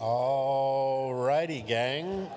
All 0.00 1.12
righty, 1.12 1.60
gang. 1.60 2.28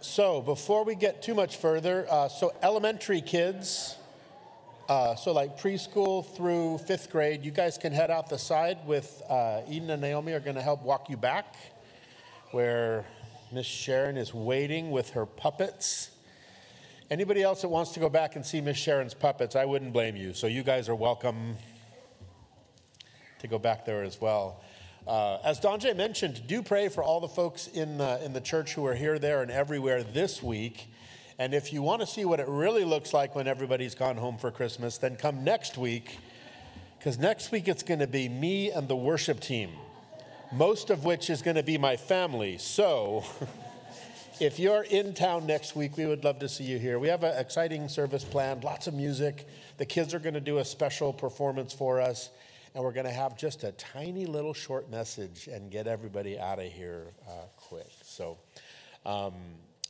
So, 0.00 0.40
before 0.40 0.84
we 0.84 0.96
get 0.96 1.22
too 1.22 1.32
much 1.32 1.58
further, 1.58 2.08
uh, 2.10 2.26
so 2.26 2.52
elementary 2.60 3.20
kids, 3.20 3.96
uh, 4.88 5.14
so 5.14 5.30
like 5.30 5.60
preschool 5.60 6.26
through 6.34 6.78
fifth 6.78 7.08
grade, 7.12 7.44
you 7.44 7.52
guys 7.52 7.78
can 7.78 7.92
head 7.92 8.10
out 8.10 8.28
the 8.28 8.36
side 8.36 8.78
with 8.84 9.22
uh, 9.28 9.60
Eden 9.68 9.90
and 9.90 10.02
Naomi 10.02 10.32
are 10.32 10.40
going 10.40 10.56
to 10.56 10.62
help 10.62 10.82
walk 10.82 11.08
you 11.08 11.16
back, 11.16 11.54
where 12.50 13.04
Miss 13.52 13.66
Sharon 13.66 14.16
is 14.16 14.34
waiting 14.34 14.90
with 14.90 15.10
her 15.10 15.26
puppets. 15.26 16.10
Anybody 17.12 17.44
else 17.44 17.62
that 17.62 17.68
wants 17.68 17.92
to 17.92 18.00
go 18.00 18.08
back 18.08 18.34
and 18.34 18.44
see 18.44 18.60
Miss 18.60 18.76
Sharon's 18.76 19.14
puppets, 19.14 19.54
I 19.54 19.66
wouldn't 19.66 19.92
blame 19.92 20.16
you. 20.16 20.34
So, 20.34 20.48
you 20.48 20.64
guys 20.64 20.88
are 20.88 20.96
welcome 20.96 21.54
to 23.38 23.46
go 23.46 23.60
back 23.60 23.86
there 23.86 24.02
as 24.02 24.20
well. 24.20 24.60
Uh, 25.10 25.40
as 25.42 25.58
Donjay 25.58 25.96
mentioned, 25.96 26.40
do 26.46 26.62
pray 26.62 26.88
for 26.88 27.02
all 27.02 27.18
the 27.18 27.26
folks 27.26 27.66
in 27.66 27.98
the, 27.98 28.24
in 28.24 28.32
the 28.32 28.40
church 28.40 28.74
who 28.74 28.86
are 28.86 28.94
here, 28.94 29.18
there, 29.18 29.42
and 29.42 29.50
everywhere 29.50 30.04
this 30.04 30.40
week. 30.40 30.88
And 31.36 31.52
if 31.52 31.72
you 31.72 31.82
want 31.82 32.00
to 32.00 32.06
see 32.06 32.24
what 32.24 32.38
it 32.38 32.46
really 32.46 32.84
looks 32.84 33.12
like 33.12 33.34
when 33.34 33.48
everybody's 33.48 33.96
gone 33.96 34.16
home 34.16 34.38
for 34.38 34.52
Christmas, 34.52 34.98
then 34.98 35.16
come 35.16 35.42
next 35.42 35.76
week, 35.76 36.18
because 36.96 37.18
next 37.18 37.50
week 37.50 37.66
it's 37.66 37.82
going 37.82 37.98
to 37.98 38.06
be 38.06 38.28
me 38.28 38.70
and 38.70 38.86
the 38.86 38.94
worship 38.94 39.40
team, 39.40 39.70
most 40.52 40.90
of 40.90 41.04
which 41.04 41.28
is 41.28 41.42
going 41.42 41.56
to 41.56 41.64
be 41.64 41.76
my 41.76 41.96
family. 41.96 42.56
So 42.56 43.24
if 44.40 44.60
you're 44.60 44.84
in 44.84 45.12
town 45.12 45.44
next 45.44 45.74
week, 45.74 45.96
we 45.96 46.06
would 46.06 46.22
love 46.22 46.38
to 46.38 46.48
see 46.48 46.62
you 46.62 46.78
here. 46.78 47.00
We 47.00 47.08
have 47.08 47.24
an 47.24 47.36
exciting 47.36 47.88
service 47.88 48.22
planned, 48.22 48.62
lots 48.62 48.86
of 48.86 48.94
music. 48.94 49.48
The 49.76 49.86
kids 49.86 50.14
are 50.14 50.20
going 50.20 50.34
to 50.34 50.40
do 50.40 50.58
a 50.58 50.64
special 50.64 51.12
performance 51.12 51.72
for 51.72 52.00
us 52.00 52.30
and 52.74 52.84
we're 52.84 52.92
going 52.92 53.06
to 53.06 53.12
have 53.12 53.36
just 53.36 53.64
a 53.64 53.72
tiny 53.72 54.26
little 54.26 54.54
short 54.54 54.90
message 54.90 55.48
and 55.48 55.70
get 55.70 55.86
everybody 55.86 56.38
out 56.38 56.58
of 56.58 56.72
here 56.72 57.08
uh, 57.28 57.32
quick. 57.56 57.90
So 58.02 58.38
um, 59.04 59.34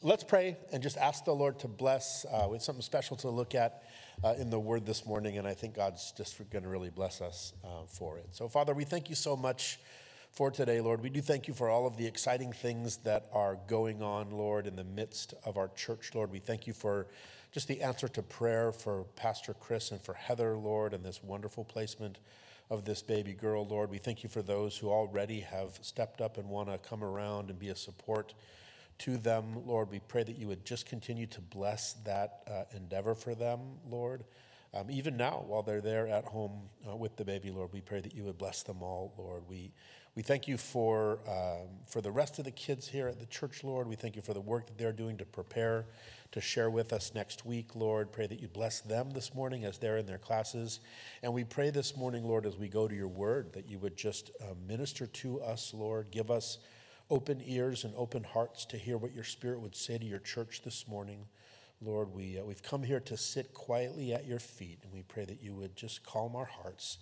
let's 0.02 0.24
pray 0.24 0.56
and 0.72 0.82
just 0.82 0.96
ask 0.96 1.24
the 1.24 1.34
Lord 1.34 1.58
to 1.60 1.68
bless. 1.68 2.24
Uh, 2.24 2.46
we 2.48 2.54
have 2.54 2.62
something 2.62 2.82
special 2.82 3.16
to 3.18 3.28
look 3.28 3.54
at 3.54 3.82
uh, 4.24 4.34
in 4.38 4.50
the 4.50 4.58
Word 4.58 4.86
this 4.86 5.04
morning, 5.04 5.38
and 5.38 5.46
I 5.46 5.54
think 5.54 5.74
God's 5.74 6.12
just 6.12 6.38
going 6.50 6.62
to 6.62 6.68
really 6.68 6.90
bless 6.90 7.20
us 7.20 7.52
uh, 7.64 7.84
for 7.86 8.18
it. 8.18 8.26
So, 8.32 8.48
Father, 8.48 8.74
we 8.74 8.84
thank 8.84 9.08
you 9.08 9.14
so 9.14 9.36
much 9.36 9.78
for 10.32 10.50
today, 10.50 10.80
Lord. 10.80 11.02
We 11.02 11.10
do 11.10 11.20
thank 11.20 11.48
you 11.48 11.54
for 11.54 11.68
all 11.68 11.86
of 11.86 11.96
the 11.96 12.06
exciting 12.06 12.52
things 12.52 12.98
that 12.98 13.26
are 13.32 13.58
going 13.66 14.02
on, 14.02 14.30
Lord, 14.30 14.66
in 14.66 14.76
the 14.76 14.84
midst 14.84 15.34
of 15.44 15.56
our 15.56 15.68
church, 15.68 16.12
Lord. 16.14 16.30
We 16.30 16.38
thank 16.38 16.66
you 16.66 16.72
for 16.72 17.08
just 17.52 17.66
the 17.66 17.82
answer 17.82 18.06
to 18.08 18.22
prayer 18.22 18.72
for 18.72 19.04
Pastor 19.16 19.54
Chris 19.54 19.90
and 19.90 20.00
for 20.00 20.14
Heather, 20.14 20.56
Lord, 20.56 20.94
and 20.94 21.04
this 21.04 21.22
wonderful 21.22 21.64
placement 21.64 22.18
of 22.70 22.84
this 22.84 23.02
baby 23.02 23.32
girl, 23.32 23.66
Lord. 23.66 23.90
We 23.90 23.98
thank 23.98 24.22
you 24.22 24.30
for 24.30 24.42
those 24.42 24.76
who 24.76 24.88
already 24.90 25.40
have 25.40 25.78
stepped 25.82 26.20
up 26.20 26.38
and 26.38 26.48
want 26.48 26.70
to 26.70 26.78
come 26.78 27.02
around 27.02 27.50
and 27.50 27.58
be 27.58 27.68
a 27.68 27.76
support 27.76 28.32
to 28.98 29.16
them, 29.16 29.66
Lord. 29.66 29.90
We 29.90 29.98
pray 29.98 30.22
that 30.22 30.38
you 30.38 30.46
would 30.46 30.64
just 30.64 30.86
continue 30.86 31.26
to 31.26 31.40
bless 31.40 31.94
that 32.04 32.42
uh, 32.48 32.76
endeavor 32.76 33.14
for 33.14 33.34
them, 33.34 33.60
Lord. 33.88 34.24
Um, 34.72 34.88
even 34.88 35.16
now, 35.16 35.42
while 35.46 35.62
they're 35.62 35.80
there 35.80 36.06
at 36.06 36.24
home 36.24 36.68
uh, 36.88 36.94
with 36.94 37.16
the 37.16 37.24
baby, 37.24 37.50
Lord, 37.50 37.70
we 37.72 37.80
pray 37.80 38.00
that 38.00 38.14
you 38.14 38.22
would 38.24 38.38
bless 38.38 38.62
them 38.62 38.82
all, 38.82 39.12
Lord. 39.18 39.42
We, 39.48 39.72
we 40.14 40.22
thank 40.22 40.48
you 40.48 40.56
for, 40.56 41.20
um, 41.28 41.68
for 41.86 42.00
the 42.00 42.10
rest 42.10 42.38
of 42.38 42.44
the 42.44 42.50
kids 42.50 42.88
here 42.88 43.06
at 43.06 43.20
the 43.20 43.26
church, 43.26 43.62
Lord. 43.62 43.86
We 43.86 43.96
thank 43.96 44.16
you 44.16 44.22
for 44.22 44.34
the 44.34 44.40
work 44.40 44.66
that 44.66 44.76
they're 44.76 44.92
doing 44.92 45.16
to 45.18 45.24
prepare 45.24 45.86
to 46.32 46.40
share 46.40 46.70
with 46.70 46.92
us 46.92 47.12
next 47.14 47.44
week, 47.44 47.74
Lord. 47.74 48.12
Pray 48.12 48.26
that 48.26 48.40
you 48.40 48.48
bless 48.48 48.80
them 48.80 49.10
this 49.10 49.34
morning 49.34 49.64
as 49.64 49.78
they're 49.78 49.96
in 49.96 50.06
their 50.06 50.18
classes. 50.18 50.80
And 51.22 51.32
we 51.32 51.44
pray 51.44 51.70
this 51.70 51.96
morning, 51.96 52.24
Lord, 52.24 52.46
as 52.46 52.56
we 52.56 52.68
go 52.68 52.86
to 52.86 52.94
your 52.94 53.08
word, 53.08 53.52
that 53.52 53.68
you 53.68 53.78
would 53.80 53.96
just 53.96 54.30
uh, 54.40 54.54
minister 54.66 55.06
to 55.06 55.40
us, 55.42 55.74
Lord. 55.74 56.10
Give 56.10 56.30
us 56.30 56.58
open 57.08 57.42
ears 57.44 57.84
and 57.84 57.92
open 57.96 58.22
hearts 58.22 58.64
to 58.66 58.76
hear 58.76 58.96
what 58.96 59.12
your 59.12 59.24
spirit 59.24 59.60
would 59.60 59.74
say 59.74 59.98
to 59.98 60.04
your 60.04 60.20
church 60.20 60.62
this 60.62 60.86
morning. 60.86 61.26
Lord, 61.82 62.12
we, 62.14 62.38
uh, 62.38 62.44
we've 62.44 62.62
come 62.62 62.84
here 62.84 63.00
to 63.00 63.16
sit 63.16 63.52
quietly 63.52 64.12
at 64.12 64.26
your 64.26 64.38
feet, 64.38 64.78
and 64.84 64.92
we 64.92 65.02
pray 65.02 65.24
that 65.24 65.42
you 65.42 65.54
would 65.54 65.74
just 65.74 66.04
calm 66.04 66.36
our 66.36 66.44
hearts 66.44 66.98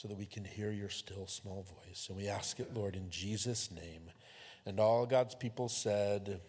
so 0.00 0.08
that 0.08 0.16
we 0.16 0.24
can 0.24 0.44
hear 0.44 0.70
your 0.70 0.88
still 0.88 1.26
small 1.26 1.62
voice. 1.84 2.06
And 2.08 2.16
we 2.16 2.26
ask 2.26 2.58
it, 2.58 2.72
Lord, 2.72 2.96
in 2.96 3.10
Jesus' 3.10 3.70
name. 3.70 4.10
And 4.64 4.80
all 4.80 5.04
God's 5.04 5.34
people 5.34 5.68
said, 5.68 6.40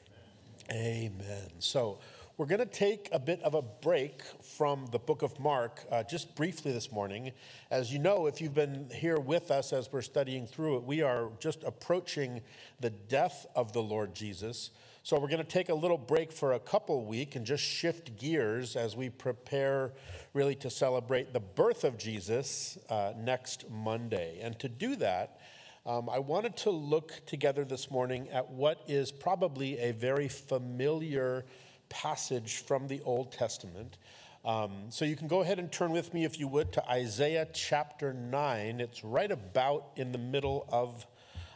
Amen. 0.72 1.12
Amen. 1.22 1.50
So, 1.60 2.00
we're 2.38 2.46
going 2.46 2.60
to 2.60 2.66
take 2.66 3.10
a 3.12 3.20
bit 3.20 3.42
of 3.44 3.54
a 3.54 3.62
break 3.62 4.22
from 4.42 4.88
the 4.92 5.00
book 5.00 5.22
of 5.22 5.38
Mark 5.38 5.86
uh, 5.92 6.02
just 6.02 6.34
briefly 6.34 6.72
this 6.72 6.94
morning. 6.94 7.34
As 7.70 7.92
you 7.92 8.00
know, 8.00 8.26
if 8.26 8.40
you've 8.40 8.54
been 8.54 8.90
here 8.90 9.20
with 9.20 9.52
us 9.52 9.74
as 9.74 9.92
we're 9.92 10.02
studying 10.02 10.48
through 10.48 10.78
it, 10.78 10.84
we 10.84 11.02
are 11.02 11.30
just 11.40 11.64
approaching 11.64 12.42
the 12.80 12.90
death 12.90 13.46
of 13.54 13.74
the 13.74 13.84
Lord 13.84 14.16
Jesus. 14.16 14.72
So 15.04 15.18
we're 15.18 15.30
going 15.30 15.40
to 15.40 15.44
take 15.44 15.70
a 15.70 15.74
little 15.74 15.98
break 15.98 16.32
for 16.32 16.54
a 16.54 16.60
couple 16.60 17.04
week 17.06 17.36
and 17.36 17.44
just 17.44 17.64
shift 17.64 18.18
gears 18.18 18.76
as 18.76 18.96
we 18.96 19.10
prepare 19.10 19.94
really 20.36 20.54
to 20.58 20.70
celebrate 20.70 21.34
the 21.34 21.40
birth 21.40 21.84
of 21.84 21.98
Jesus 21.98 22.78
uh, 22.88 23.14
next 23.18 23.68
Monday. 23.72 24.38
And 24.44 24.60
to 24.60 24.70
do 24.70 24.96
that, 24.98 25.40
um, 25.88 26.08
I 26.08 26.20
wanted 26.20 26.56
to 26.58 26.70
look 26.70 27.14
together 27.26 27.66
this 27.66 27.90
morning 27.90 28.30
at 28.30 28.52
what 28.52 28.84
is 28.88 29.12
probably 29.12 29.80
a 29.80 29.92
very 29.92 30.28
familiar 30.28 31.46
passage 31.90 32.58
from 32.58 32.88
the 32.88 33.02
Old 33.02 33.32
Testament. 33.32 33.98
Um, 34.46 34.86
so 34.90 35.04
you 35.04 35.16
can 35.16 35.28
go 35.28 35.42
ahead 35.42 35.58
and 35.58 35.72
turn 35.72 35.92
with 35.92 36.14
me, 36.14 36.26
if 36.26 36.40
you 36.40 36.48
would, 36.48 36.72
to 36.74 36.88
Isaiah 36.88 37.48
chapter 37.52 38.14
9. 38.14 38.80
It's 38.80 39.04
right 39.04 39.32
about 39.32 39.88
in 39.96 40.12
the 40.12 40.20
middle 40.20 40.68
of 40.72 41.08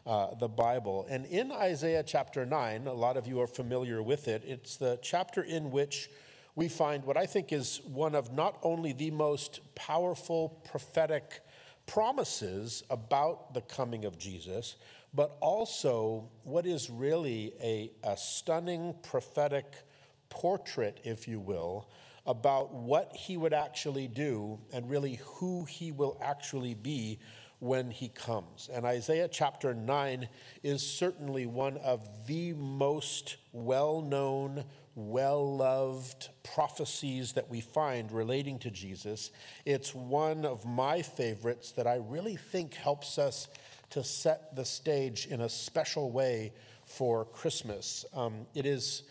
uh, 0.05 0.35
the 0.39 0.47
Bible. 0.47 1.05
And 1.09 1.25
in 1.25 1.51
Isaiah 1.51 2.03
chapter 2.03 2.45
9, 2.45 2.87
a 2.87 2.93
lot 2.93 3.17
of 3.17 3.27
you 3.27 3.41
are 3.41 3.47
familiar 3.47 4.03
with 4.03 4.27
it, 4.27 4.43
it's 4.45 4.77
the 4.77 4.99
chapter 5.01 5.41
in 5.41 5.71
which 5.71 6.09
we 6.55 6.69
find 6.69 7.03
what 7.03 7.17
I 7.17 7.25
think 7.25 7.51
is 7.51 7.81
one 7.85 8.15
of 8.15 8.31
not 8.31 8.57
only 8.63 8.93
the 8.93 9.11
most 9.11 9.59
powerful 9.75 10.61
prophetic 10.69 11.41
promises 11.85 12.83
about 12.89 13.53
the 13.53 13.61
coming 13.61 14.05
of 14.05 14.17
Jesus, 14.17 14.77
but 15.13 15.37
also 15.41 16.29
what 16.43 16.65
is 16.65 16.89
really 16.89 17.53
a, 17.61 17.91
a 18.03 18.17
stunning 18.17 18.95
prophetic 19.03 19.65
portrait, 20.29 20.99
if 21.03 21.27
you 21.27 21.39
will, 21.39 21.89
about 22.25 22.73
what 22.73 23.11
he 23.15 23.37
would 23.37 23.53
actually 23.53 24.07
do 24.07 24.59
and 24.73 24.89
really 24.89 25.19
who 25.23 25.63
he 25.65 25.91
will 25.91 26.17
actually 26.21 26.73
be 26.73 27.19
when 27.59 27.91
he 27.91 28.09
comes. 28.09 28.69
And 28.71 28.85
Isaiah 28.85 29.27
chapter 29.27 29.73
9 29.73 30.27
is 30.63 30.85
certainly 30.85 31.45
one 31.45 31.77
of 31.77 32.07
the 32.27 32.53
most 32.53 33.37
well 33.53 34.01
known, 34.01 34.65
well 34.95 35.55
loved 35.55 36.29
prophecies 36.43 37.33
that 37.33 37.49
we 37.49 37.61
find 37.61 38.11
relating 38.11 38.59
to 38.59 38.71
Jesus. 38.71 39.31
It's 39.65 39.95
one 39.95 40.45
of 40.45 40.65
my 40.65 41.01
favorites 41.01 41.71
that 41.71 41.87
I 41.87 41.95
really 41.95 42.35
think 42.35 42.73
helps 42.73 43.17
us 43.17 43.47
to 43.91 44.03
set 44.03 44.55
the 44.55 44.65
stage 44.65 45.27
in 45.27 45.41
a 45.41 45.49
special 45.49 46.11
way 46.11 46.53
for 46.85 47.25
Christmas. 47.25 48.05
Um, 48.13 48.45
it 48.53 48.65
is 48.65 49.03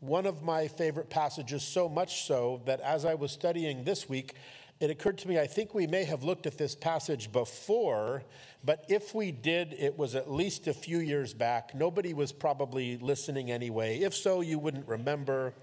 one 0.00 0.26
of 0.26 0.42
my 0.42 0.66
favorite 0.66 1.08
passages, 1.08 1.62
so 1.62 1.88
much 1.88 2.24
so 2.24 2.60
that 2.66 2.80
as 2.80 3.04
I 3.04 3.14
was 3.14 3.30
studying 3.30 3.84
this 3.84 4.08
week, 4.08 4.34
it 4.82 4.90
occurred 4.90 5.16
to 5.18 5.28
me 5.28 5.38
I 5.38 5.46
think 5.46 5.74
we 5.74 5.86
may 5.86 6.02
have 6.02 6.24
looked 6.24 6.44
at 6.44 6.58
this 6.58 6.74
passage 6.74 7.30
before, 7.30 8.24
but 8.64 8.84
if 8.88 9.14
we 9.14 9.30
did, 9.30 9.74
it 9.78 9.96
was 9.96 10.16
at 10.16 10.28
least 10.28 10.66
a 10.66 10.74
few 10.74 10.98
years 10.98 11.32
back. 11.32 11.72
Nobody 11.72 12.14
was 12.14 12.32
probably 12.32 12.98
listening 12.98 13.52
anyway. 13.52 14.00
If 14.00 14.12
so, 14.12 14.40
you 14.40 14.58
wouldn't 14.58 14.88
remember. 14.88 15.54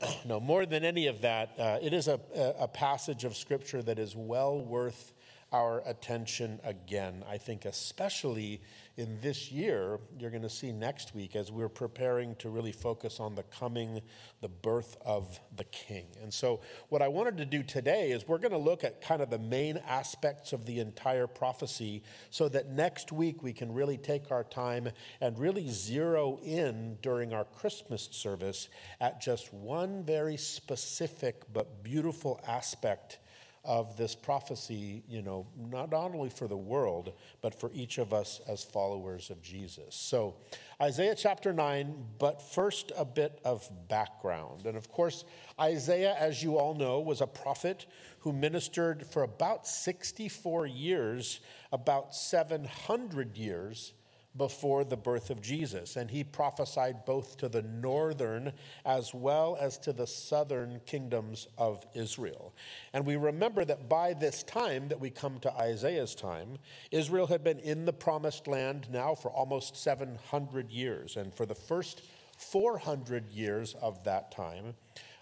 no, 0.24 0.40
more 0.40 0.66
than 0.66 0.84
any 0.84 1.06
of 1.06 1.20
that, 1.20 1.54
uh, 1.58 1.78
it 1.80 1.92
is 1.92 2.08
a, 2.08 2.18
a 2.58 2.66
passage 2.66 3.22
of 3.22 3.36
scripture 3.36 3.82
that 3.82 4.00
is 4.00 4.16
well 4.16 4.60
worth 4.60 5.12
our 5.52 5.82
attention 5.86 6.60
again. 6.64 7.24
I 7.28 7.38
think, 7.38 7.64
especially 7.64 8.60
in 8.96 9.20
this 9.20 9.50
year, 9.50 9.98
you're 10.18 10.30
going 10.30 10.42
to 10.42 10.50
see 10.50 10.70
next 10.70 11.14
week 11.14 11.34
as 11.34 11.50
we're 11.50 11.68
preparing 11.68 12.36
to 12.36 12.48
really 12.48 12.70
focus 12.70 13.18
on 13.18 13.34
the 13.34 13.42
coming, 13.44 14.00
the 14.40 14.48
birth 14.48 14.96
of 15.04 15.40
the 15.56 15.64
King. 15.64 16.06
And 16.22 16.32
so, 16.32 16.60
what 16.88 17.02
I 17.02 17.08
wanted 17.08 17.36
to 17.38 17.44
do 17.44 17.62
today 17.62 18.12
is 18.12 18.26
we're 18.28 18.38
going 18.38 18.52
to 18.52 18.58
look 18.58 18.84
at 18.84 19.00
kind 19.00 19.20
of 19.20 19.30
the 19.30 19.38
main 19.38 19.78
aspects 19.86 20.52
of 20.52 20.64
the 20.64 20.78
entire 20.80 21.26
prophecy 21.26 22.02
so 22.30 22.48
that 22.50 22.68
next 22.68 23.10
week 23.10 23.42
we 23.42 23.52
can 23.52 23.72
really 23.72 23.96
take 23.96 24.30
our 24.30 24.44
time 24.44 24.88
and 25.20 25.38
really 25.38 25.68
zero 25.68 26.38
in 26.44 26.98
during 27.02 27.32
our 27.32 27.44
Christmas 27.44 28.08
service 28.12 28.68
at 29.00 29.20
just 29.20 29.52
one 29.52 30.04
very 30.04 30.36
specific 30.36 31.42
but 31.52 31.82
beautiful 31.82 32.40
aspect 32.46 33.18
of 33.64 33.96
this 33.96 34.14
prophecy, 34.14 35.02
you 35.08 35.22
know, 35.22 35.46
not, 35.56 35.92
only 35.92 36.28
for 36.28 36.46
the 36.46 36.56
world, 36.56 37.12
but 37.40 37.58
for 37.58 37.70
each 37.72 37.98
of 37.98 38.12
us 38.12 38.40
as 38.48 38.62
followers 38.62 39.30
of 39.30 39.40
Jesus. 39.42 39.94
So, 39.94 40.34
Isaiah 40.80 41.14
chapter 41.14 41.52
9, 41.52 41.94
but 42.18 42.42
first 42.42 42.92
a 42.96 43.04
bit 43.04 43.40
of 43.44 43.68
background. 43.88 44.66
And 44.66 44.76
of 44.76 44.90
course, 44.90 45.24
Isaiah, 45.60 46.14
as 46.18 46.42
you 46.42 46.58
all 46.58 46.74
know, 46.74 47.00
was 47.00 47.20
a 47.20 47.26
prophet 47.26 47.86
who 48.20 48.32
ministered 48.32 49.06
for 49.06 49.22
about 49.22 49.66
64 49.66 50.66
years, 50.66 51.40
about 51.72 52.14
700 52.14 53.36
years 53.36 53.92
before 54.36 54.84
the 54.84 54.96
birth 54.96 55.30
of 55.30 55.40
Jesus. 55.40 55.96
And 55.96 56.10
he 56.10 56.24
prophesied 56.24 57.04
both 57.04 57.36
to 57.38 57.48
the 57.48 57.62
northern 57.62 58.52
as 58.84 59.14
well 59.14 59.56
as 59.60 59.78
to 59.78 59.92
the 59.92 60.06
southern 60.06 60.80
kingdoms 60.86 61.46
of 61.56 61.84
Israel. 61.94 62.54
And 62.92 63.06
we 63.06 63.16
remember 63.16 63.64
that 63.64 63.88
by 63.88 64.12
this 64.12 64.42
time 64.42 64.88
that 64.88 65.00
we 65.00 65.10
come 65.10 65.38
to 65.40 65.52
Isaiah's 65.54 66.14
time, 66.14 66.58
Israel 66.90 67.26
had 67.26 67.44
been 67.44 67.60
in 67.60 67.84
the 67.84 67.92
promised 67.92 68.46
land 68.46 68.88
now 68.90 69.14
for 69.14 69.30
almost 69.30 69.76
700 69.76 70.70
years. 70.70 71.16
And 71.16 71.32
for 71.34 71.46
the 71.46 71.54
first 71.54 72.02
400 72.38 73.30
years 73.30 73.74
of 73.80 74.02
that 74.04 74.32
time, 74.32 74.74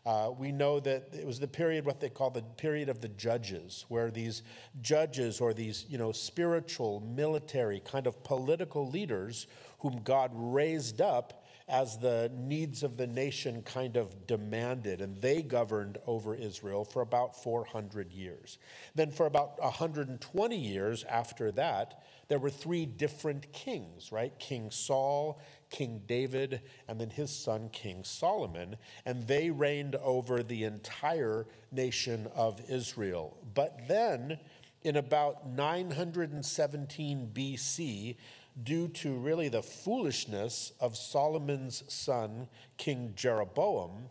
uh, 0.04 0.30
we 0.36 0.50
know 0.50 0.80
that 0.80 1.08
it 1.12 1.26
was 1.26 1.38
the 1.38 1.46
period, 1.46 1.84
what 1.84 2.00
they 2.00 2.08
call 2.08 2.30
the 2.30 2.42
period 2.42 2.88
of 2.88 3.00
the 3.00 3.08
judges, 3.08 3.84
where 3.88 4.10
these 4.10 4.42
judges 4.80 5.40
or 5.40 5.54
these, 5.54 5.86
you 5.88 5.96
know, 5.96 6.10
spiritual, 6.10 7.00
military, 7.00 7.80
kind 7.80 8.06
of 8.06 8.24
political 8.24 8.88
leaders 8.88 9.46
whom 9.78 10.00
God 10.02 10.30
raised 10.34 11.00
up 11.00 11.44
as 11.68 11.98
the 11.98 12.30
needs 12.34 12.82
of 12.82 12.96
the 12.96 13.06
nation 13.06 13.62
kind 13.62 13.96
of 13.96 14.26
demanded, 14.26 15.00
and 15.00 15.16
they 15.22 15.40
governed 15.40 15.98
over 16.06 16.34
Israel 16.34 16.84
for 16.84 17.02
about 17.02 17.40
400 17.40 18.12
years. 18.12 18.58
Then, 18.94 19.10
for 19.10 19.26
about 19.26 19.60
120 19.62 20.56
years 20.56 21.04
after 21.04 21.52
that, 21.52 22.02
there 22.28 22.38
were 22.38 22.50
three 22.50 22.86
different 22.86 23.52
kings, 23.52 24.10
right? 24.10 24.36
King 24.38 24.70
Saul, 24.70 25.40
King 25.72 26.02
David, 26.06 26.60
and 26.86 27.00
then 27.00 27.10
his 27.10 27.34
son, 27.34 27.68
King 27.72 28.04
Solomon, 28.04 28.76
and 29.04 29.26
they 29.26 29.50
reigned 29.50 29.96
over 29.96 30.44
the 30.44 30.62
entire 30.62 31.46
nation 31.72 32.28
of 32.36 32.60
Israel. 32.70 33.36
But 33.54 33.88
then, 33.88 34.38
in 34.82 34.96
about 34.96 35.48
917 35.48 37.30
BC, 37.34 38.16
due 38.62 38.88
to 38.88 39.14
really 39.14 39.48
the 39.48 39.62
foolishness 39.62 40.72
of 40.78 40.96
Solomon's 40.96 41.82
son, 41.88 42.48
King 42.76 43.14
Jeroboam, 43.16 44.10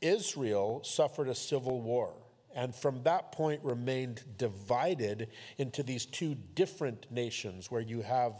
Israel 0.00 0.82
suffered 0.82 1.28
a 1.28 1.34
civil 1.34 1.80
war 1.80 2.14
and 2.54 2.74
from 2.74 3.02
that 3.02 3.32
point 3.32 3.60
remained 3.64 4.22
divided 4.38 5.28
into 5.58 5.82
these 5.82 6.06
two 6.06 6.36
different 6.54 7.10
nations 7.10 7.70
where 7.70 7.80
you 7.80 8.00
have 8.00 8.34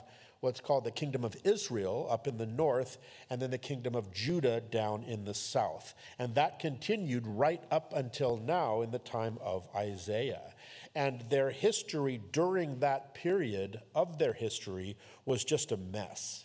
what's 0.45 0.61
called 0.61 0.85
the 0.85 0.91
kingdom 0.91 1.25
of 1.25 1.35
Israel 1.43 2.07
up 2.11 2.29
in 2.29 2.37
the 2.37 2.47
north, 2.47 2.99
and 3.31 3.41
then 3.41 3.51
the 3.51 3.59
kingdom 3.59 3.95
of 3.95 4.13
Judah 4.13 4.61
down 4.61 5.03
in 5.05 5.25
the 5.25 5.35
south. 5.35 5.95
And 6.19 6.35
that 6.35 6.59
continued 6.59 7.27
right 7.27 7.63
up 7.71 7.95
until 7.97 8.37
now 8.37 8.83
in 8.83 8.91
the 8.91 8.99
time 8.99 9.39
of 9.43 9.67
Isaiah. 9.75 10.53
And 10.95 11.25
their 11.31 11.51
history 11.51 12.21
during 12.31 12.79
that 12.81 13.15
period 13.15 13.81
of 13.95 14.19
their 14.19 14.35
history 14.35 14.97
was 15.25 15.43
just 15.43 15.73
a 15.73 15.77
mess. 15.77 16.45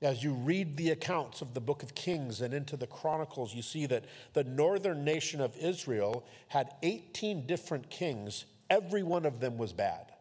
As 0.00 0.24
you 0.24 0.32
read 0.32 0.76
the 0.76 0.90
accounts 0.90 1.42
of 1.42 1.54
the 1.54 1.60
book 1.60 1.82
of 1.82 1.94
Kings 1.94 2.40
and 2.40 2.54
into 2.54 2.76
the 2.76 2.86
Chronicles, 2.86 3.54
you 3.54 3.62
see 3.62 3.84
that 3.86 4.06
the 4.32 4.44
northern 4.44 5.04
nation 5.04 5.40
of 5.40 5.56
Israel 5.56 6.24
had 6.48 6.70
18 6.82 7.46
different 7.46 7.90
kings. 7.90 8.46
Every 8.70 9.02
one 9.02 9.26
of 9.26 9.40
them 9.40 9.58
was 9.58 9.72
bad. 9.72 10.12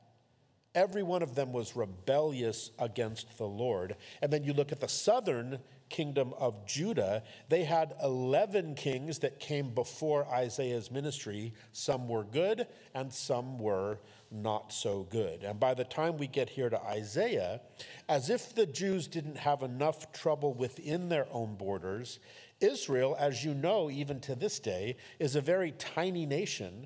Every 0.77 1.01
one 1.01 1.23
of 1.23 1.33
them 1.33 1.53
was 1.53 1.75
rebellious 1.75 2.69
against 2.77 3.35
the 3.39 3.47
Lord. 3.47 3.95
And 4.21 4.31
then 4.31 4.43
you 4.43 4.53
look 4.53 4.71
at 4.71 4.79
the 4.79 4.87
southern 4.87 5.57
kingdom 5.89 6.35
of 6.37 6.67
Judah, 6.67 7.23
they 7.49 7.63
had 7.63 7.95
11 8.03 8.75
kings 8.75 9.17
that 9.19 9.39
came 9.39 9.73
before 9.73 10.27
Isaiah's 10.27 10.91
ministry. 10.91 11.55
Some 11.71 12.07
were 12.07 12.25
good 12.25 12.67
and 12.93 13.11
some 13.11 13.57
were 13.57 13.97
not 14.29 14.71
so 14.71 15.07
good. 15.09 15.43
And 15.43 15.59
by 15.59 15.73
the 15.73 15.83
time 15.83 16.15
we 16.15 16.27
get 16.27 16.47
here 16.47 16.69
to 16.69 16.79
Isaiah, 16.83 17.59
as 18.07 18.29
if 18.29 18.53
the 18.53 18.67
Jews 18.67 19.07
didn't 19.07 19.37
have 19.37 19.63
enough 19.63 20.11
trouble 20.11 20.53
within 20.53 21.09
their 21.09 21.25
own 21.31 21.55
borders, 21.55 22.19
Israel, 22.59 23.15
as 23.19 23.43
you 23.43 23.55
know, 23.55 23.89
even 23.89 24.19
to 24.19 24.35
this 24.35 24.59
day, 24.59 24.97
is 25.17 25.35
a 25.35 25.41
very 25.41 25.71
tiny 25.71 26.27
nation 26.27 26.85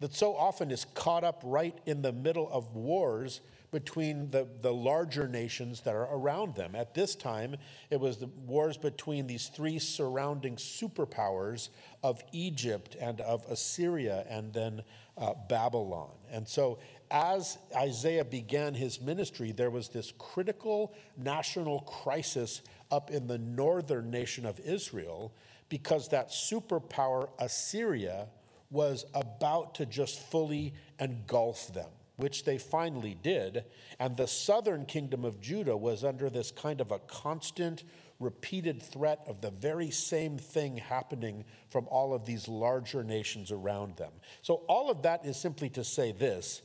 that 0.00 0.14
so 0.14 0.36
often 0.36 0.70
is 0.70 0.84
caught 0.94 1.24
up 1.24 1.40
right 1.44 1.76
in 1.86 2.02
the 2.02 2.12
middle 2.12 2.48
of 2.50 2.74
wars 2.74 3.40
between 3.72 4.30
the, 4.30 4.46
the 4.62 4.72
larger 4.72 5.26
nations 5.28 5.80
that 5.80 5.94
are 5.94 6.08
around 6.14 6.54
them. 6.54 6.74
At 6.74 6.94
this 6.94 7.14
time, 7.14 7.56
it 7.90 8.00
was 8.00 8.18
the 8.18 8.28
wars 8.46 8.76
between 8.76 9.26
these 9.26 9.48
three 9.48 9.78
surrounding 9.78 10.56
superpowers 10.56 11.70
of 12.02 12.22
Egypt 12.32 12.96
and 13.00 13.20
of 13.20 13.44
Assyria 13.50 14.24
and 14.28 14.52
then 14.52 14.82
uh, 15.18 15.34
Babylon. 15.48 16.12
And 16.30 16.46
so, 16.46 16.78
as 17.10 17.58
Isaiah 17.74 18.24
began 18.24 18.74
his 18.74 19.00
ministry, 19.00 19.52
there 19.52 19.70
was 19.70 19.88
this 19.88 20.12
critical 20.18 20.94
national 21.16 21.80
crisis 21.80 22.62
up 22.90 23.10
in 23.10 23.26
the 23.26 23.38
northern 23.38 24.10
nation 24.10 24.46
of 24.46 24.58
Israel 24.60 25.32
because 25.68 26.08
that 26.08 26.30
superpower, 26.30 27.28
Assyria, 27.38 28.28
was 28.70 29.04
about 29.14 29.74
to 29.76 29.86
just 29.86 30.20
fully 30.30 30.74
engulf 30.98 31.72
them, 31.72 31.88
which 32.16 32.44
they 32.44 32.58
finally 32.58 33.16
did. 33.22 33.64
And 33.98 34.16
the 34.16 34.26
southern 34.26 34.86
kingdom 34.86 35.24
of 35.24 35.40
Judah 35.40 35.76
was 35.76 36.04
under 36.04 36.30
this 36.30 36.50
kind 36.50 36.80
of 36.80 36.90
a 36.90 36.98
constant, 37.00 37.84
repeated 38.18 38.82
threat 38.82 39.20
of 39.26 39.40
the 39.40 39.50
very 39.50 39.90
same 39.90 40.38
thing 40.38 40.76
happening 40.76 41.44
from 41.68 41.86
all 41.88 42.14
of 42.14 42.24
these 42.24 42.48
larger 42.48 43.04
nations 43.04 43.52
around 43.52 43.96
them. 43.96 44.12
So, 44.42 44.62
all 44.68 44.90
of 44.90 45.02
that 45.02 45.26
is 45.26 45.36
simply 45.36 45.68
to 45.70 45.84
say 45.84 46.12
this 46.12 46.62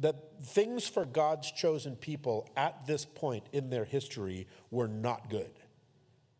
that 0.00 0.14
things 0.40 0.86
for 0.86 1.04
God's 1.04 1.50
chosen 1.50 1.96
people 1.96 2.48
at 2.56 2.86
this 2.86 3.04
point 3.04 3.44
in 3.52 3.68
their 3.68 3.84
history 3.84 4.46
were 4.70 4.86
not 4.86 5.28
good. 5.28 5.50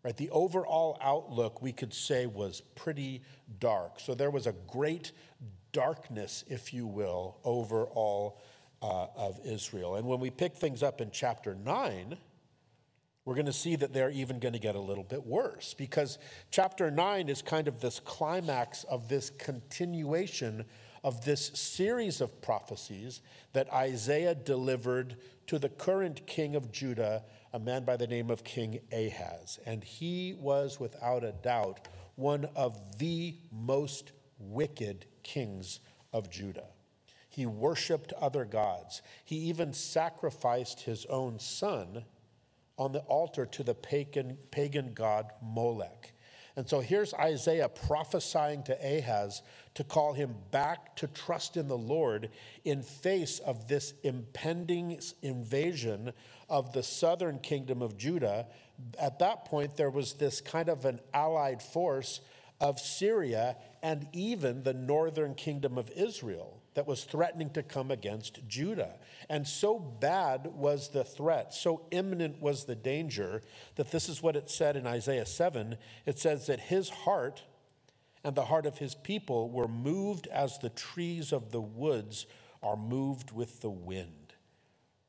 Right? 0.02 0.16
The 0.16 0.30
overall 0.30 0.96
outlook, 1.00 1.60
we 1.60 1.72
could 1.72 1.92
say, 1.92 2.26
was 2.26 2.60
pretty 2.74 3.22
dark. 3.58 4.00
So 4.00 4.14
there 4.14 4.30
was 4.30 4.46
a 4.46 4.54
great 4.66 5.12
darkness, 5.72 6.44
if 6.48 6.72
you 6.72 6.86
will, 6.86 7.38
over 7.44 7.84
all 7.84 8.40
uh, 8.80 9.06
of 9.16 9.40
Israel. 9.44 9.96
And 9.96 10.06
when 10.06 10.20
we 10.20 10.30
pick 10.30 10.54
things 10.54 10.82
up 10.82 11.00
in 11.00 11.10
chapter 11.10 11.54
9, 11.54 12.16
we're 13.24 13.34
going 13.34 13.46
to 13.46 13.52
see 13.52 13.76
that 13.76 13.92
they're 13.92 14.10
even 14.10 14.38
going 14.38 14.54
to 14.54 14.58
get 14.58 14.74
a 14.74 14.80
little 14.80 15.04
bit 15.04 15.26
worse 15.26 15.74
because 15.74 16.18
chapter 16.50 16.90
9 16.90 17.28
is 17.28 17.42
kind 17.42 17.68
of 17.68 17.80
this 17.80 18.00
climax 18.00 18.84
of 18.84 19.08
this 19.08 19.30
continuation 19.30 20.64
of 21.04 21.24
this 21.24 21.46
series 21.54 22.20
of 22.20 22.40
prophecies 22.42 23.20
that 23.52 23.72
Isaiah 23.72 24.34
delivered 24.34 25.16
to 25.46 25.58
the 25.58 25.68
current 25.68 26.26
king 26.26 26.56
of 26.56 26.72
Judah, 26.72 27.22
a 27.52 27.58
man 27.58 27.84
by 27.84 27.96
the 27.96 28.06
name 28.06 28.30
of 28.30 28.44
King 28.44 28.80
Ahaz. 28.92 29.58
And 29.66 29.82
he 29.82 30.34
was, 30.38 30.78
without 30.78 31.24
a 31.24 31.32
doubt, 31.32 31.88
one 32.16 32.48
of 32.56 32.98
the 32.98 33.36
most 33.52 34.12
wicked 34.38 35.06
kings 35.22 35.80
of 36.12 36.30
Judah. 36.30 36.68
He 37.28 37.46
worshiped 37.46 38.12
other 38.14 38.44
gods. 38.44 39.02
He 39.24 39.36
even 39.36 39.72
sacrificed 39.72 40.80
his 40.80 41.06
own 41.06 41.38
son 41.38 42.04
on 42.76 42.92
the 42.92 43.00
altar 43.00 43.46
to 43.46 43.62
the 43.62 43.74
pagan, 43.74 44.38
pagan 44.50 44.92
god 44.94 45.32
Molech. 45.42 46.12
And 46.56 46.68
so 46.68 46.80
here's 46.80 47.14
Isaiah 47.14 47.68
prophesying 47.68 48.64
to 48.64 48.98
Ahaz 48.98 49.42
to 49.78 49.84
call 49.84 50.12
him 50.12 50.34
back 50.50 50.96
to 50.96 51.06
trust 51.06 51.56
in 51.56 51.68
the 51.68 51.78
Lord 51.78 52.30
in 52.64 52.82
face 52.82 53.38
of 53.38 53.68
this 53.68 53.94
impending 54.02 54.98
invasion 55.22 56.12
of 56.48 56.72
the 56.72 56.82
southern 56.82 57.38
kingdom 57.38 57.80
of 57.80 57.96
Judah. 57.96 58.48
At 58.98 59.20
that 59.20 59.44
point, 59.44 59.76
there 59.76 59.90
was 59.90 60.14
this 60.14 60.40
kind 60.40 60.68
of 60.68 60.84
an 60.84 60.98
allied 61.14 61.62
force 61.62 62.20
of 62.60 62.80
Syria 62.80 63.56
and 63.80 64.08
even 64.12 64.64
the 64.64 64.74
northern 64.74 65.36
kingdom 65.36 65.78
of 65.78 65.90
Israel 65.90 66.60
that 66.74 66.88
was 66.88 67.04
threatening 67.04 67.50
to 67.50 67.62
come 67.62 67.92
against 67.92 68.48
Judah. 68.48 68.96
And 69.30 69.46
so 69.46 69.78
bad 69.78 70.48
was 70.54 70.88
the 70.88 71.04
threat, 71.04 71.54
so 71.54 71.82
imminent 71.92 72.42
was 72.42 72.64
the 72.64 72.74
danger, 72.74 73.42
that 73.76 73.92
this 73.92 74.08
is 74.08 74.24
what 74.24 74.34
it 74.34 74.50
said 74.50 74.74
in 74.74 74.88
Isaiah 74.88 75.26
7. 75.26 75.76
It 76.04 76.18
says 76.18 76.48
that 76.48 76.58
his 76.58 76.88
heart 76.88 77.44
and 78.24 78.34
the 78.34 78.44
heart 78.44 78.66
of 78.66 78.78
his 78.78 78.94
people 78.94 79.50
were 79.50 79.68
moved 79.68 80.26
as 80.28 80.58
the 80.58 80.70
trees 80.70 81.32
of 81.32 81.50
the 81.50 81.60
woods 81.60 82.26
are 82.62 82.76
moved 82.76 83.32
with 83.32 83.60
the 83.60 83.70
wind. 83.70 84.34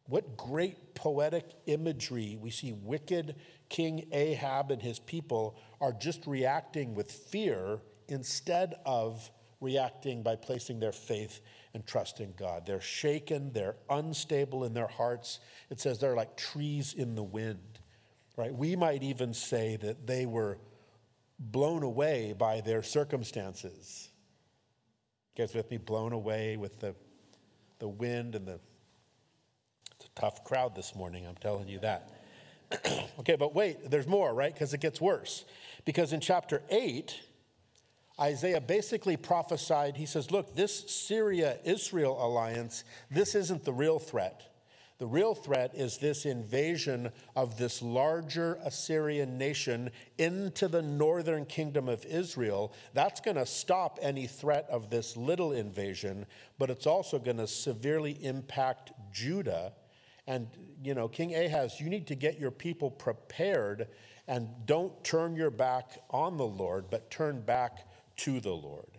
What 0.06 0.38
great 0.38 0.96
poetic 0.96 1.46
imagery. 1.66 2.38
We 2.40 2.50
see 2.50 2.74
wicked 2.74 3.36
King 3.70 4.08
Ahab 4.12 4.72
and 4.72 4.82
his 4.82 5.00
people 5.00 5.56
are 5.80 5.94
just 5.94 6.28
reacting 6.28 6.94
with 6.94 7.12
fear 7.12 7.80
instead 8.08 8.76
of 8.86 9.30
reacting 9.62 10.24
by 10.24 10.36
placing 10.36 10.80
their 10.80 10.92
faith 10.92 11.42
and 11.74 11.86
trust 11.86 12.20
in 12.20 12.34
God. 12.38 12.66
They're 12.66 12.82
shaken, 12.82 13.54
they're 13.54 13.76
unstable 13.90 14.64
in 14.64 14.74
their 14.74 14.88
hearts. 14.88 15.40
It 15.70 15.80
says 15.80 16.00
they're 16.00 16.16
like 16.16 16.36
trees 16.36 16.94
in 16.94 17.16
the 17.16 17.24
wind, 17.24 17.80
right? 18.36 18.54
We 18.54 18.76
might 18.76 19.04
even 19.04 19.34
say 19.34 19.78
that 19.78 20.08
they 20.08 20.26
were 20.26 20.58
blown 21.40 21.84
away 21.84 22.34
by 22.38 22.62
their 22.62 22.84
circumstances. 22.84 24.10
You 25.36 25.46
guys 25.46 25.56
with 25.56 25.72
me? 25.72 25.78
Blown 25.78 26.14
away 26.14 26.58
with 26.58 26.80
the, 26.80 26.96
the 27.80 27.88
wind 27.88 28.36
and 28.36 28.46
the. 28.46 28.60
It's 29.96 30.06
a 30.06 30.20
tough 30.20 30.44
crowd 30.44 30.76
this 30.76 30.96
morning, 30.96 31.26
I'm 31.26 31.36
telling 31.36 31.68
you 31.68 31.80
that. 31.80 32.12
okay, 33.20 33.36
but 33.36 33.56
wait, 33.56 33.90
there's 33.90 34.08
more, 34.08 34.34
right? 34.34 34.54
Because 34.54 34.74
it 34.74 34.80
gets 34.80 35.02
worse. 35.02 35.46
Because 35.86 36.14
in 36.14 36.20
chapter 36.20 36.62
8, 36.70 37.20
Isaiah 38.20 38.62
basically 38.62 39.18
prophesied, 39.18 39.98
he 39.98 40.06
says, 40.06 40.30
Look, 40.30 40.56
this 40.56 40.90
Syria 40.92 41.58
Israel 41.64 42.18
alliance, 42.22 42.84
this 43.10 43.34
isn't 43.34 43.64
the 43.64 43.74
real 43.74 43.98
threat. 43.98 44.49
The 45.00 45.08
real 45.08 45.34
threat 45.34 45.72
is 45.76 45.98
this 45.98 46.26
invasion 46.26 47.10
of 47.34 47.58
this 47.58 47.82
larger 47.82 48.60
Assyrian 48.66 49.38
nation 49.38 49.92
into 50.18 50.68
the 50.68 50.82
northern 50.82 51.46
kingdom 51.46 51.88
of 51.88 52.06
Israel. 52.06 52.74
That's 52.94 53.22
going 53.22 53.38
to 53.38 53.46
stop 53.46 53.98
any 54.02 54.28
threat 54.28 54.68
of 54.70 54.90
this 54.90 55.16
little 55.16 55.54
invasion, 55.54 56.26
but 56.58 56.70
it's 56.70 56.86
also 56.86 57.18
going 57.18 57.38
to 57.38 57.48
severely 57.48 58.18
impact 58.22 58.92
Judah. 59.14 59.72
And, 60.28 60.48
you 60.84 60.94
know, 60.94 61.08
King 61.08 61.34
Ahaz, 61.34 61.80
you 61.80 61.90
need 61.90 62.08
to 62.08 62.16
get 62.16 62.38
your 62.38 62.52
people 62.52 62.92
prepared 62.92 63.88
and 64.28 64.50
don't 64.66 65.02
turn 65.06 65.34
your 65.34 65.50
back 65.50 65.98
on 66.10 66.36
the 66.36 66.46
Lord, 66.46 66.90
but 66.92 67.10
turn 67.10 67.40
back 67.40 67.88
to 68.18 68.42
the 68.42 68.54
Lord. 68.54 68.99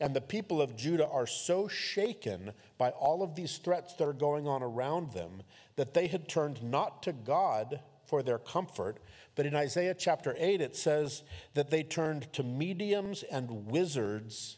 And 0.00 0.14
the 0.14 0.20
people 0.20 0.62
of 0.62 0.76
Judah 0.76 1.06
are 1.06 1.26
so 1.26 1.68
shaken 1.68 2.52
by 2.78 2.90
all 2.90 3.22
of 3.22 3.34
these 3.34 3.58
threats 3.58 3.94
that 3.94 4.08
are 4.08 4.14
going 4.14 4.48
on 4.48 4.62
around 4.62 5.12
them 5.12 5.42
that 5.76 5.92
they 5.92 6.06
had 6.06 6.28
turned 6.28 6.62
not 6.62 7.02
to 7.02 7.12
God 7.12 7.80
for 8.06 8.22
their 8.22 8.38
comfort, 8.38 8.98
but 9.34 9.46
in 9.46 9.54
Isaiah 9.54 9.94
chapter 9.94 10.34
8, 10.36 10.60
it 10.60 10.74
says 10.74 11.22
that 11.54 11.70
they 11.70 11.82
turned 11.82 12.32
to 12.32 12.42
mediums 12.42 13.22
and 13.30 13.66
wizards 13.66 14.56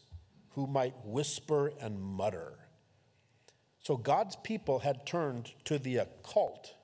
who 0.51 0.67
might 0.67 0.95
whisper 1.05 1.73
and 1.81 2.01
mutter. 2.01 2.59
So 3.81 3.97
God's 3.97 4.37
people 4.37 4.79
had 4.79 5.07
turned 5.07 5.53
to 5.65 5.79
the 5.79 5.99
occult 5.99 6.75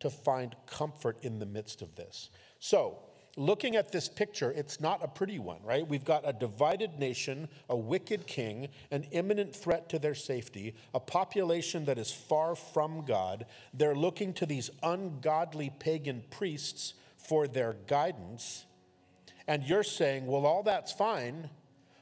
to 0.00 0.08
find 0.08 0.54
comfort 0.66 1.18
in 1.22 1.38
the 1.38 1.46
midst 1.46 1.82
of 1.82 1.94
this. 1.96 2.30
So, 2.58 2.98
looking 3.36 3.76
at 3.76 3.92
this 3.92 4.08
picture, 4.08 4.50
it's 4.52 4.80
not 4.80 5.04
a 5.04 5.08
pretty 5.08 5.38
one, 5.38 5.62
right? 5.62 5.86
We've 5.86 6.04
got 6.04 6.26
a 6.26 6.32
divided 6.32 6.98
nation, 6.98 7.48
a 7.68 7.76
wicked 7.76 8.26
king, 8.26 8.68
an 8.90 9.04
imminent 9.10 9.54
threat 9.54 9.88
to 9.90 9.98
their 9.98 10.14
safety, 10.14 10.74
a 10.94 11.00
population 11.00 11.84
that 11.84 11.98
is 11.98 12.10
far 12.10 12.56
from 12.56 13.04
God. 13.04 13.46
They're 13.74 13.94
looking 13.94 14.32
to 14.34 14.46
these 14.46 14.70
ungodly 14.82 15.70
pagan 15.78 16.24
priests 16.30 16.94
for 17.16 17.46
their 17.46 17.76
guidance. 17.86 18.64
And 19.46 19.62
you're 19.62 19.82
saying, 19.82 20.26
well, 20.26 20.46
all 20.46 20.62
that's 20.62 20.92
fine, 20.92 21.50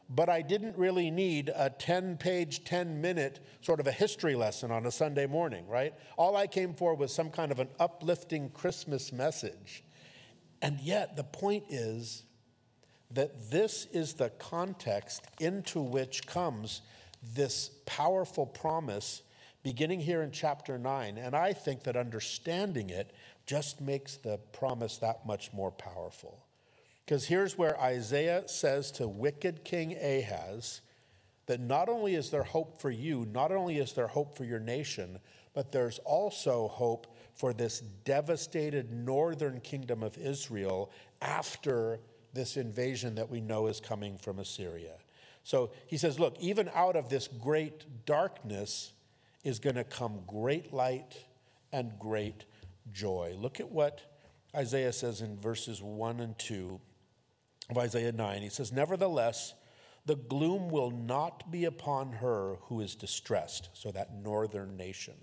but 0.09 0.29
I 0.29 0.43
didn't 0.43 0.77
really 0.77 1.11
need 1.11 1.51
a 1.55 1.71
10 1.71 2.17
page, 2.19 2.65
10 2.65 3.01
minute 3.01 3.41
sort 3.61 3.81
of 3.81 3.87
a 3.87 3.93
history 3.93 4.35
lesson 4.35 4.71
on 4.71 4.87
a 4.87 4.91
Sunday 4.91 5.27
morning, 5.27 5.67
right? 5.67 5.95
All 6.17 6.37
I 6.37 6.47
came 6.47 6.75
for 6.75 6.95
was 6.95 7.13
some 7.13 7.31
kind 7.31 7.51
of 7.51 7.59
an 7.59 7.69
uplifting 7.81 8.51
Christmas 8.51 9.13
message. 9.13 9.83
And 10.65 10.81
yet, 10.81 11.15
the 11.15 11.25
point 11.25 11.65
is 11.69 12.23
that 13.11 13.51
this 13.51 13.87
is 13.93 14.15
the 14.15 14.31
context 14.31 15.27
into 15.39 15.79
which 15.79 16.27
comes 16.27 16.81
this 17.35 17.69
powerful 17.85 18.47
promise 18.47 19.21
beginning 19.63 20.01
here 20.01 20.23
in 20.23 20.31
chapter 20.31 20.79
9. 20.79 21.19
And 21.19 21.37
I 21.37 21.53
think 21.53 21.83
that 21.83 21.99
understanding 21.99 22.89
it 22.89 23.13
just 23.45 23.83
makes 23.83 24.17
the 24.17 24.39
promise 24.55 24.97
that 24.99 25.27
much 25.27 25.53
more 25.53 25.71
powerful. 25.71 26.47
Because 27.05 27.27
here's 27.27 27.59
where 27.59 27.79
Isaiah 27.79 28.45
says 28.49 28.91
to 28.93 29.07
wicked 29.07 29.65
King 29.65 29.95
Ahaz 30.03 30.81
that 31.45 31.61
not 31.61 31.91
only 31.91 32.15
is 32.15 32.31
there 32.31 32.43
hope 32.43 32.81
for 32.81 32.91
you, 32.91 33.27
not 33.31 33.53
only 33.53 33.77
is 33.77 33.93
there 33.93 34.07
hope 34.07 34.35
for 34.35 34.45
your 34.45 34.61
nation, 34.61 35.19
but 35.53 35.73
there's 35.73 35.99
also 36.07 36.69
hope 36.69 37.14
for 37.35 37.53
this 37.53 37.81
devastated 37.81 38.93
northern 38.93 39.61
kingdom 39.61 40.03
of 40.03 40.17
Israel 40.17 40.91
after 41.21 42.01
this 42.33 42.57
invasion 42.57 43.15
that 43.17 43.31
we 43.31 43.41
know 43.41 43.67
is 43.67 43.81
coming 43.81 44.17
from 44.17 44.39
Assyria. 44.39 44.95
So 45.43 45.73
he 45.87 45.97
says, 45.97 46.19
look, 46.19 46.37
even 46.41 46.71
out 46.75 46.97
of 46.97 47.09
this 47.09 47.29
great 47.29 48.07
darkness 48.07 48.93
is 49.43 49.59
going 49.59 49.77
to 49.77 49.85
come 49.85 50.21
great 50.27 50.73
light 50.73 51.17
and 51.73 51.93
great 51.99 52.45
joy. 52.93 53.35
Look 53.39 53.61
at 53.61 53.71
what 53.71 54.01
Isaiah 54.55 54.93
says 54.93 55.21
in 55.21 55.39
verses 55.39 55.83
1 55.83 56.21
and 56.21 56.39
2 56.39 56.81
of 57.71 57.79
Isaiah 57.79 58.13
9. 58.13 58.43
He 58.43 58.49
says, 58.49 58.73
Nevertheless, 58.73 59.55
the 60.07 60.17
gloom 60.17 60.69
will 60.69 60.91
not 60.91 61.51
be 61.51 61.65
upon 61.65 62.13
her 62.13 62.57
who 62.63 62.81
is 62.81 62.95
distressed, 62.95 63.71
so 63.73 63.91
that 63.91 64.15
northern 64.15 64.77
nation 64.77 65.15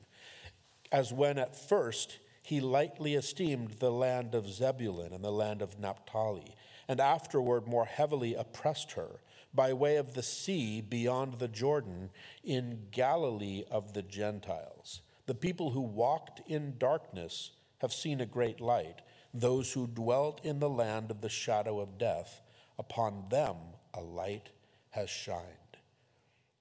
as 0.91 1.13
when 1.13 1.37
at 1.37 1.55
first 1.55 2.19
he 2.43 2.59
lightly 2.59 3.15
esteemed 3.15 3.71
the 3.79 3.91
land 3.91 4.35
of 4.35 4.49
Zebulun 4.49 5.13
and 5.13 5.23
the 5.23 5.31
land 5.31 5.61
of 5.61 5.79
Naphtali, 5.79 6.55
and 6.87 6.99
afterward 6.99 7.67
more 7.67 7.85
heavily 7.85 8.35
oppressed 8.35 8.93
her 8.93 9.21
by 9.53 9.73
way 9.73 9.97
of 9.97 10.13
the 10.13 10.23
sea 10.23 10.81
beyond 10.81 11.39
the 11.39 11.47
Jordan 11.47 12.09
in 12.43 12.87
Galilee 12.91 13.63
of 13.69 13.93
the 13.93 14.01
Gentiles. 14.01 15.01
The 15.27 15.35
people 15.35 15.71
who 15.71 15.81
walked 15.81 16.41
in 16.47 16.77
darkness 16.77 17.51
have 17.79 17.93
seen 17.93 18.21
a 18.21 18.25
great 18.25 18.59
light. 18.59 19.01
Those 19.33 19.71
who 19.71 19.87
dwelt 19.87 20.43
in 20.43 20.59
the 20.59 20.69
land 20.69 21.11
of 21.11 21.21
the 21.21 21.29
shadow 21.29 21.79
of 21.79 21.97
death, 21.97 22.41
upon 22.77 23.25
them 23.29 23.55
a 23.93 24.01
light 24.01 24.49
has 24.89 25.09
shined. 25.09 25.45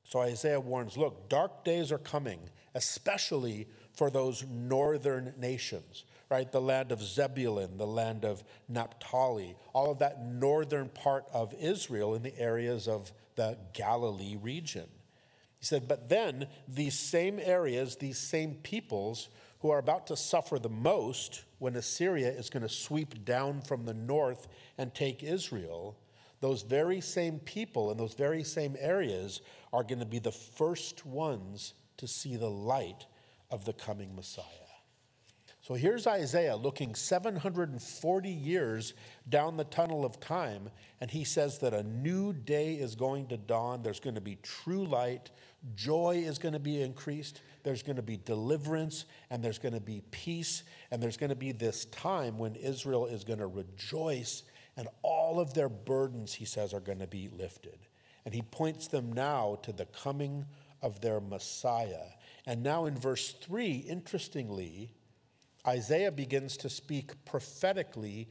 So 0.04 0.20
Isaiah 0.20 0.60
warns 0.60 0.96
look, 0.96 1.28
dark 1.28 1.64
days 1.64 1.92
are 1.92 1.98
coming, 1.98 2.40
especially 2.74 3.68
for 4.00 4.08
those 4.08 4.46
northern 4.48 5.34
nations, 5.38 6.04
right? 6.30 6.50
The 6.50 6.58
land 6.58 6.90
of 6.90 7.02
Zebulun, 7.02 7.76
the 7.76 7.86
land 7.86 8.24
of 8.24 8.42
Naphtali, 8.66 9.54
all 9.74 9.90
of 9.90 9.98
that 9.98 10.24
northern 10.24 10.88
part 10.88 11.26
of 11.34 11.52
Israel 11.60 12.14
in 12.14 12.22
the 12.22 12.38
areas 12.38 12.88
of 12.88 13.12
the 13.34 13.58
Galilee 13.74 14.38
region. 14.40 14.86
He 15.58 15.66
said, 15.66 15.86
but 15.86 16.08
then 16.08 16.46
these 16.66 16.98
same 16.98 17.38
areas, 17.42 17.96
these 17.96 18.16
same 18.16 18.54
peoples 18.62 19.28
who 19.58 19.68
are 19.68 19.76
about 19.76 20.06
to 20.06 20.16
suffer 20.16 20.58
the 20.58 20.70
most 20.70 21.44
when 21.58 21.76
Assyria 21.76 22.30
is 22.30 22.48
going 22.48 22.62
to 22.62 22.70
sweep 22.70 23.26
down 23.26 23.60
from 23.60 23.84
the 23.84 23.92
north 23.92 24.48
and 24.78 24.94
take 24.94 25.22
Israel, 25.22 25.94
those 26.40 26.62
very 26.62 27.02
same 27.02 27.38
people 27.40 27.90
in 27.90 27.98
those 27.98 28.14
very 28.14 28.44
same 28.44 28.76
areas 28.80 29.42
are 29.74 29.84
going 29.84 30.00
to 30.00 30.06
be 30.06 30.20
the 30.20 30.32
first 30.32 31.04
ones 31.04 31.74
to 31.98 32.08
see 32.08 32.36
the 32.36 32.48
light 32.48 33.04
of 33.50 33.64
the 33.64 33.72
coming 33.72 34.14
Messiah. 34.14 34.44
So 35.62 35.74
here's 35.74 36.06
Isaiah 36.06 36.56
looking 36.56 36.94
740 36.94 38.30
years 38.30 38.94
down 39.28 39.56
the 39.56 39.64
tunnel 39.64 40.06
of 40.06 40.18
time, 40.18 40.70
and 41.00 41.10
he 41.10 41.22
says 41.22 41.58
that 41.58 41.74
a 41.74 41.82
new 41.82 42.32
day 42.32 42.74
is 42.74 42.94
going 42.94 43.28
to 43.28 43.36
dawn. 43.36 43.82
There's 43.82 44.00
going 44.00 44.14
to 44.14 44.22
be 44.22 44.36
true 44.42 44.86
light, 44.86 45.30
joy 45.74 46.24
is 46.26 46.38
going 46.38 46.54
to 46.54 46.58
be 46.58 46.80
increased, 46.80 47.42
there's 47.62 47.82
going 47.82 47.96
to 47.96 48.02
be 48.02 48.16
deliverance, 48.16 49.04
and 49.28 49.44
there's 49.44 49.58
going 49.58 49.74
to 49.74 49.80
be 49.80 50.02
peace, 50.10 50.62
and 50.90 51.02
there's 51.02 51.18
going 51.18 51.30
to 51.30 51.36
be 51.36 51.52
this 51.52 51.84
time 51.86 52.38
when 52.38 52.56
Israel 52.56 53.04
is 53.04 53.22
going 53.22 53.38
to 53.38 53.46
rejoice, 53.46 54.44
and 54.78 54.88
all 55.02 55.38
of 55.38 55.52
their 55.52 55.68
burdens, 55.68 56.32
he 56.32 56.46
says, 56.46 56.72
are 56.72 56.80
going 56.80 57.00
to 57.00 57.06
be 57.06 57.28
lifted. 57.28 57.78
And 58.24 58.34
he 58.34 58.42
points 58.42 58.88
them 58.88 59.12
now 59.12 59.58
to 59.62 59.72
the 59.72 59.86
coming 59.86 60.46
of 60.82 61.00
their 61.02 61.20
Messiah 61.20 62.06
and 62.50 62.64
now 62.64 62.86
in 62.86 62.98
verse 62.98 63.32
3, 63.42 63.76
interestingly, 63.88 64.90
Isaiah 65.64 66.10
begins 66.10 66.56
to 66.56 66.68
speak 66.68 67.24
prophetically 67.24 68.28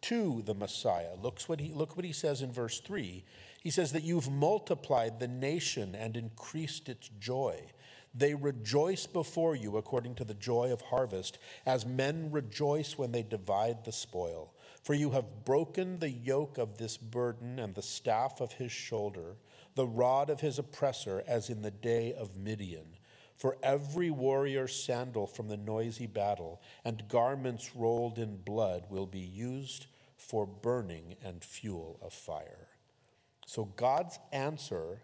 to 0.00 0.42
the 0.44 0.52
Messiah. 0.52 1.14
Looks 1.22 1.48
what 1.48 1.60
he, 1.60 1.72
look 1.72 1.94
what 1.94 2.04
he 2.04 2.10
says 2.10 2.42
in 2.42 2.50
verse 2.50 2.80
3. 2.80 3.24
He 3.62 3.70
says 3.70 3.92
that 3.92 4.02
you've 4.02 4.28
multiplied 4.28 5.20
the 5.20 5.28
nation 5.28 5.94
and 5.94 6.16
increased 6.16 6.88
its 6.88 7.08
joy. 7.20 7.56
They 8.12 8.34
rejoice 8.34 9.06
before 9.06 9.54
you 9.54 9.76
according 9.76 10.16
to 10.16 10.24
the 10.24 10.34
joy 10.34 10.72
of 10.72 10.80
harvest, 10.80 11.38
as 11.64 11.86
men 11.86 12.32
rejoice 12.32 12.98
when 12.98 13.12
they 13.12 13.22
divide 13.22 13.84
the 13.84 13.92
spoil. 13.92 14.54
For 14.82 14.94
you 14.94 15.10
have 15.10 15.44
broken 15.44 16.00
the 16.00 16.10
yoke 16.10 16.58
of 16.58 16.78
this 16.78 16.96
burden 16.96 17.60
and 17.60 17.76
the 17.76 17.80
staff 17.82 18.40
of 18.40 18.54
his 18.54 18.72
shoulder, 18.72 19.36
the 19.76 19.86
rod 19.86 20.30
of 20.30 20.40
his 20.40 20.58
oppressor, 20.58 21.22
as 21.28 21.48
in 21.48 21.62
the 21.62 21.70
day 21.70 22.12
of 22.12 22.36
Midian 22.36 22.96
for 23.36 23.56
every 23.62 24.10
warrior's 24.10 24.74
sandal 24.74 25.26
from 25.26 25.48
the 25.48 25.56
noisy 25.56 26.06
battle 26.06 26.60
and 26.84 27.08
garments 27.08 27.74
rolled 27.74 28.18
in 28.18 28.36
blood 28.36 28.84
will 28.90 29.06
be 29.06 29.20
used 29.20 29.86
for 30.16 30.46
burning 30.46 31.16
and 31.24 31.42
fuel 31.42 31.98
of 32.02 32.12
fire. 32.12 32.68
So 33.46 33.64
God's 33.64 34.18
answer 34.32 35.02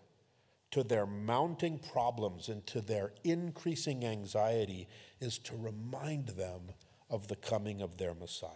to 0.71 0.83
their 0.83 1.07
mounting 1.07 1.79
problems 1.79 2.49
and 2.49 2.67
to 2.67 2.81
their 2.81 3.13
increasing 3.25 4.05
anxiety 4.05 4.89
is 5.21 5.39
to 5.39 5.57
remind 5.57 6.29
them 6.29 6.73
of 7.11 7.29
the 7.29 7.37
coming 7.37 7.81
of 7.81 7.97
their 7.97 8.15
Messiah. 8.15 8.53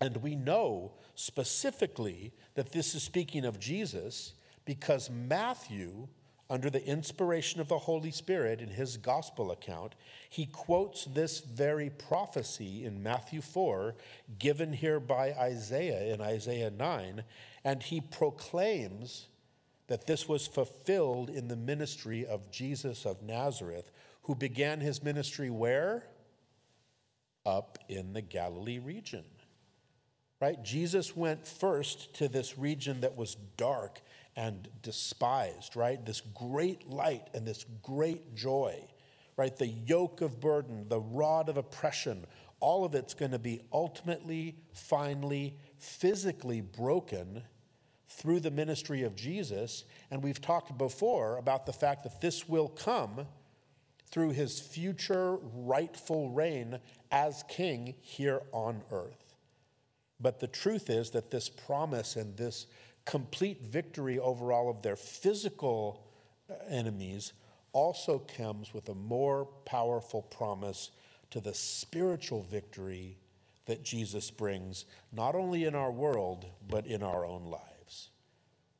And 0.00 0.16
we 0.18 0.34
know 0.34 0.92
specifically 1.14 2.32
that 2.54 2.72
this 2.72 2.94
is 2.94 3.02
speaking 3.02 3.44
of 3.44 3.60
Jesus 3.60 4.34
because 4.64 5.10
Matthew 5.10 6.08
under 6.50 6.70
the 6.70 6.84
inspiration 6.86 7.60
of 7.60 7.68
the 7.68 7.78
Holy 7.78 8.10
Spirit 8.10 8.60
in 8.60 8.68
his 8.68 8.96
gospel 8.96 9.50
account, 9.50 9.94
he 10.30 10.46
quotes 10.46 11.04
this 11.04 11.40
very 11.40 11.90
prophecy 11.90 12.84
in 12.84 13.02
Matthew 13.02 13.42
4, 13.42 13.94
given 14.38 14.72
here 14.72 14.98
by 14.98 15.32
Isaiah 15.32 16.12
in 16.14 16.20
Isaiah 16.20 16.70
9, 16.70 17.22
and 17.64 17.82
he 17.82 18.00
proclaims 18.00 19.26
that 19.88 20.06
this 20.06 20.28
was 20.28 20.46
fulfilled 20.46 21.28
in 21.28 21.48
the 21.48 21.56
ministry 21.56 22.26
of 22.26 22.50
Jesus 22.50 23.04
of 23.04 23.22
Nazareth, 23.22 23.90
who 24.22 24.34
began 24.34 24.80
his 24.80 25.02
ministry 25.02 25.50
where? 25.50 26.04
Up 27.44 27.78
in 27.88 28.12
the 28.12 28.22
Galilee 28.22 28.78
region. 28.78 29.24
Right? 30.40 30.62
Jesus 30.62 31.16
went 31.16 31.46
first 31.46 32.14
to 32.14 32.28
this 32.28 32.56
region 32.58 33.00
that 33.00 33.16
was 33.16 33.36
dark 33.56 34.00
and 34.38 34.68
despised, 34.82 35.74
right? 35.74 36.06
This 36.06 36.20
great 36.20 36.88
light 36.88 37.26
and 37.34 37.44
this 37.44 37.66
great 37.82 38.36
joy, 38.36 38.80
right? 39.36 39.54
The 39.54 39.66
yoke 39.66 40.20
of 40.20 40.38
burden, 40.38 40.86
the 40.88 41.00
rod 41.00 41.48
of 41.48 41.56
oppression, 41.56 42.24
all 42.60 42.84
of 42.84 42.94
it's 42.94 43.14
going 43.14 43.32
to 43.32 43.40
be 43.40 43.60
ultimately, 43.72 44.54
finally, 44.72 45.56
physically 45.78 46.60
broken 46.60 47.42
through 48.08 48.38
the 48.38 48.52
ministry 48.52 49.02
of 49.02 49.16
Jesus. 49.16 49.84
And 50.12 50.22
we've 50.22 50.40
talked 50.40 50.78
before 50.78 51.38
about 51.38 51.66
the 51.66 51.72
fact 51.72 52.04
that 52.04 52.20
this 52.20 52.48
will 52.48 52.68
come 52.68 53.26
through 54.08 54.30
his 54.30 54.60
future 54.60 55.38
rightful 55.52 56.30
reign 56.30 56.78
as 57.10 57.42
king 57.48 57.96
here 58.02 58.42
on 58.52 58.82
earth. 58.92 59.34
But 60.20 60.38
the 60.38 60.46
truth 60.46 60.90
is 60.90 61.10
that 61.10 61.32
this 61.32 61.48
promise 61.48 62.14
and 62.14 62.36
this 62.36 62.68
complete 63.08 63.62
victory 63.62 64.18
over 64.18 64.52
all 64.52 64.68
of 64.68 64.82
their 64.82 64.94
physical 64.94 66.06
uh, 66.50 66.54
enemies 66.68 67.32
also 67.72 68.18
comes 68.36 68.74
with 68.74 68.86
a 68.90 68.94
more 68.94 69.46
powerful 69.64 70.20
promise 70.20 70.90
to 71.30 71.40
the 71.40 71.54
spiritual 71.54 72.42
victory 72.42 73.16
that 73.64 73.82
Jesus 73.82 74.30
brings, 74.30 74.84
not 75.10 75.34
only 75.34 75.64
in 75.64 75.74
our 75.74 75.90
world, 75.90 76.46
but 76.68 76.86
in 76.86 77.02
our 77.02 77.24
own 77.24 77.46
lives. 77.46 78.10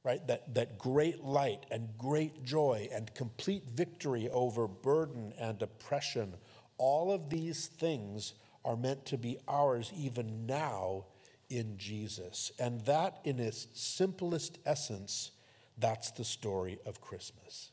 Right? 0.05 0.27
That, 0.27 0.55
that 0.55 0.79
great 0.79 1.25
light 1.25 1.65
and 1.71 1.89
great 1.97 2.45
joy 2.45 2.89
and 2.93 3.13
complete 3.15 3.65
victory 3.71 4.29
over 4.31 4.69
burden 4.69 5.33
and 5.39 5.61
oppression, 5.63 6.35
all 6.77 7.11
of 7.13 7.31
these 7.31 7.67
things 7.67 8.35
are 8.63 8.77
meant 8.77 9.07
to 9.07 9.17
be 9.17 9.39
ours 9.49 9.91
even 9.97 10.45
now 10.47 11.05
in 11.51 11.77
Jesus. 11.79 12.53
And 12.59 12.81
that, 12.83 13.21
in 13.25 13.39
its 13.39 13.69
simplest 13.75 14.59
essence, 14.67 15.31
that's 15.79 16.11
the 16.11 16.25
story 16.25 16.79
of 16.87 17.01
Christmas. 17.01 17.71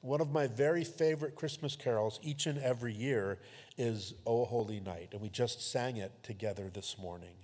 One 0.00 0.20
of 0.20 0.32
my 0.32 0.46
very 0.46 0.84
favorite 0.84 1.34
Christmas 1.34 1.76
carols 1.76 2.20
each 2.22 2.46
and 2.46 2.58
every 2.58 2.92
year 2.92 3.38
is 3.78 4.14
O 4.26 4.44
Holy 4.44 4.80
Night, 4.80 5.08
and 5.12 5.20
we 5.20 5.30
just 5.30 5.70
sang 5.72 5.96
it 5.96 6.12
together 6.22 6.68
this 6.72 6.98
morning. 6.98 7.34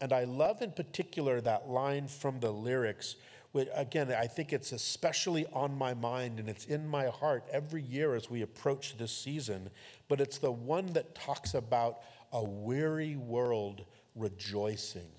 And 0.00 0.12
I 0.12 0.24
love 0.24 0.62
in 0.62 0.70
particular 0.70 1.40
that 1.40 1.68
line 1.68 2.06
from 2.06 2.40
the 2.40 2.52
lyrics, 2.52 3.16
which 3.52 3.68
again, 3.74 4.12
I 4.12 4.26
think 4.26 4.52
it's 4.52 4.72
especially 4.72 5.46
on 5.52 5.76
my 5.76 5.94
mind 5.94 6.38
and 6.38 6.48
it's 6.48 6.66
in 6.66 6.86
my 6.86 7.06
heart 7.06 7.44
every 7.50 7.82
year 7.82 8.14
as 8.14 8.30
we 8.30 8.42
approach 8.42 8.96
this 8.96 9.12
season, 9.12 9.68
but 10.08 10.20
it's 10.20 10.38
the 10.38 10.52
one 10.52 10.92
that 10.92 11.14
talks 11.14 11.54
about 11.54 12.02
a 12.32 12.42
weary 12.42 13.16
world 13.16 13.84
rejoicing 14.20 15.10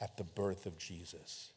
at 0.00 0.16
the 0.16 0.24
birth 0.24 0.66
of 0.66 0.78
Jesus. 0.78 1.52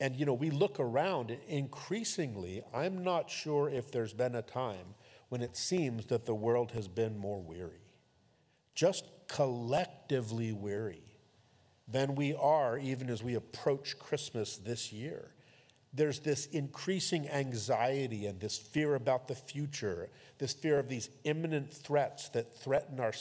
And, 0.00 0.16
you 0.16 0.26
know, 0.26 0.34
we 0.34 0.50
look 0.50 0.80
around 0.80 1.36
increasingly, 1.46 2.62
I'm 2.74 3.04
not 3.04 3.30
sure 3.30 3.68
if 3.68 3.92
there's 3.92 4.12
been 4.12 4.34
a 4.34 4.42
time 4.42 4.94
when 5.28 5.42
it 5.42 5.56
seems 5.56 6.06
that 6.06 6.26
the 6.26 6.34
world 6.34 6.72
has 6.72 6.88
been 6.88 7.16
more 7.16 7.40
weary, 7.40 7.86
just 8.74 9.04
collectively 9.28 10.52
weary 10.52 11.04
than 11.86 12.14
we 12.16 12.34
are 12.34 12.78
even 12.78 13.08
as 13.08 13.22
we 13.22 13.34
approach 13.34 13.98
Christmas 13.98 14.56
this 14.56 14.92
year. 14.92 15.30
There's 15.94 16.20
this 16.20 16.46
increasing 16.46 17.28
anxiety 17.28 18.26
and 18.26 18.40
this 18.40 18.56
fear 18.56 18.94
about 18.94 19.28
the 19.28 19.34
future, 19.34 20.08
this 20.38 20.54
fear 20.54 20.78
of 20.78 20.88
these 20.88 21.10
imminent 21.24 21.72
threats 21.72 22.30
that 22.30 22.56
threaten 22.56 22.98
our, 22.98 23.12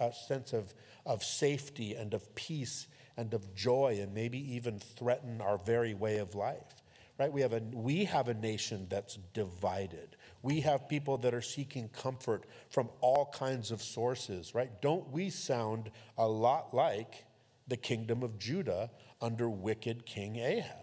our 0.00 0.08
uh, 0.08 0.12
sense 0.12 0.52
of 0.52 0.72
of 1.06 1.24
safety 1.24 1.94
and 1.94 2.14
of 2.14 2.34
peace 2.34 2.86
and 3.16 3.34
of 3.34 3.54
joy 3.54 3.98
and 4.00 4.14
maybe 4.14 4.54
even 4.54 4.78
threaten 4.78 5.40
our 5.40 5.58
very 5.58 5.94
way 5.94 6.18
of 6.18 6.34
life. 6.34 6.82
Right? 7.18 7.32
We 7.32 7.42
have 7.42 7.52
a 7.52 7.60
we 7.72 8.06
have 8.06 8.28
a 8.28 8.34
nation 8.34 8.86
that's 8.88 9.18
divided. 9.34 10.16
We 10.42 10.60
have 10.60 10.88
people 10.88 11.18
that 11.18 11.34
are 11.34 11.42
seeking 11.42 11.88
comfort 11.88 12.44
from 12.70 12.88
all 13.02 13.26
kinds 13.26 13.70
of 13.70 13.82
sources, 13.82 14.54
right? 14.54 14.70
Don't 14.80 15.10
we 15.10 15.28
sound 15.28 15.90
a 16.16 16.26
lot 16.26 16.72
like 16.72 17.26
the 17.68 17.76
kingdom 17.76 18.22
of 18.22 18.38
Judah 18.38 18.90
under 19.20 19.50
wicked 19.50 20.06
King 20.06 20.40
Ahaz? 20.40 20.79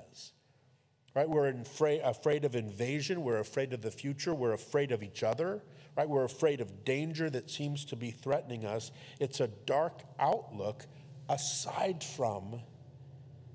Right? 1.18 1.30
We're 1.30 1.50
afraid, 1.50 2.02
afraid 2.04 2.46
of 2.46 2.56
invasion, 2.56 3.24
we're 3.24 3.40
afraid 3.40 3.74
of 3.74 3.82
the 3.82 3.92
future, 3.92 4.34
we're 4.34 4.54
afraid 4.54 4.92
of 4.92 5.04
each 5.04 5.24
other 5.24 5.64
right? 5.98 6.08
We're 6.08 6.26
afraid 6.26 6.62
of 6.62 6.86
danger 6.86 7.28
that 7.32 7.50
seems 7.50 7.84
to 7.86 7.96
be 7.96 8.12
threatening 8.12 8.66
us. 8.66 8.92
It's 9.20 9.40
a 9.40 9.48
dark 9.48 10.04
outlook 10.20 10.86
aside 11.28 12.04
from 12.04 12.62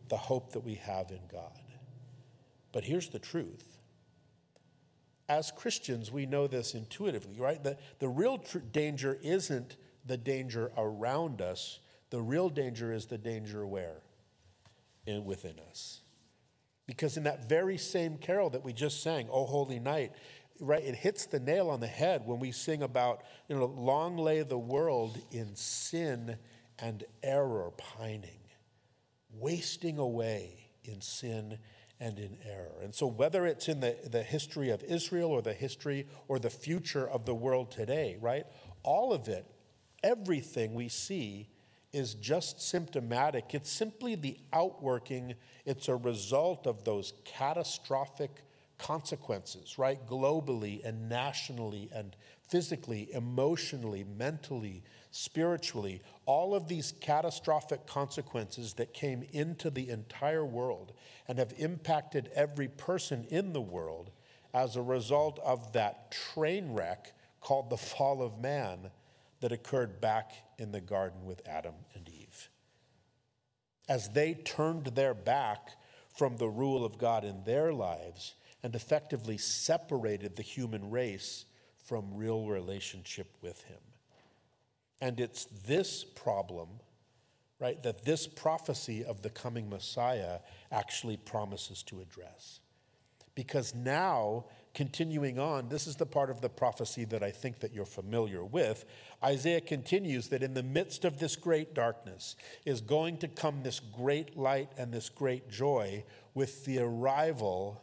the 0.09 0.17
hope 0.17 0.53
that 0.53 0.61
we 0.61 0.75
have 0.75 1.11
in 1.11 1.21
God. 1.31 1.59
But 2.73 2.85
here's 2.85 3.09
the 3.09 3.21
truth. 3.21 3.79
As 5.29 5.53
Christians, 5.53 6.11
we 6.11 6.27
know 6.27 6.49
this 6.49 6.75
intuitively, 6.75 7.39
right? 7.39 7.63
The, 7.63 7.79
the 8.01 8.09
real 8.09 8.39
tr- 8.39 8.59
danger 8.59 9.19
isn't 9.23 9.77
the 10.05 10.17
danger 10.17 10.73
around 10.77 11.41
us. 11.41 11.79
The 12.11 12.21
real 12.21 12.49
danger 12.51 12.93
is 12.93 13.07
the 13.07 13.19
danger 13.19 13.65
where? 13.65 14.03
In, 15.07 15.25
within 15.25 15.59
us. 15.71 16.02
Because 16.87 17.17
in 17.17 17.25
that 17.25 17.49
very 17.49 17.79
same 17.79 18.19
carol 18.19 18.51
that 18.51 18.65
we 18.65 18.73
just 18.73 19.03
sang, 19.03 19.29
O 19.31 19.47
Holy 19.47 19.79
Night, 19.79 20.13
right, 20.61 20.83
it 20.83 20.95
hits 20.95 21.27
the 21.27 21.41
nail 21.41 21.71
on 21.71 21.81
the 21.81 21.87
head 21.87 22.23
when 22.25 22.39
we 22.39 22.53
sing 22.53 22.83
about, 22.83 23.23
you 23.49 23.57
know, 23.57 23.67
long 23.67 24.17
lay 24.17 24.43
the 24.43 24.59
world 24.59 25.19
in 25.31 25.55
sin 25.55 26.37
and 26.79 27.05
error 27.23 27.71
pining, 27.77 28.41
wasting 29.33 29.99
away 29.99 30.71
in 30.85 31.01
sin 31.01 31.59
and 32.01 32.19
in 32.19 32.37
error. 32.45 32.81
And 32.83 32.93
so, 32.93 33.07
whether 33.07 33.47
it's 33.47 33.69
in 33.69 33.79
the, 33.79 33.97
the 34.11 34.23
history 34.23 34.71
of 34.71 34.83
Israel 34.83 35.31
or 35.31 35.41
the 35.41 35.53
history 35.53 36.07
or 36.27 36.41
the 36.41 36.51
future 36.51 37.09
of 37.09 37.25
the 37.25 37.35
world 37.35 37.71
today, 37.71 38.17
right, 38.21 38.45
all 38.83 39.13
of 39.13 39.29
it, 39.29 39.47
everything 40.03 40.75
we 40.75 40.89
see 40.89 41.49
is 41.93 42.15
just 42.15 42.61
symptomatic. 42.61 43.55
It's 43.55 43.71
simply 43.71 44.15
the 44.15 44.39
outworking, 44.53 45.35
it's 45.67 45.89
a 45.89 45.97
result 45.97 46.67
of 46.67 46.85
those 46.85 47.13
catastrophic 47.25 48.43
consequences, 48.79 49.79
right? 49.79 50.05
Globally 50.07 50.85
and 50.85 51.09
nationally 51.09 51.91
and 51.95 52.17
physically, 52.49 53.09
emotionally, 53.13 54.05
mentally, 54.05 54.83
spiritually, 55.11 56.03
all 56.27 56.55
of 56.55 56.67
these 56.69 56.95
catastrophic 57.01 57.87
consequences 57.87 58.75
that 58.75 58.95
came 58.95 59.25
into 59.33 59.71
the 59.71 59.91
entire 59.91 60.45
world 60.45 60.93
and 61.29 61.39
have 61.39 61.53
impacted 61.59 62.31
every 62.35 62.69
person 62.69 63.25
in 63.31 63.53
the 63.53 63.61
world 63.61 64.11
as 64.55 64.77
a 64.77 64.83
result 64.83 65.39
of 65.45 65.73
that 65.73 66.11
train 66.11 66.73
wreck 66.73 67.13
called 67.41 67.71
the 67.71 67.77
fall 67.77 68.23
of 68.23 68.41
man 68.41 68.91
that 69.43 69.53
occurred 69.53 70.01
back 70.01 70.33
in 70.59 70.73
the 70.73 70.81
garden 70.81 71.27
with 71.27 71.47
Adam 71.47 71.75
and 71.95 72.09
Eve. 72.09 72.49
As 73.89 74.09
they 74.09 74.35
turned 74.35 74.87
their 74.87 75.13
back 75.13 75.73
from 76.17 76.37
the 76.37 76.49
rule 76.49 76.85
of 76.85 76.97
God 76.97 77.25
in 77.25 77.45
their 77.45 77.73
lives, 77.73 78.35
and 78.63 78.75
effectively 78.75 79.37
separated 79.37 80.37
the 80.37 80.43
human 80.43 80.91
race 80.91 81.45
from 81.85 82.15
real 82.15 82.47
relationship 82.47 83.35
with 83.43 83.63
him. 83.65 83.81
And 85.01 85.19
it's 85.19 85.47
this 85.67 86.05
problem, 86.05 86.69
right, 87.59 87.83
that 87.83 88.05
this 88.05 88.29
prophecy 88.29 89.05
of 89.05 89.23
the 89.23 89.31
coming 89.31 89.69
Messiah 89.69 90.39
actually 90.71 91.17
promises 91.17 91.83
to 91.85 92.01
address. 92.01 92.61
Because 93.35 93.75
now, 93.75 94.45
continuing 94.75 95.39
on, 95.39 95.69
this 95.69 95.87
is 95.87 95.97
the 95.97 96.07
part 96.07 96.31
of 96.31 96.41
the 96.41 96.49
prophecy 96.49 97.05
that 97.07 97.23
I 97.23 97.31
think 97.31 97.61
that 97.61 97.73
you're 97.73 97.85
familiar 97.85 98.45
with. 98.45 98.85
Isaiah 99.23 99.61
continues 99.61 100.29
that 100.29 100.43
in 100.43 100.55
the 100.55 100.63
midst 100.63 101.05
of 101.05 101.19
this 101.19 101.37
great 101.37 101.75
darkness 101.75 102.37
is 102.65 102.81
going 102.81 103.19
to 103.19 103.29
come 103.29 103.63
this 103.63 103.81
great 103.81 104.37
light 104.37 104.71
and 104.79 104.93
this 104.93 105.09
great 105.09 105.51
joy 105.51 106.05
with 106.35 106.65
the 106.65 106.79
arrival 106.79 107.83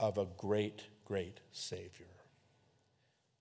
of 0.00 0.16
a 0.16 0.26
great, 0.36 0.84
great 1.04 1.40
Savior. 1.52 2.06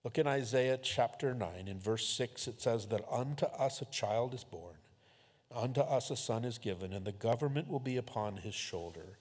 Look 0.03 0.17
in 0.17 0.27
Isaiah 0.27 0.79
chapter 0.81 1.33
9. 1.33 1.67
In 1.67 1.79
verse 1.79 2.07
6, 2.07 2.47
it 2.47 2.61
says 2.61 2.87
that 2.87 3.01
unto 3.11 3.45
us 3.45 3.81
a 3.81 3.85
child 3.85 4.33
is 4.33 4.43
born, 4.43 4.75
unto 5.53 5.81
us 5.81 6.09
a 6.09 6.15
son 6.15 6.45
is 6.45 6.57
given, 6.57 6.93
and 6.93 7.05
the 7.05 7.11
government 7.11 7.67
will 7.67 7.79
be 7.79 7.97
upon 7.97 8.37
his 8.37 8.55
shoulder. 8.55 9.17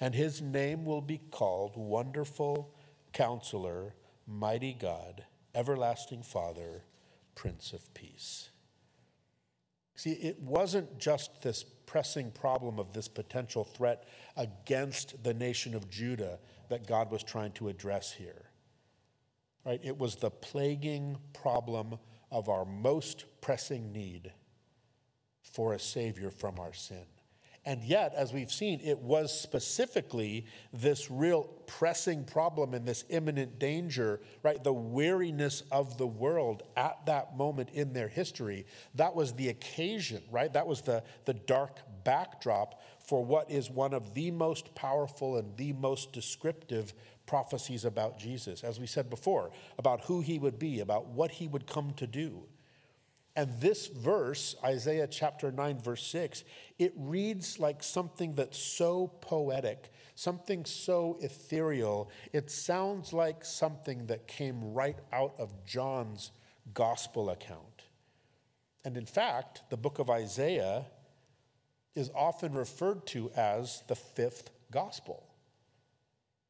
And 0.00 0.14
his 0.14 0.40
name 0.40 0.84
will 0.84 1.02
be 1.02 1.20
called 1.30 1.76
Wonderful 1.76 2.74
Counselor, 3.12 3.94
Mighty 4.26 4.72
God, 4.72 5.24
Everlasting 5.54 6.22
Father, 6.22 6.84
Prince 7.34 7.72
of 7.72 7.92
Peace. 7.92 8.50
See, 9.94 10.12
it 10.12 10.40
wasn't 10.40 10.98
just 10.98 11.42
this 11.42 11.62
pressing 11.62 12.30
problem 12.30 12.78
of 12.78 12.94
this 12.94 13.08
potential 13.08 13.64
threat 13.64 14.08
against 14.36 15.22
the 15.22 15.34
nation 15.34 15.74
of 15.74 15.90
Judah 15.90 16.38
that 16.70 16.86
God 16.86 17.10
was 17.10 17.22
trying 17.22 17.52
to 17.52 17.68
address 17.68 18.12
here. 18.12 18.46
Right? 19.66 19.80
It 19.82 19.98
was 19.98 20.16
the 20.16 20.30
plaguing 20.30 21.18
problem 21.34 21.98
of 22.30 22.48
our 22.48 22.64
most 22.64 23.26
pressing 23.42 23.92
need 23.92 24.32
for 25.42 25.74
a 25.74 25.78
Savior 25.78 26.30
from 26.30 26.58
our 26.58 26.72
sin. 26.72 27.04
And 27.66 27.84
yet, 27.84 28.14
as 28.16 28.32
we've 28.32 28.50
seen, 28.50 28.80
it 28.82 28.98
was 28.98 29.38
specifically 29.38 30.46
this 30.72 31.10
real 31.10 31.44
pressing 31.66 32.24
problem 32.24 32.72
and 32.72 32.86
this 32.86 33.04
imminent 33.10 33.58
danger, 33.58 34.20
right? 34.42 34.62
The 34.64 34.72
weariness 34.72 35.62
of 35.70 35.98
the 35.98 36.06
world 36.06 36.62
at 36.74 37.04
that 37.04 37.36
moment 37.36 37.68
in 37.74 37.92
their 37.92 38.08
history. 38.08 38.64
That 38.94 39.14
was 39.14 39.34
the 39.34 39.50
occasion, 39.50 40.22
right? 40.30 40.50
That 40.50 40.66
was 40.66 40.80
the, 40.80 41.02
the 41.26 41.34
dark 41.34 41.80
backdrop 42.02 42.80
for 42.98 43.22
what 43.22 43.50
is 43.50 43.70
one 43.70 43.92
of 43.92 44.14
the 44.14 44.30
most 44.30 44.74
powerful 44.74 45.36
and 45.36 45.54
the 45.58 45.74
most 45.74 46.14
descriptive 46.14 46.94
prophecies 47.26 47.84
about 47.84 48.18
Jesus, 48.18 48.64
as 48.64 48.80
we 48.80 48.86
said 48.86 49.10
before, 49.10 49.50
about 49.78 50.00
who 50.02 50.22
he 50.22 50.38
would 50.38 50.58
be, 50.58 50.80
about 50.80 51.08
what 51.08 51.30
he 51.30 51.46
would 51.46 51.66
come 51.66 51.92
to 51.94 52.06
do. 52.06 52.42
And 53.36 53.60
this 53.60 53.86
verse, 53.86 54.56
Isaiah 54.64 55.06
chapter 55.06 55.52
9, 55.52 55.78
verse 55.78 56.04
6, 56.06 56.44
it 56.78 56.92
reads 56.96 57.58
like 57.58 57.82
something 57.82 58.34
that's 58.34 58.58
so 58.58 59.06
poetic, 59.20 59.92
something 60.14 60.64
so 60.64 61.16
ethereal. 61.20 62.10
It 62.32 62.50
sounds 62.50 63.12
like 63.12 63.44
something 63.44 64.06
that 64.06 64.26
came 64.26 64.74
right 64.74 64.98
out 65.12 65.34
of 65.38 65.64
John's 65.64 66.32
gospel 66.74 67.30
account. 67.30 67.84
And 68.84 68.96
in 68.96 69.06
fact, 69.06 69.62
the 69.70 69.76
book 69.76 69.98
of 69.98 70.10
Isaiah 70.10 70.86
is 71.94 72.10
often 72.14 72.52
referred 72.52 73.06
to 73.08 73.30
as 73.36 73.82
the 73.86 73.94
fifth 73.94 74.50
gospel. 74.70 75.29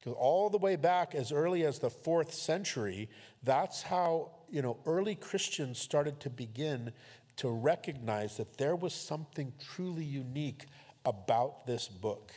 Because 0.01 0.17
all 0.19 0.49
the 0.49 0.59
way 0.59 0.77
back 0.77 1.15
as 1.15 1.31
early 1.31 1.65
as 1.65 1.79
the 1.79 1.91
fourth 1.91 2.33
century, 2.33 3.09
that's 3.43 3.83
how 3.83 4.31
you 4.51 4.63
know, 4.63 4.79
early 4.87 5.15
Christians 5.15 5.79
started 5.79 6.21
to 6.21 6.31
begin 6.31 6.93
to 7.37 7.49
recognize 7.49 8.37
that 8.37 8.59
there 8.59 8.77
was 8.77 8.93
something 8.93 9.53
truly 9.59 10.05
unique 10.05 10.67
about 11.05 11.67
this 11.67 11.89
book. 11.89 12.33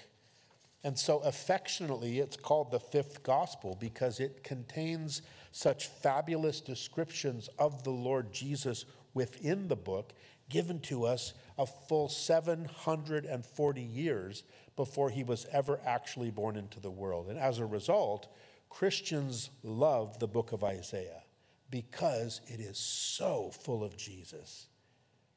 And 0.84 0.98
so, 1.00 1.20
affectionately, 1.20 2.20
it's 2.20 2.36
called 2.36 2.72
the 2.72 2.80
fifth 2.80 3.24
gospel 3.24 3.78
because 3.80 4.20
it 4.20 4.44
contains 4.44 5.22
such 5.52 5.88
fabulous 5.88 6.60
descriptions 6.60 7.50
of 7.58 7.84
the 7.84 7.92
Lord 7.92 8.34
Jesus 8.34 8.86
within 9.14 9.68
the 9.70 9.76
book, 9.76 10.14
given 10.50 10.80
to 10.82 11.06
us 11.06 11.34
a 11.58 11.66
full 11.66 12.10
740 12.10 13.82
years 13.82 14.44
before 14.76 15.10
he 15.10 15.24
was 15.24 15.46
ever 15.52 15.80
actually 15.86 16.32
born 16.32 16.56
into 16.56 16.80
the 16.80 16.92
world. 16.92 17.28
And 17.30 17.38
as 17.38 17.60
a 17.60 17.66
result, 17.66 18.28
Christians 18.70 19.50
love 19.64 20.20
the 20.20 20.28
book 20.28 20.52
of 20.52 20.64
Isaiah 20.64 21.24
because 21.70 22.42
it 22.48 22.60
is 22.60 22.78
so 22.78 23.52
full 23.62 23.84
of 23.84 23.98
Jesus. 23.98 24.68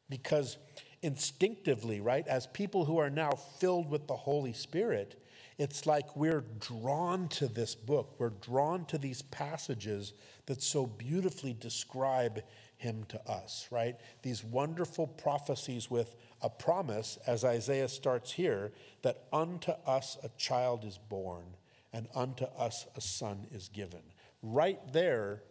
Because 0.09 0.57
instinctively, 1.03 2.01
right, 2.01 2.27
as 2.27 2.47
people 2.49 2.85
who 2.85 2.99
are 2.99 3.11
now 3.11 3.33
filled 3.33 3.91
with 3.91 4.07
the 4.07 4.17
Holy 4.17 4.53
Spirit, 4.53 5.21
it's 5.59 5.87
like 5.87 6.17
we're 6.17 6.45
drawn 6.61 7.29
to 7.29 7.47
this 7.47 7.75
book. 7.75 8.15
We're 8.19 8.31
drawn 8.31 8.85
to 8.87 8.99
these 8.99 9.23
passages 9.23 10.13
that 10.47 10.63
so 10.63 10.87
beautifully 10.87 11.55
describe 11.59 12.43
him 12.77 13.05
to 13.09 13.31
us, 13.31 13.67
right? 13.71 13.97
These 14.23 14.45
wonderful 14.45 15.07
prophecies 15.07 15.91
with 15.91 16.15
a 16.43 16.51
promise, 16.51 17.19
as 17.27 17.45
Isaiah 17.45 17.89
starts 17.89 18.33
here, 18.33 18.73
that 19.03 19.25
unto 19.33 19.73
us 19.87 20.19
a 20.23 20.29
child 20.37 20.85
is 20.85 20.99
born 20.99 21.45
and 21.93 22.09
unto 22.15 22.45
us 22.45 22.87
a 22.97 23.01
son 23.01 23.47
is 23.51 23.69
given. 23.69 24.03
Right 24.43 24.81
there, 24.93 25.43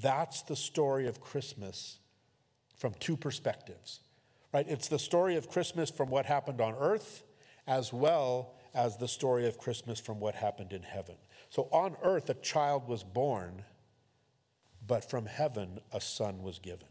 that's 0.00 0.42
the 0.42 0.56
story 0.56 1.06
of 1.06 1.20
Christmas 1.20 1.98
from 2.76 2.94
two 3.00 3.16
perspectives, 3.16 4.00
right? 4.52 4.66
It's 4.68 4.88
the 4.88 4.98
story 4.98 5.36
of 5.36 5.48
Christmas 5.48 5.90
from 5.90 6.10
what 6.10 6.26
happened 6.26 6.60
on 6.60 6.74
earth 6.74 7.22
as 7.66 7.92
well 7.92 8.54
as 8.74 8.96
the 8.96 9.08
story 9.08 9.46
of 9.46 9.58
Christmas 9.58 10.00
from 10.00 10.18
what 10.18 10.34
happened 10.34 10.72
in 10.72 10.82
heaven. 10.82 11.14
So 11.50 11.68
on 11.70 11.96
earth, 12.02 12.30
a 12.30 12.34
child 12.34 12.88
was 12.88 13.04
born, 13.04 13.64
but 14.92 15.08
from 15.08 15.24
heaven, 15.24 15.80
a 15.90 16.02
son 16.02 16.42
was 16.42 16.58
given. 16.58 16.86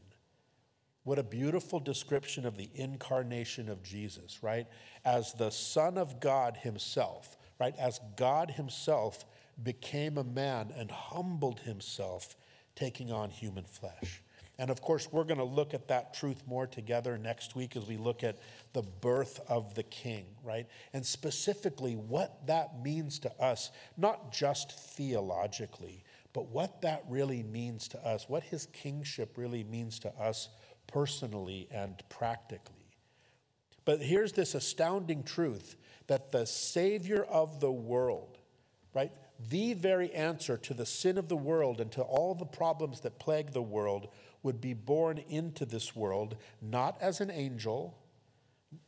What 1.03 1.19
a 1.19 1.23
beautiful 1.23 1.79
description 1.79 2.47
of 2.47 2.57
the 2.57 2.67
incarnation 2.73 3.69
of 3.69 3.83
Jesus, 3.83 4.41
right? 4.41 4.65
As 5.05 5.33
the 5.33 5.51
Son 5.51 5.99
of 5.99 6.19
God 6.19 6.57
Himself, 6.57 7.37
right? 7.59 7.75
As 7.77 7.99
God 8.17 8.49
Himself 8.49 9.23
became 9.61 10.17
a 10.17 10.23
man 10.23 10.73
and 10.75 10.89
humbled 10.89 11.59
Himself 11.59 12.35
taking 12.73 13.11
on 13.11 13.29
human 13.29 13.65
flesh. 13.65 14.23
And 14.57 14.71
of 14.71 14.81
course, 14.81 15.07
we're 15.11 15.23
going 15.23 15.37
to 15.37 15.43
look 15.43 15.75
at 15.75 15.87
that 15.89 16.15
truth 16.15 16.41
more 16.47 16.65
together 16.65 17.19
next 17.19 17.55
week 17.55 17.75
as 17.75 17.85
we 17.85 17.97
look 17.97 18.23
at 18.23 18.39
the 18.73 18.81
birth 18.81 19.41
of 19.47 19.75
the 19.75 19.83
king, 19.83 20.25
right? 20.43 20.65
And 20.93 21.05
specifically 21.05 21.95
what 21.95 22.47
that 22.47 22.81
means 22.81 23.19
to 23.19 23.31
us, 23.39 23.69
not 23.95 24.33
just 24.33 24.71
theologically, 24.71 26.03
but 26.33 26.47
what 26.49 26.81
that 26.81 27.03
really 27.09 27.43
means 27.43 27.87
to 27.89 28.05
us, 28.05 28.29
what 28.29 28.43
his 28.43 28.67
kingship 28.67 29.37
really 29.37 29.63
means 29.63 29.99
to 29.99 30.09
us 30.19 30.49
personally 30.87 31.67
and 31.71 32.01
practically. 32.09 32.75
But 33.85 34.01
here's 34.01 34.33
this 34.33 34.55
astounding 34.55 35.23
truth 35.23 35.75
that 36.07 36.31
the 36.31 36.45
Savior 36.45 37.23
of 37.23 37.59
the 37.59 37.71
world, 37.71 38.37
right, 38.93 39.11
the 39.49 39.73
very 39.73 40.11
answer 40.13 40.57
to 40.57 40.73
the 40.73 40.85
sin 40.85 41.17
of 41.17 41.27
the 41.27 41.37
world 41.37 41.81
and 41.81 41.91
to 41.93 42.01
all 42.01 42.35
the 42.35 42.45
problems 42.45 43.01
that 43.01 43.19
plague 43.19 43.51
the 43.51 43.61
world 43.61 44.07
would 44.43 44.61
be 44.61 44.73
born 44.73 45.17
into 45.29 45.65
this 45.65 45.95
world, 45.95 46.35
not 46.61 46.97
as 47.01 47.21
an 47.21 47.31
angel, 47.31 47.97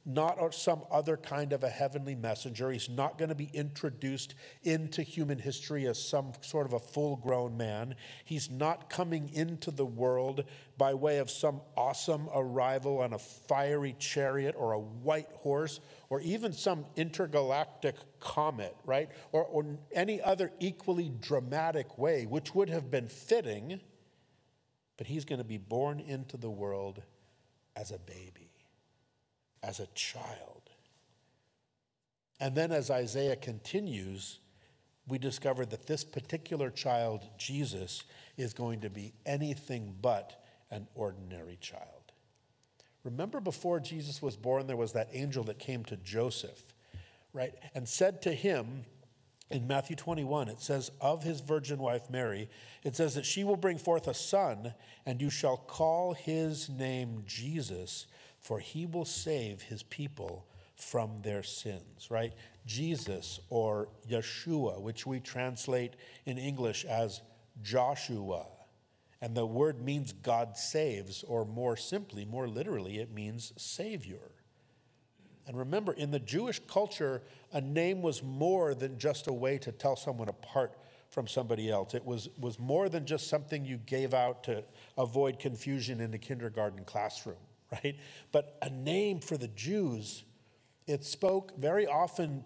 not 0.06 0.54
some 0.54 0.84
other 0.92 1.16
kind 1.18 1.54
of 1.54 1.64
a 1.64 1.70
heavenly 1.70 2.16
messenger. 2.16 2.72
He's 2.72 2.90
not 2.90 3.18
going 3.18 3.30
to 3.30 3.36
be 3.36 3.50
introduced 3.54 4.36
into 4.64 5.02
human 5.02 5.40
history 5.40 5.88
as 5.88 6.02
some 6.02 6.34
sort 6.42 6.66
of 6.66 6.74
a 6.74 6.80
full 6.80 7.18
grown 7.18 7.56
man. 7.56 7.96
He's 8.26 8.50
not 8.50 8.90
coming 8.90 9.30
into 9.34 9.72
the 9.72 9.86
world 9.86 10.44
by 10.78 10.94
way 10.94 11.20
of 11.20 11.30
some 11.30 11.62
awesome 11.78 12.28
arrival 12.34 13.00
on 13.00 13.14
a 13.14 13.20
fiery 13.20 13.96
chariot 13.98 14.56
or 14.58 14.74
a 14.74 14.80
white 14.80 15.32
horse 15.36 15.80
or 16.10 16.20
even 16.22 16.52
some 16.52 16.86
intergalactic 16.96 17.96
comet, 18.20 18.76
right? 18.86 19.10
Or, 19.32 19.46
or 19.46 19.66
any 19.94 20.22
other 20.22 20.52
equally 20.60 21.12
dramatic 21.22 21.98
way, 21.98 22.26
which 22.26 22.54
would 22.54 22.70
have 22.70 22.92
been 22.92 23.08
fitting. 23.08 23.80
But 24.98 25.08
he's 25.08 25.26
going 25.26 25.40
to 25.40 25.46
be 25.46 25.58
born 25.58 26.00
into 26.02 26.38
the 26.38 26.52
world 26.52 27.02
as 27.76 27.92
a 27.92 28.00
baby 28.00 28.43
as 29.64 29.80
a 29.80 29.88
child. 29.96 30.70
And 32.40 32.56
then 32.56 32.72
as 32.72 32.92
Isaiah 32.92 33.38
continues, 33.38 34.40
we 35.08 35.18
discover 35.18 35.66
that 35.66 35.88
this 35.88 36.04
particular 36.04 36.70
child, 36.70 37.24
Jesus, 37.38 38.04
is 38.38 38.54
going 38.54 38.82
to 38.82 38.90
be 38.90 39.14
anything 39.26 39.96
but 40.02 40.44
an 40.70 40.88
ordinary 40.94 41.58
child. 41.62 42.12
Remember 43.04 43.40
before 43.40 43.80
Jesus 43.80 44.22
was 44.22 44.36
born, 44.38 44.68
there 44.68 44.78
was 44.78 44.94
that 44.94 45.10
angel 45.14 45.44
that 45.46 45.60
came 45.60 45.84
to 45.86 45.98
Joseph, 45.98 46.64
right? 47.34 47.54
And 47.76 47.88
said 47.88 48.22
to 48.24 48.34
him, 48.34 48.86
in 49.50 49.68
Matthew 49.68 49.96
21, 49.96 50.48
it 50.48 50.62
says, 50.62 50.90
Of 51.00 51.24
his 51.24 51.42
virgin 51.42 51.80
wife 51.80 52.10
Mary, 52.10 52.50
it 52.84 52.96
says 52.96 53.14
that 53.16 53.26
she 53.26 53.44
will 53.44 53.58
bring 53.58 53.78
forth 53.78 54.08
a 54.08 54.14
son, 54.14 54.74
and 55.06 55.22
you 55.22 55.30
shall 55.30 55.58
call 55.58 56.14
his 56.14 56.70
name 56.70 57.24
Jesus 57.28 58.08
for 58.44 58.60
he 58.60 58.86
will 58.86 59.06
save 59.06 59.62
his 59.62 59.84
people 59.84 60.46
from 60.76 61.22
their 61.22 61.44
sins, 61.44 62.12
right? 62.12 62.34
Jesus 62.66 63.40
or 63.50 63.88
Yeshua, 64.10 64.82
which 64.82 65.08
we 65.08 65.22
translate 65.22 65.94
in 66.26 66.38
English 66.38 66.84
as 66.84 67.22
Joshua. 67.62 68.46
And 69.22 69.36
the 69.36 69.46
word 69.46 69.82
means 69.82 70.12
God 70.12 70.58
saves, 70.58 71.24
or 71.24 71.46
more 71.46 71.78
simply, 71.78 72.26
more 72.26 72.48
literally, 72.48 73.00
it 73.00 73.14
means 73.14 73.54
Savior. 73.56 74.32
And 75.48 75.58
remember, 75.58 75.94
in 75.94 76.12
the 76.12 76.20
Jewish 76.20 76.60
culture, 76.68 77.22
a 77.54 77.62
name 77.62 78.02
was 78.02 78.22
more 78.22 78.76
than 78.76 78.98
just 78.98 79.28
a 79.28 79.34
way 79.34 79.58
to 79.60 79.72
tell 79.72 79.96
someone 79.96 80.28
apart 80.28 80.78
from 81.10 81.28
somebody 81.28 81.70
else. 81.70 81.94
It 81.94 82.04
was, 82.04 82.28
was 82.38 82.60
more 82.60 82.90
than 82.90 83.06
just 83.06 83.28
something 83.28 83.64
you 83.64 83.78
gave 83.78 84.14
out 84.14 84.44
to 84.46 84.64
avoid 84.98 85.40
confusion 85.40 86.02
in 86.02 86.12
the 86.12 86.18
kindergarten 86.18 86.84
classroom 86.84 87.38
right? 87.74 87.96
But 88.32 88.58
a 88.62 88.70
name 88.70 89.20
for 89.20 89.38
the 89.38 89.48
Jews 89.48 90.24
It 90.88 91.06
spoke 91.06 91.58
very 91.58 91.88
often 91.88 92.44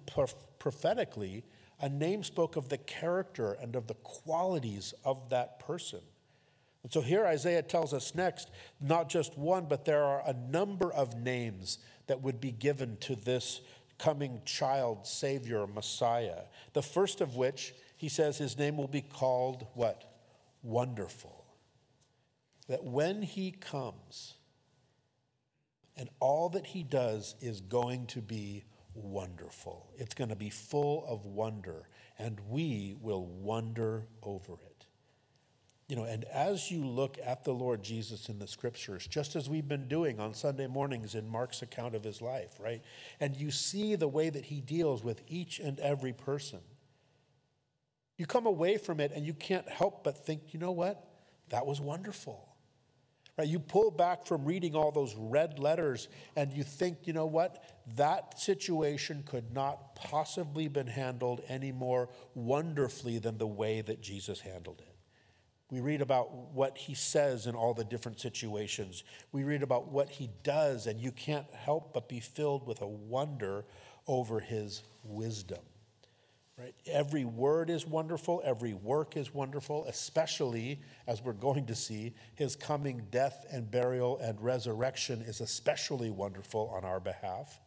prophetically, 0.60 1.44
a 1.80 1.90
name 1.90 2.24
spoke 2.24 2.56
of 2.56 2.70
the 2.70 2.78
character 2.78 3.54
and 3.54 3.76
of 3.76 3.88
the 3.88 3.96
qualities 3.96 4.94
of 5.04 5.30
that 5.30 5.60
person. 5.60 6.02
And 6.84 6.94
so 6.94 7.02
here 7.02 7.26
Isaiah 7.26 7.64
tells 7.64 7.94
us 7.94 8.14
next, 8.16 8.50
not 8.80 9.10
just 9.10 9.38
one, 9.38 9.66
but 9.66 9.86
there 9.86 10.04
are 10.04 10.22
a 10.26 10.34
number 10.34 10.92
of 10.94 11.18
names 11.18 11.80
that 12.06 12.22
would 12.22 12.40
be 12.40 12.52
given 12.52 12.98
to 13.02 13.16
this 13.16 13.62
coming 13.98 14.42
child, 14.46 15.08
Savior, 15.08 15.66
Messiah. 15.66 16.44
The 16.74 16.84
first 16.84 17.20
of 17.20 17.36
which, 17.36 17.74
he 17.98 18.10
says, 18.10 18.38
his 18.38 18.58
name 18.58 18.78
will 18.78 18.88
be 18.88 19.02
called 19.02 19.66
what? 19.74 20.04
Wonderful. 20.62 21.46
That 22.68 22.84
when 22.84 23.24
he 23.24 23.52
comes, 23.52 24.36
and 25.98 26.10
all 26.20 26.50
that 26.50 26.66
he 26.66 26.84
does 26.84 27.36
is 27.42 27.62
going 27.62 28.08
to 28.08 28.22
be 28.22 28.64
wonderful. 28.94 29.92
It's 29.98 30.14
going 30.14 30.30
to 30.30 30.36
be 30.36 30.50
full 30.50 31.06
of 31.08 31.26
wonder, 31.26 31.88
and 32.18 32.40
we 32.50 32.96
will 33.02 33.26
wonder 33.26 34.06
over 34.24 34.54
it. 34.54 34.86
You 35.88 35.96
know, 35.96 36.04
and 36.04 36.26
as 36.26 36.70
you 36.70 36.86
look 36.86 37.18
at 37.24 37.46
the 37.46 37.54
Lord 37.54 37.82
Jesus 37.82 38.28
in 38.28 38.40
the 38.40 38.48
scriptures, 38.48 39.08
just 39.08 39.38
as 39.38 39.50
we've 39.50 39.68
been 39.68 39.88
doing 39.88 40.20
on 40.20 40.34
Sunday 40.34 40.68
mornings 40.68 41.16
in 41.16 41.30
Mark's 41.30 41.62
account 41.62 41.96
of 41.96 42.04
his 42.04 42.22
life, 42.22 42.56
right? 42.60 42.82
And 43.22 43.38
you 43.38 43.52
see 43.52 43.96
the 43.96 44.08
way 44.08 44.30
that 44.30 44.46
he 44.46 44.60
deals 44.60 45.02
with 45.02 45.22
each 45.28 45.60
and 45.60 45.80
every 45.80 46.12
person. 46.12 46.60
You 48.18 48.26
come 48.26 48.46
away 48.46 48.78
from 48.78 49.00
it 49.00 49.14
and 49.16 49.26
you 49.26 49.34
can't 49.34 49.70
help 49.70 50.04
but 50.04 50.26
think, 50.26 50.54
you 50.54 50.60
know 50.60 50.72
what? 50.72 51.08
That 51.50 51.66
was 51.66 51.80
wonderful. 51.80 52.50
Right? 53.38 53.48
You 53.48 53.60
pull 53.60 53.92
back 53.92 54.26
from 54.26 54.46
reading 54.46 54.76
all 54.76 54.92
those 54.92 55.16
red 55.16 55.60
letters 55.60 56.08
and 56.36 56.52
you 56.52 56.64
think, 56.64 57.06
you 57.06 57.14
know 57.14 57.28
what? 57.28 57.64
That 57.96 58.40
situation 58.40 59.24
could 59.28 59.54
not 59.54 59.96
possibly 59.96 60.68
been 60.68 60.88
handled 60.88 61.42
any 61.48 61.72
more 61.72 62.10
wonderfully 62.34 63.20
than 63.20 63.38
the 63.38 63.48
way 63.48 63.82
that 63.82 64.02
Jesus 64.02 64.40
handled 64.40 64.80
it. 64.80 64.96
We 65.70 65.82
read 65.82 66.02
about 66.02 66.54
what 66.54 66.78
he 66.78 66.96
says 66.96 67.46
in 67.46 67.54
all 67.54 67.74
the 67.74 67.84
different 67.84 68.20
situations. 68.20 69.04
We 69.34 69.44
read 69.44 69.64
about 69.64 69.90
what 69.90 70.10
he 70.10 70.30
does, 70.42 70.88
and 70.88 71.00
you 71.00 71.12
can't 71.12 71.54
help 71.54 71.94
but 71.94 72.08
be 72.08 72.22
filled 72.22 72.66
with 72.66 72.82
a 72.82 72.88
wonder 72.88 73.66
over 74.08 74.40
his 74.40 74.84
wisdom. 75.04 75.60
Right? 76.58 76.74
Every 76.88 77.24
word 77.24 77.70
is 77.70 77.86
wonderful, 77.86 78.42
every 78.44 78.74
work 78.74 79.16
is 79.16 79.32
wonderful, 79.32 79.86
especially 79.86 80.82
as 81.06 81.22
we're 81.22 81.34
going 81.34 81.68
to 81.68 81.76
see, 81.76 82.16
his 82.34 82.56
coming 82.56 83.06
death 83.12 83.46
and 83.52 83.70
burial 83.70 84.18
and 84.18 84.42
resurrection 84.42 85.22
is 85.22 85.40
especially 85.40 86.10
wonderful 86.10 86.72
on 86.76 86.84
our 86.84 87.00
behalf. 87.00 87.60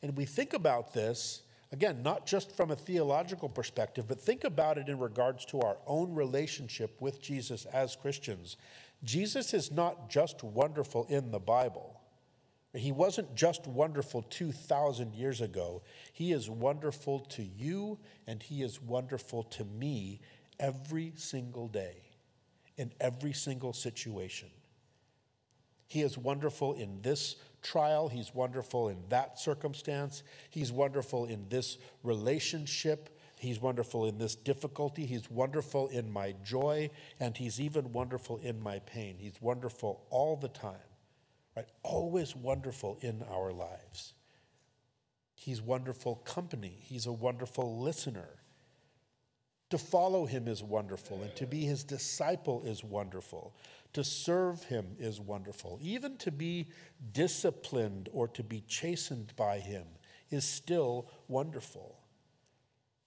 And 0.00 0.16
we 0.16 0.24
think 0.24 0.54
about 0.54 0.94
this, 0.94 1.42
again, 1.72 2.02
not 2.02 2.24
just 2.26 2.56
from 2.56 2.70
a 2.70 2.76
theological 2.76 3.50
perspective, 3.50 4.06
but 4.08 4.18
think 4.18 4.44
about 4.44 4.78
it 4.78 4.88
in 4.88 4.98
regards 4.98 5.44
to 5.46 5.60
our 5.60 5.76
own 5.86 6.14
relationship 6.14 6.96
with 7.00 7.20
Jesus 7.20 7.66
as 7.66 7.96
Christians. 7.96 8.56
Jesus 9.04 9.52
is 9.52 9.70
not 9.70 10.08
just 10.08 10.42
wonderful 10.42 11.04
in 11.10 11.30
the 11.32 11.38
Bible. 11.38 11.95
He 12.76 12.92
wasn't 12.92 13.34
just 13.34 13.66
wonderful 13.66 14.22
2,000 14.22 15.14
years 15.14 15.40
ago. 15.40 15.82
He 16.12 16.32
is 16.32 16.50
wonderful 16.50 17.20
to 17.20 17.42
you 17.42 17.98
and 18.26 18.42
He 18.42 18.62
is 18.62 18.80
wonderful 18.80 19.44
to 19.44 19.64
me 19.64 20.20
every 20.58 21.12
single 21.16 21.68
day, 21.68 21.96
in 22.76 22.92
every 23.00 23.32
single 23.32 23.72
situation. 23.72 24.48
He 25.86 26.02
is 26.02 26.18
wonderful 26.18 26.74
in 26.74 27.00
this 27.02 27.36
trial. 27.62 28.08
He's 28.08 28.34
wonderful 28.34 28.88
in 28.88 28.98
that 29.08 29.38
circumstance. 29.38 30.22
He's 30.50 30.72
wonderful 30.72 31.26
in 31.26 31.48
this 31.48 31.78
relationship. 32.02 33.18
He's 33.38 33.60
wonderful 33.60 34.06
in 34.06 34.18
this 34.18 34.34
difficulty. 34.34 35.06
He's 35.06 35.30
wonderful 35.30 35.88
in 35.88 36.10
my 36.10 36.34
joy. 36.44 36.90
And 37.20 37.36
He's 37.36 37.60
even 37.60 37.92
wonderful 37.92 38.38
in 38.38 38.60
my 38.60 38.80
pain. 38.80 39.16
He's 39.18 39.40
wonderful 39.40 40.02
all 40.10 40.36
the 40.36 40.48
time 40.48 40.76
right? 41.56 41.66
Always 41.82 42.36
wonderful 42.36 42.98
in 43.00 43.24
our 43.30 43.52
lives. 43.52 44.12
He's 45.34 45.62
wonderful 45.62 46.16
company, 46.16 46.78
He's 46.82 47.06
a 47.06 47.12
wonderful 47.12 47.80
listener. 47.80 48.28
To 49.70 49.78
follow 49.78 50.26
Him 50.26 50.46
is 50.46 50.62
wonderful, 50.62 51.22
and 51.22 51.34
to 51.36 51.46
be 51.46 51.62
His 51.62 51.82
disciple 51.82 52.62
is 52.64 52.84
wonderful. 52.84 53.56
To 53.94 54.04
serve 54.04 54.62
Him 54.64 54.94
is 54.98 55.20
wonderful. 55.20 55.78
Even 55.82 56.16
to 56.18 56.30
be 56.30 56.68
disciplined 57.12 58.08
or 58.12 58.28
to 58.28 58.44
be 58.44 58.62
chastened 58.68 59.32
by 59.34 59.58
Him 59.58 59.84
is 60.30 60.44
still 60.44 61.10
wonderful. 61.26 61.98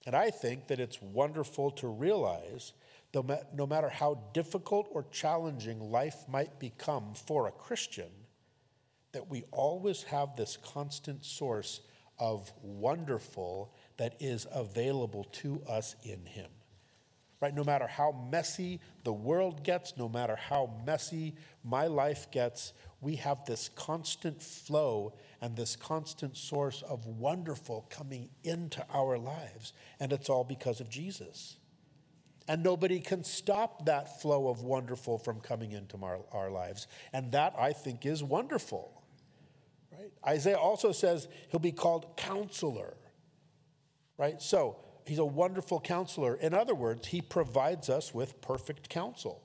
And 0.06 0.16
I 0.16 0.32
think 0.32 0.68
that 0.68 0.80
it's 0.80 1.02
wonderful 1.02 1.72
to 1.72 1.88
realize 1.88 2.74
no 3.14 3.68
matter 3.68 3.90
how 3.90 4.20
difficult 4.34 4.88
or 4.92 5.06
challenging 5.12 5.80
life 5.80 6.28
might 6.28 6.60
become 6.60 7.14
for 7.14 7.48
a 7.48 7.52
Christian, 7.52 8.10
that 9.12 9.30
we 9.30 9.43
always 9.52 10.04
have 10.04 10.36
this 10.36 10.58
constant 10.58 11.26
source 11.26 11.82
of 12.19 12.52
wonderful 12.62 13.74
that 13.98 14.15
is 14.19 14.45
available 14.52 15.24
to 15.32 15.62
us 15.67 15.95
in 16.04 16.26
Him. 16.26 16.50
Right? 17.41 17.56
No 17.56 17.63
matter 17.63 17.88
how 17.88 18.28
messy 18.30 18.82
the 19.06 19.13
world 19.13 19.63
gets, 19.63 19.95
no 19.95 20.10
matter 20.10 20.36
how 20.36 20.74
messy 20.86 21.36
my 21.63 21.88
life 21.88 22.30
gets, 22.32 22.74
we 23.00 23.15
have 23.15 23.45
this 23.45 23.69
constant 23.76 24.43
flow 24.43 25.13
and 25.41 25.56
this 25.56 25.78
constant 25.78 26.36
source 26.36 26.82
of 26.82 27.06
wonderful 27.06 27.86
coming 27.89 28.30
into 28.43 28.86
our 28.93 29.17
lives. 29.17 29.72
And 30.02 30.12
it's 30.12 30.30
all 30.30 30.43
because 30.43 30.82
of 30.82 30.89
Jesus. 30.89 31.56
And 32.50 32.62
nobody 32.62 33.00
can 33.00 33.24
stop 33.24 33.86
that 33.86 34.22
flow 34.22 34.50
of 34.50 34.63
wonderful 34.63 35.17
from 35.17 35.39
coming 35.39 35.72
into 35.72 35.98
our, 36.04 36.19
our 36.34 36.52
lives. 36.52 36.88
And 37.13 37.32
that, 37.32 37.54
I 37.58 37.72
think, 37.72 38.06
is 38.06 38.22
wonderful. 38.22 38.99
Right? 40.00 40.12
Isaiah 40.26 40.58
also 40.58 40.92
says 40.92 41.28
he'll 41.50 41.60
be 41.60 41.74
called 41.74 42.16
counselor. 42.16 42.96
Right? 44.18 44.42
So 44.42 44.78
he's 45.06 45.20
a 45.20 45.26
wonderful 45.26 45.82
counselor. 45.82 46.36
In 46.36 46.54
other 46.54 46.76
words, 46.76 47.08
he 47.08 47.22
provides 47.22 47.90
us 47.90 48.14
with 48.14 48.40
perfect 48.42 48.90
counsel. 48.90 49.44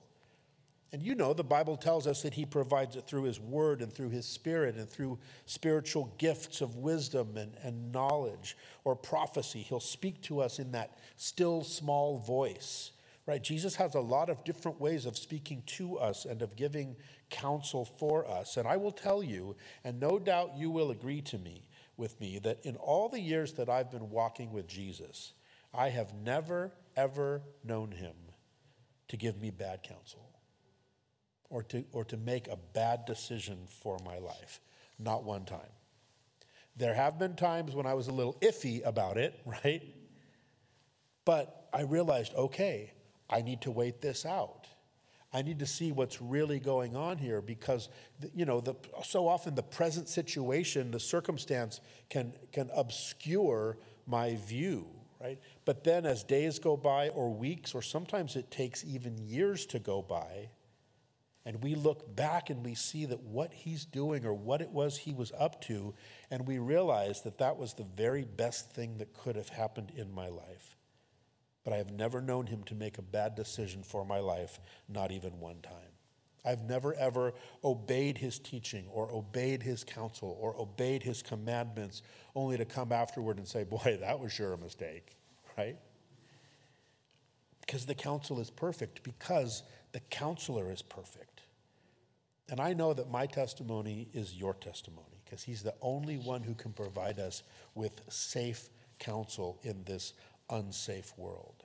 And 0.93 1.03
you 1.03 1.17
know, 1.17 1.33
the 1.33 1.43
Bible 1.43 1.77
tells 1.77 2.07
us 2.07 2.23
that 2.23 2.35
he 2.35 2.45
provides 2.45 2.95
it 2.95 3.05
through 3.09 3.25
his 3.25 3.40
word 3.40 3.83
and 3.83 3.93
through 3.93 4.11
his 4.11 4.27
spirit 4.27 4.77
and 4.77 4.88
through 4.88 5.19
spiritual 5.45 6.14
gifts 6.19 6.61
of 6.61 6.77
wisdom 6.77 7.37
and, 7.37 7.57
and 7.64 7.90
knowledge 7.90 8.57
or 8.85 8.95
prophecy. 8.95 9.59
He'll 9.59 9.81
speak 9.81 10.23
to 10.23 10.40
us 10.40 10.61
in 10.61 10.71
that 10.71 10.99
still 11.17 11.64
small 11.64 12.19
voice 12.19 12.93
right? 13.27 13.43
Jesus 13.43 13.75
has 13.77 13.95
a 13.95 14.01
lot 14.01 14.29
of 14.29 14.45
different 14.45 14.81
ways 14.81 15.07
of 15.07 15.17
speaking 15.17 15.62
to 15.67 15.99
us 15.99 16.25
and 16.25 16.43
of 16.43 16.57
giving 16.57 16.97
counsel 17.35 17.85
for 17.85 18.29
us. 18.31 18.57
And 18.57 18.68
I 18.68 18.77
will 18.77 18.92
tell 18.92 19.23
you, 19.23 19.57
and 19.83 19.99
no 19.99 20.18
doubt 20.18 20.57
you 20.57 20.70
will 20.70 20.90
agree 20.90 21.20
to 21.23 21.38
me 21.38 21.66
with 21.97 22.20
me, 22.20 22.38
that 22.40 22.64
in 22.64 22.77
all 22.77 23.09
the 23.09 23.20
years 23.20 23.53
that 23.55 23.68
I've 23.68 23.90
been 23.90 24.11
walking 24.11 24.53
with 24.53 24.66
Jesus, 24.66 25.33
I 25.73 25.88
have 25.88 26.14
never, 26.14 26.73
ever 26.97 27.42
known 27.64 27.90
him 27.90 28.14
to 29.09 29.16
give 29.16 29.40
me 29.40 29.51
bad 29.51 29.83
counsel 29.83 30.29
or 31.51 31.62
to, 31.64 31.85
or 31.92 32.05
to 32.05 32.16
make 32.16 32.49
a 32.49 32.59
bad 32.73 33.05
decision 33.05 33.59
for 33.68 33.99
my 34.05 34.18
life. 34.18 34.61
Not 34.99 35.25
one 35.25 35.44
time. 35.44 35.61
There 36.77 36.94
have 36.94 37.18
been 37.18 37.37
times 37.37 37.75
when 37.75 37.87
I 37.87 37.94
was 37.94 38.09
a 38.09 38.12
little 38.12 38.35
iffy 38.40 38.85
about 38.85 39.16
it, 39.16 39.38
right? 39.64 39.83
But 41.25 41.68
I 41.73 41.83
realized, 41.83 42.35
okay, 42.35 42.92
I 43.29 43.42
need 43.42 43.62
to 43.62 43.70
wait 43.70 44.01
this 44.01 44.25
out. 44.25 44.66
I 45.35 45.42
need 45.42 45.59
to 45.59 45.66
see 45.66 45.90
what's 45.90 46.23
really 46.23 46.61
going 46.61 46.94
on 46.94 47.18
here 47.18 47.42
because, 47.42 47.88
you 48.35 48.44
know, 48.44 48.61
the, 48.61 48.77
so 49.03 49.27
often 49.27 49.57
the 49.57 49.64
present 49.64 50.09
situation, 50.09 50.92
the 50.92 51.01
circumstance 51.01 51.81
can, 52.09 52.33
can 52.53 52.70
obscure 52.73 53.77
my 54.07 54.37
view, 54.37 54.87
right? 55.20 55.40
But 55.64 55.83
then 55.83 56.07
as 56.07 56.23
days 56.23 56.61
go 56.61 56.77
by 56.77 57.09
or 57.09 57.35
weeks, 57.35 57.75
or 57.75 57.83
sometimes 57.83 58.37
it 58.37 58.49
takes 58.53 58.85
even 58.85 59.18
years 59.18 59.66
to 59.66 59.81
go 59.81 60.03
by, 60.03 60.51
and 61.44 61.61
we 61.62 61.75
look 61.75 62.14
back 62.14 62.49
and 62.49 62.64
we 62.64 62.77
see 62.77 63.05
that 63.05 63.20
what 63.25 63.53
he's 63.53 63.85
doing 63.85 64.25
or 64.25 64.33
what 64.33 64.62
it 64.62 64.70
was 64.70 64.97
he 64.97 65.12
was 65.12 65.33
up 65.37 65.61
to, 65.62 65.94
and 66.31 66.47
we 66.47 66.61
realize 66.61 67.23
that 67.23 67.38
that 67.38 67.59
was 67.59 67.75
the 67.75 67.87
very 67.97 68.23
best 68.23 68.70
thing 68.70 68.99
that 68.99 69.12
could 69.12 69.35
have 69.35 69.49
happened 69.49 69.90
in 69.97 70.14
my 70.14 70.29
life 70.29 70.77
but 71.64 71.72
I 71.72 71.77
have 71.79 71.90
never 71.90 72.20
known 72.20 72.46
him 72.46 72.62
to 72.64 72.74
make 72.74 72.98
a 72.98 73.03
bad 73.03 73.35
decision 73.35 73.83
for 73.83 74.05
my 74.05 74.18
life, 74.18 74.61
not 74.88 75.11
even 75.11 75.40
one 75.40 75.61
time. 75.62 75.94
I've 76.44 76.62
never 76.62 76.94
ever 76.94 77.33
obeyed 77.64 78.18
his 78.18 78.38
teaching 78.38 78.85
or 78.92 79.11
obeyed 79.11 79.62
his 79.62 79.83
counsel 79.83 80.37
or 80.38 80.55
obeyed 80.61 81.03
his 81.03 81.22
commandments 81.22 82.03
only 82.35 82.59
to 82.59 82.66
come 82.66 82.92
afterward 82.92 83.38
and 83.38 83.48
say, 83.48 83.64
Boy, 83.64 83.98
that 84.00 84.20
was 84.20 84.33
sure 84.33 84.53
a 84.53 84.59
mistake, 84.59 85.16
right? 85.57 85.77
Because 87.61 87.87
the 87.87 87.94
counsel 87.94 88.40
is 88.40 88.50
perfect, 88.50 89.03
because 89.03 89.62
the 89.92 90.00
counselor 90.00 90.70
is 90.70 90.83
perfect. 90.83 91.40
And 92.50 92.61
I 92.61 92.74
know 92.74 92.92
that 92.92 93.11
my 93.11 93.24
testimony 93.24 94.09
is 94.12 94.35
your 94.35 94.53
testimony 94.53 95.22
because 95.24 95.42
he's 95.42 95.62
the 95.62 95.74
only 95.81 96.18
one 96.18 96.42
who 96.42 96.55
can 96.55 96.72
provide 96.72 97.18
us 97.18 97.42
with 97.74 98.03
safe 98.11 98.68
counsel 98.98 99.59
in 99.62 99.83
this 99.85 100.12
unsafe 100.50 101.12
world. 101.16 101.64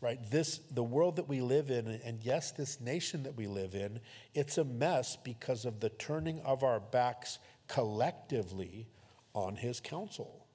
Right? 0.00 0.18
This 0.30 0.58
the 0.70 0.82
world 0.82 1.16
that 1.16 1.28
we 1.28 1.40
live 1.40 1.70
in 1.70 1.86
and 2.04 2.22
yes, 2.22 2.50
this 2.52 2.80
nation 2.80 3.22
that 3.22 3.36
we 3.36 3.46
live 3.46 3.74
in, 3.74 4.00
it's 4.34 4.58
a 4.58 4.64
mess 4.64 5.16
because 5.16 5.64
of 5.64 5.80
the 5.80 5.88
turning 5.88 6.40
of 6.40 6.62
our 6.62 6.78
backs 6.78 7.38
collectively 7.68 8.88
on 9.32 9.56
his 9.56 9.80
counsel. 9.80 10.46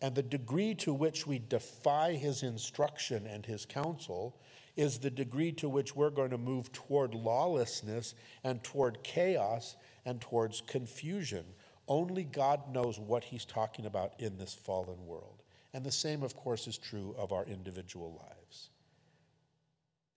And 0.00 0.14
the 0.14 0.22
degree 0.22 0.74
to 0.76 0.94
which 0.94 1.26
we 1.26 1.38
defy 1.38 2.12
his 2.12 2.42
instruction 2.42 3.26
and 3.26 3.44
his 3.44 3.64
counsel 3.64 4.36
is 4.76 4.98
the 4.98 5.10
degree 5.10 5.50
to 5.50 5.68
which 5.68 5.96
we're 5.96 6.10
going 6.10 6.30
to 6.30 6.38
move 6.38 6.70
toward 6.72 7.12
lawlessness 7.14 8.14
and 8.44 8.62
toward 8.62 9.02
chaos 9.02 9.76
and 10.04 10.20
towards 10.20 10.60
confusion. 10.60 11.44
Only 11.88 12.22
God 12.22 12.72
knows 12.72 12.98
what 12.98 13.24
he's 13.24 13.44
talking 13.44 13.86
about 13.86 14.12
in 14.20 14.38
this 14.38 14.54
fallen 14.54 15.04
world. 15.04 15.37
And 15.78 15.86
the 15.86 15.92
same, 15.92 16.24
of 16.24 16.34
course, 16.34 16.66
is 16.66 16.76
true 16.76 17.14
of 17.16 17.30
our 17.30 17.44
individual 17.44 18.20
lives. 18.20 18.70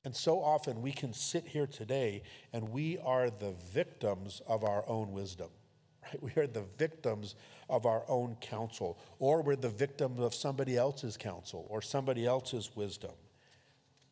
And 0.03 0.15
so 0.15 0.41
often 0.41 0.81
we 0.81 0.91
can 0.91 1.13
sit 1.13 1.45
here 1.45 1.67
today 1.67 2.23
and 2.51 2.69
we 2.69 2.97
are 2.97 3.29
the 3.29 3.53
victims 3.71 4.41
of 4.47 4.63
our 4.63 4.83
own 4.87 5.11
wisdom. 5.11 5.49
Right? 6.03 6.23
We 6.23 6.41
are 6.41 6.47
the 6.47 6.65
victims 6.79 7.35
of 7.69 7.85
our 7.85 8.03
own 8.07 8.37
counsel, 8.41 8.97
or 9.19 9.43
we're 9.43 9.55
the 9.55 9.69
victims 9.69 10.19
of 10.19 10.33
somebody 10.33 10.75
else's 10.75 11.15
counsel 11.15 11.67
or 11.69 11.79
somebody 11.83 12.25
else's 12.25 12.75
wisdom 12.75 13.11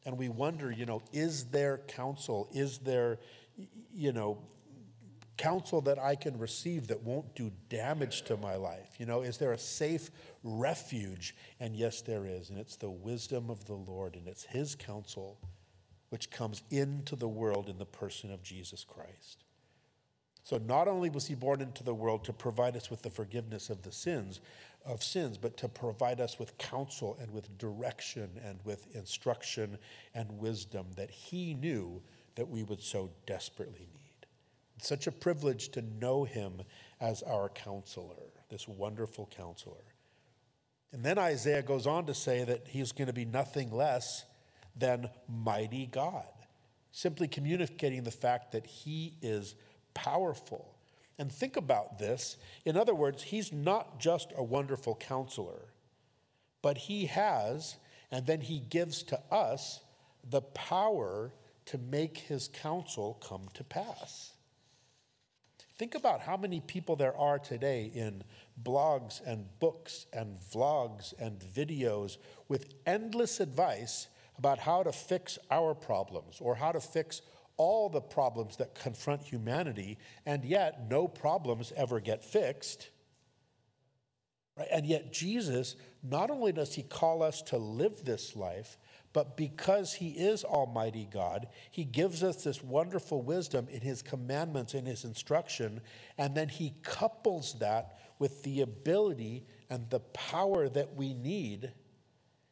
and 0.06 0.18
we 0.18 0.30
wonder, 0.30 0.72
you 0.72 0.86
know, 0.86 1.02
is 1.12 1.46
there 1.46 1.80
counsel? 1.88 2.48
Is 2.52 2.78
there, 2.80 3.20
you 3.94 4.12
know, 4.12 4.38
counsel 5.40 5.82
that 5.82 5.98
I 5.98 6.16
can 6.16 6.38
receive 6.38 6.88
that 6.88 7.02
won't 7.02 7.34
do 7.34 7.52
damage 7.70 8.24
to 8.24 8.38
my 8.38 8.56
life? 8.56 8.96
You 9.00 9.06
know, 9.06 9.22
is 9.22 9.38
there 9.38 9.54
a 9.54 9.58
safe 9.58 10.12
refuge? 10.44 11.36
And 11.60 11.76
yes, 11.76 12.02
there 12.02 12.26
is. 12.26 12.50
And 12.50 12.60
it's 12.60 12.76
the 12.76 12.90
wisdom 12.90 13.50
of 13.50 13.66
the 13.66 13.74
Lord, 13.74 14.16
and 14.16 14.28
it's 14.28 14.44
His 14.44 14.76
counsel 14.76 15.40
which 16.10 16.30
comes 16.30 16.64
into 16.70 17.16
the 17.16 17.28
world 17.28 17.70
in 17.70 17.78
the 17.78 17.86
person 17.86 18.32
of 18.32 18.44
Jesus 18.44 18.84
Christ. 18.84 19.46
So 20.44 20.58
not 20.58 20.88
only 20.88 21.10
was 21.10 21.28
he 21.28 21.36
born 21.36 21.62
into 21.62 21.84
the 21.84 21.94
world 21.94 22.24
to 22.24 22.34
provide 22.34 22.76
us 22.76 22.90
with 22.90 23.04
the 23.04 23.10
forgiveness 23.12 23.70
of 23.70 23.84
the 23.84 23.92
sins, 23.92 24.42
of 24.84 25.04
sins, 25.04 25.38
but 25.38 25.58
to 25.58 25.68
provide 25.68 26.20
us 26.20 26.40
with 26.40 26.58
counsel 26.58 27.18
and 27.22 27.32
with 27.32 27.56
direction 27.60 28.32
and 28.44 28.60
with 28.64 28.88
instruction 28.96 29.78
and 30.16 30.40
wisdom 30.40 30.88
that 30.96 31.12
he 31.12 31.54
knew 31.54 32.02
that 32.34 32.50
we 32.50 32.64
would 32.64 32.82
so 32.82 33.12
desperately 33.28 33.88
need. 33.92 33.99
It's 34.80 34.88
such 34.88 35.08
a 35.08 35.12
privilege 35.12 35.72
to 35.72 35.82
know 35.82 36.24
him 36.24 36.62
as 37.02 37.22
our 37.24 37.50
counselor, 37.50 38.32
this 38.48 38.66
wonderful 38.66 39.30
counselor. 39.36 39.84
And 40.94 41.04
then 41.04 41.18
Isaiah 41.18 41.62
goes 41.62 41.86
on 41.86 42.06
to 42.06 42.14
say 42.14 42.46
that 42.46 42.66
he's 42.66 42.94
going 42.94 43.08
to 43.08 43.14
be 43.14 43.26
nothing 43.26 43.74
less 43.74 44.24
than 44.78 45.10
mighty 45.28 45.86
God, 45.86 46.32
simply 46.94 47.28
communicating 47.28 48.04
the 48.04 48.10
fact 48.10 48.54
that 48.54 48.66
he 48.66 49.16
is 49.22 49.56
powerful 49.94 50.74
and 51.18 51.30
think 51.30 51.58
about 51.58 52.00
this. 52.00 52.38
In 52.64 52.78
other 52.78 52.96
words, 52.96 53.22
he's 53.22 53.52
not 53.52 54.00
just 54.00 54.32
a 54.38 54.44
wonderful 54.46 54.96
counselor, 54.96 55.74
but 56.62 56.78
he 56.78 57.08
has, 57.08 57.76
and 58.12 58.26
then 58.26 58.40
he 58.40 58.60
gives 58.60 59.04
to 59.04 59.20
us 59.30 59.82
the 60.30 60.42
power 60.42 61.34
to 61.66 61.78
make 61.78 62.18
his 62.18 62.48
counsel 62.48 63.22
come 63.22 63.50
to 63.56 63.66
pass. 63.66 64.32
Think 65.80 65.96
about 65.96 66.20
how 66.20 66.36
many 66.36 66.60
people 66.60 66.98
there 66.98 67.16
are 67.16 67.40
today 67.40 67.90
in 67.96 68.22
blogs 68.62 69.26
and 69.26 69.46
books 69.60 70.08
and 70.12 70.38
vlogs 70.54 71.14
and 71.18 71.40
videos 71.40 72.18
with 72.50 72.74
endless 72.86 73.40
advice 73.40 74.10
about 74.38 74.60
how 74.60 74.84
to 74.84 74.92
fix 74.92 75.40
our 75.50 75.74
problems 75.74 76.40
or 76.42 76.54
how 76.54 76.74
to 76.74 76.82
fix 76.82 77.22
all 77.56 77.88
the 77.88 78.02
problems 78.02 78.58
that 78.58 78.76
confront 78.76 79.22
humanity, 79.22 79.98
and 80.26 80.44
yet 80.44 80.90
no 80.90 81.08
problems 81.08 81.72
ever 81.78 82.02
get 82.02 82.26
fixed. 82.26 82.90
Right? 84.58 84.68
And 84.72 84.86
yet, 84.86 85.14
Jesus, 85.14 85.78
not 86.04 86.30
only 86.30 86.52
does 86.52 86.74
he 86.74 86.84
call 86.84 87.24
us 87.24 87.42
to 87.44 87.58
live 87.58 88.04
this 88.04 88.36
life, 88.36 88.78
but 89.12 89.36
because 89.36 89.94
he 89.94 90.10
is 90.10 90.44
Almighty 90.44 91.08
God, 91.12 91.48
he 91.72 91.84
gives 91.84 92.24
us 92.24 92.44
this 92.44 92.64
wonderful 92.64 93.22
wisdom 93.22 93.68
in 93.70 93.82
his 93.82 94.02
commandments, 94.02 94.74
in 94.74 94.86
his 94.86 95.04
instruction, 95.04 95.82
and 96.18 96.36
then 96.36 96.50
he 96.50 96.76
couples 96.84 97.56
that 97.60 97.98
with 98.20 98.44
the 98.44 98.62
ability 98.62 99.46
and 99.70 99.90
the 99.90 100.00
power 100.00 100.70
that 100.70 100.96
we 100.96 101.14
need 101.14 101.72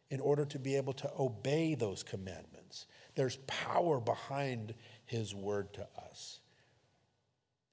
in 0.09 0.19
order 0.19 0.45
to 0.45 0.57
be 0.57 0.75
able 0.75 0.93
to 0.93 1.11
obey 1.19 1.75
those 1.75 2.01
commandments. 2.01 2.87
There's 3.15 3.37
power 3.47 3.99
behind 3.99 4.73
his 5.05 5.35
word 5.35 5.73
to 5.73 5.87
us. 6.09 6.39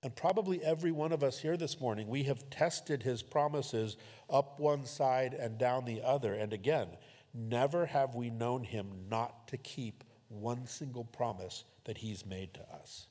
And 0.03 0.15
probably 0.15 0.63
every 0.63 0.93
one 0.93 1.13
of 1.13 1.25
us 1.25 1.39
here 1.39 1.57
this 1.57 1.81
morning, 1.81 2.09
we 2.09 2.25
have 2.25 2.51
tested 2.51 3.03
his 3.03 3.23
promises 3.23 3.97
up 4.29 4.61
one 4.61 4.85
side 4.85 5.33
and 5.33 5.57
down 5.57 5.87
the 5.87 6.03
other. 6.03 6.35
And 6.35 6.53
again, 6.53 6.89
never 7.35 7.87
have 7.87 8.15
we 8.15 8.31
known 8.31 8.63
him 8.63 8.87
not 9.11 9.49
to 9.49 9.57
keep 9.57 10.05
one 10.29 10.67
single 10.67 11.05
promise 11.05 11.65
that 11.85 11.99
he's 11.99 12.25
made 12.25 12.55
to 12.55 12.61
us. 12.73 13.07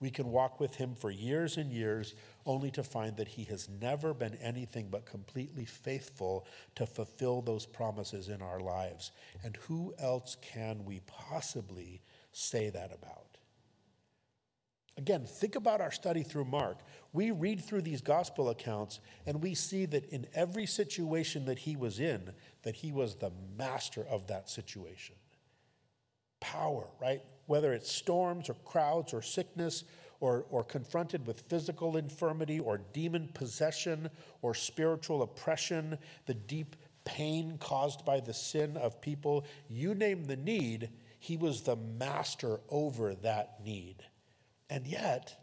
We 0.00 0.10
can 0.10 0.30
walk 0.30 0.60
with 0.60 0.74
him 0.74 0.94
for 0.94 1.10
years 1.10 1.56
and 1.56 1.72
years 1.72 2.14
only 2.44 2.70
to 2.72 2.82
find 2.82 3.16
that 3.16 3.28
he 3.28 3.44
has 3.44 3.68
never 3.80 4.12
been 4.12 4.34
anything 4.42 4.88
but 4.90 5.06
completely 5.06 5.64
faithful 5.64 6.46
to 6.74 6.84
fulfill 6.84 7.40
those 7.40 7.64
promises 7.64 8.28
in 8.28 8.42
our 8.42 8.60
lives. 8.60 9.12
And 9.42 9.56
who 9.56 9.94
else 9.98 10.36
can 10.42 10.84
we 10.84 11.00
possibly 11.06 12.02
say 12.32 12.68
that 12.70 12.92
about? 12.92 13.23
Again, 14.96 15.24
think 15.26 15.56
about 15.56 15.80
our 15.80 15.90
study 15.90 16.22
through 16.22 16.44
Mark. 16.44 16.78
We 17.12 17.32
read 17.32 17.64
through 17.64 17.82
these 17.82 18.00
gospel 18.00 18.50
accounts 18.50 19.00
and 19.26 19.42
we 19.42 19.54
see 19.54 19.86
that 19.86 20.04
in 20.10 20.26
every 20.34 20.66
situation 20.66 21.44
that 21.46 21.58
he 21.58 21.74
was 21.74 21.98
in, 21.98 22.32
that 22.62 22.76
he 22.76 22.92
was 22.92 23.16
the 23.16 23.32
master 23.58 24.06
of 24.08 24.28
that 24.28 24.48
situation. 24.48 25.16
Power, 26.40 26.86
right? 27.00 27.22
Whether 27.46 27.72
it's 27.72 27.90
storms 27.90 28.48
or 28.48 28.54
crowds 28.64 29.12
or 29.12 29.20
sickness 29.20 29.84
or, 30.20 30.46
or 30.50 30.62
confronted 30.62 31.26
with 31.26 31.40
physical 31.48 31.96
infirmity 31.96 32.60
or 32.60 32.78
demon 32.92 33.28
possession 33.34 34.08
or 34.42 34.54
spiritual 34.54 35.22
oppression, 35.22 35.98
the 36.26 36.34
deep 36.34 36.76
pain 37.04 37.58
caused 37.58 38.04
by 38.04 38.20
the 38.20 38.32
sin 38.32 38.76
of 38.76 39.00
people, 39.00 39.44
you 39.68 39.94
name 39.94 40.24
the 40.24 40.36
need, 40.36 40.88
he 41.18 41.36
was 41.36 41.62
the 41.62 41.76
master 41.76 42.60
over 42.68 43.14
that 43.16 43.58
need. 43.64 44.04
And 44.74 44.88
yet, 44.88 45.36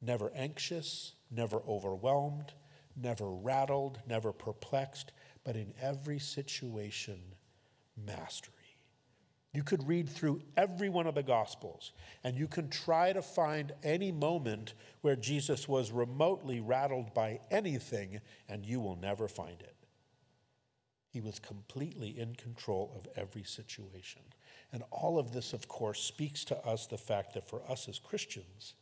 never 0.00 0.32
anxious, 0.34 1.12
never 1.30 1.58
overwhelmed, 1.68 2.54
never 2.96 3.30
rattled, 3.30 4.00
never 4.08 4.32
perplexed, 4.32 5.12
but 5.44 5.54
in 5.54 5.74
every 5.78 6.18
situation, 6.18 7.20
mastery. 7.94 8.54
You 9.52 9.62
could 9.62 9.86
read 9.86 10.08
through 10.08 10.40
every 10.56 10.88
one 10.88 11.06
of 11.06 11.14
the 11.14 11.22
Gospels 11.22 11.92
and 12.24 12.38
you 12.38 12.48
can 12.48 12.70
try 12.70 13.12
to 13.12 13.20
find 13.20 13.72
any 13.82 14.12
moment 14.12 14.72
where 15.02 15.16
Jesus 15.16 15.68
was 15.68 15.92
remotely 15.92 16.60
rattled 16.60 17.12
by 17.12 17.38
anything, 17.50 18.22
and 18.48 18.64
you 18.64 18.80
will 18.80 18.96
never 18.96 19.28
find 19.28 19.60
it. 19.60 19.76
He 21.10 21.20
was 21.20 21.38
completely 21.38 22.18
in 22.18 22.34
control 22.34 22.94
of 22.96 23.06
every 23.14 23.44
situation. 23.44 24.22
And 24.72 24.82
all 24.90 25.18
of 25.18 25.32
this, 25.32 25.52
of 25.52 25.68
course, 25.68 26.00
speaks 26.00 26.44
to 26.44 26.56
us 26.66 26.86
the 26.86 26.98
fact 26.98 27.34
that 27.34 27.48
for 27.48 27.62
us 27.68 27.88
as 27.88 27.98
Christians, 27.98 28.74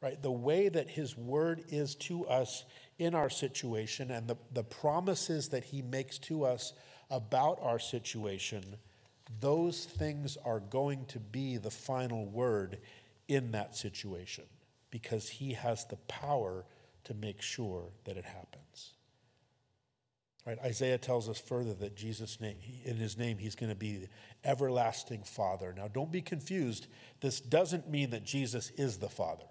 right, 0.00 0.20
the 0.22 0.30
way 0.30 0.68
that 0.68 0.88
His 0.88 1.16
Word 1.16 1.64
is 1.68 1.94
to 1.96 2.26
us 2.26 2.64
in 2.98 3.14
our 3.14 3.30
situation 3.30 4.10
and 4.10 4.28
the, 4.28 4.36
the 4.52 4.62
promises 4.62 5.48
that 5.48 5.64
He 5.64 5.82
makes 5.82 6.18
to 6.18 6.44
us 6.44 6.72
about 7.10 7.58
our 7.62 7.78
situation, 7.78 8.62
those 9.40 9.84
things 9.84 10.36
are 10.44 10.60
going 10.60 11.04
to 11.06 11.18
be 11.18 11.56
the 11.56 11.70
final 11.70 12.26
word 12.26 12.78
in 13.26 13.50
that 13.52 13.76
situation 13.76 14.44
because 14.90 15.28
He 15.28 15.52
has 15.52 15.84
the 15.86 15.96
power 16.06 16.64
to 17.04 17.14
make 17.14 17.42
sure 17.42 17.84
that 18.04 18.16
it 18.16 18.24
happens. 18.24 18.94
Right? 20.48 20.58
Isaiah 20.64 20.96
tells 20.96 21.28
us 21.28 21.38
further 21.38 21.74
that 21.74 21.94
Jesus 21.94 22.40
name, 22.40 22.56
in 22.86 22.96
his 22.96 23.18
name 23.18 23.36
he's 23.36 23.54
going 23.54 23.68
to 23.68 23.76
be 23.76 23.98
the 23.98 24.08
everlasting 24.48 25.22
Father. 25.22 25.74
Now 25.76 25.88
don't 25.88 26.10
be 26.10 26.22
confused. 26.22 26.86
This 27.20 27.38
doesn't 27.38 27.90
mean 27.90 28.08
that 28.10 28.24
Jesus 28.24 28.70
is 28.78 28.96
the 28.96 29.10
Father. 29.10 29.44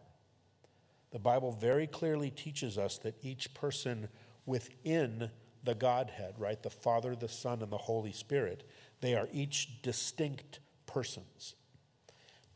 The 1.12 1.20
Bible 1.20 1.52
very 1.52 1.86
clearly 1.86 2.32
teaches 2.32 2.80
us 2.80 2.98
that 3.00 3.14
each 3.22 3.54
person 3.54 4.08
within 4.48 5.30
the 5.64 5.76
Godhead, 5.76 6.34
right, 6.40 6.64
the 6.64 6.72
Father, 6.72 7.16
the 7.16 7.30
Son, 7.30 7.62
and 7.62 7.72
the 7.72 7.78
Holy 7.78 8.12
Spirit, 8.12 8.68
they 9.00 9.14
are 9.14 9.30
each 9.32 9.84
distinct 9.84 10.62
persons. 10.88 11.54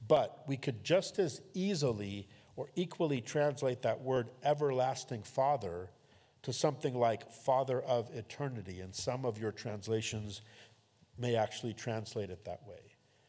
But 0.08 0.46
we 0.48 0.58
could 0.58 0.84
just 0.84 1.20
as 1.20 1.42
easily 1.54 2.28
or 2.56 2.70
equally 2.76 3.22
translate 3.22 3.84
that 3.84 4.02
word 4.02 4.32
everlasting 4.44 5.22
Father 5.22 5.92
to 6.44 6.54
something 6.54 6.96
like 6.96 7.32
Father 7.32 7.82
of 7.82 8.10
eternity. 8.16 8.82
And 8.82 8.96
some 8.96 9.26
of 9.26 9.38
your 9.38 9.52
translations 9.52 10.42
may 11.18 11.36
actually 11.36 11.74
translate 11.74 12.30
it 12.30 12.46
that 12.46 12.62
way 12.68 12.80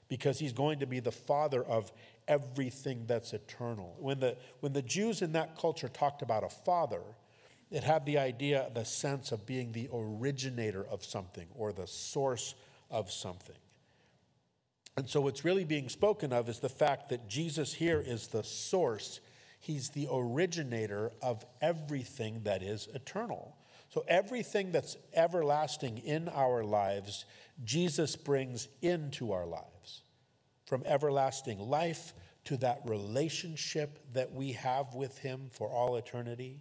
because 0.09 0.39
he's 0.39 0.53
going 0.53 0.79
to 0.79 0.87
be 0.87 1.01
the 1.01 1.13
Father 1.13 1.63
of 1.65 1.93
everything 2.29 3.05
that's 3.07 3.33
eternal. 3.33 3.97
When 3.99 4.21
the, 4.21 4.37
when 4.61 4.73
the 4.73 4.83
Jews 4.83 5.23
in 5.23 5.33
that 5.33 5.59
culture 5.59 5.89
talked 5.89 6.23
about 6.23 6.45
a 6.45 6.49
father, 6.49 7.03
it 7.71 7.83
had 7.83 8.05
the 8.05 8.19
idea, 8.19 8.71
the 8.75 8.85
sense 8.85 9.33
of 9.33 9.47
being 9.47 9.73
the 9.73 9.89
originator 9.93 10.85
of 10.85 11.05
something 11.05 11.47
or 11.55 11.73
the 11.73 11.87
source 11.87 12.55
of 12.91 13.11
something. 13.11 13.57
And 14.97 15.09
so, 15.09 15.23
what's 15.23 15.45
really 15.45 15.65
being 15.65 15.89
spoken 15.89 16.33
of 16.33 16.51
is 16.51 16.59
the 16.59 16.69
fact 16.69 17.09
that 17.09 17.27
Jesus 17.27 17.73
here 17.73 18.03
is 18.05 18.27
the 18.27 18.45
source, 18.45 19.21
he's 19.63 19.89
the 19.91 20.09
originator 20.13 21.13
of 21.23 21.47
everything 21.63 22.43
that 22.43 22.63
is 22.63 22.89
eternal. 22.95 23.57
So, 23.89 24.05
everything 24.09 24.73
that's 24.73 24.97
everlasting 25.15 25.99
in 25.99 26.29
our 26.29 26.65
lives, 26.65 27.25
Jesus 27.65 28.17
brings 28.17 28.69
into 28.83 29.33
our 29.33 29.47
lives. 29.47 30.03
From 30.67 30.83
everlasting 30.85 31.59
life 31.59 32.13
to 32.45 32.57
that 32.59 32.81
relationship 32.85 33.99
that 34.13 34.33
we 34.33 34.53
have 34.53 34.95
with 34.95 35.19
him 35.19 35.49
for 35.51 35.69
all 35.69 35.97
eternity 35.97 36.61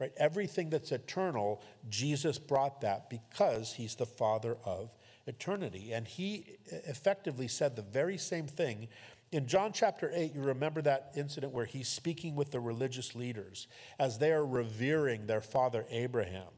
right? 0.00 0.12
Everything 0.16 0.70
that's 0.70 0.90
eternal, 0.90 1.62
Jesus 1.88 2.38
brought 2.38 2.80
that 2.80 3.10
because 3.10 3.74
he's 3.74 3.94
the 3.94 4.06
Father 4.06 4.56
of 4.64 4.90
eternity. 5.26 5.92
And 5.92 6.08
he 6.08 6.56
effectively 6.66 7.46
said 7.46 7.76
the 7.76 7.82
very 7.82 8.16
same 8.16 8.46
thing. 8.46 8.88
In 9.32 9.46
John 9.46 9.72
chapter 9.72 10.10
8, 10.12 10.34
you 10.34 10.42
remember 10.42 10.82
that 10.82 11.12
incident 11.16 11.52
where 11.52 11.64
he's 11.64 11.88
speaking 11.88 12.34
with 12.34 12.50
the 12.50 12.58
religious 12.58 13.14
leaders 13.14 13.68
as 13.98 14.18
they 14.18 14.32
are 14.32 14.44
revering 14.44 15.26
their 15.26 15.40
father 15.40 15.86
Abraham. 15.90 16.48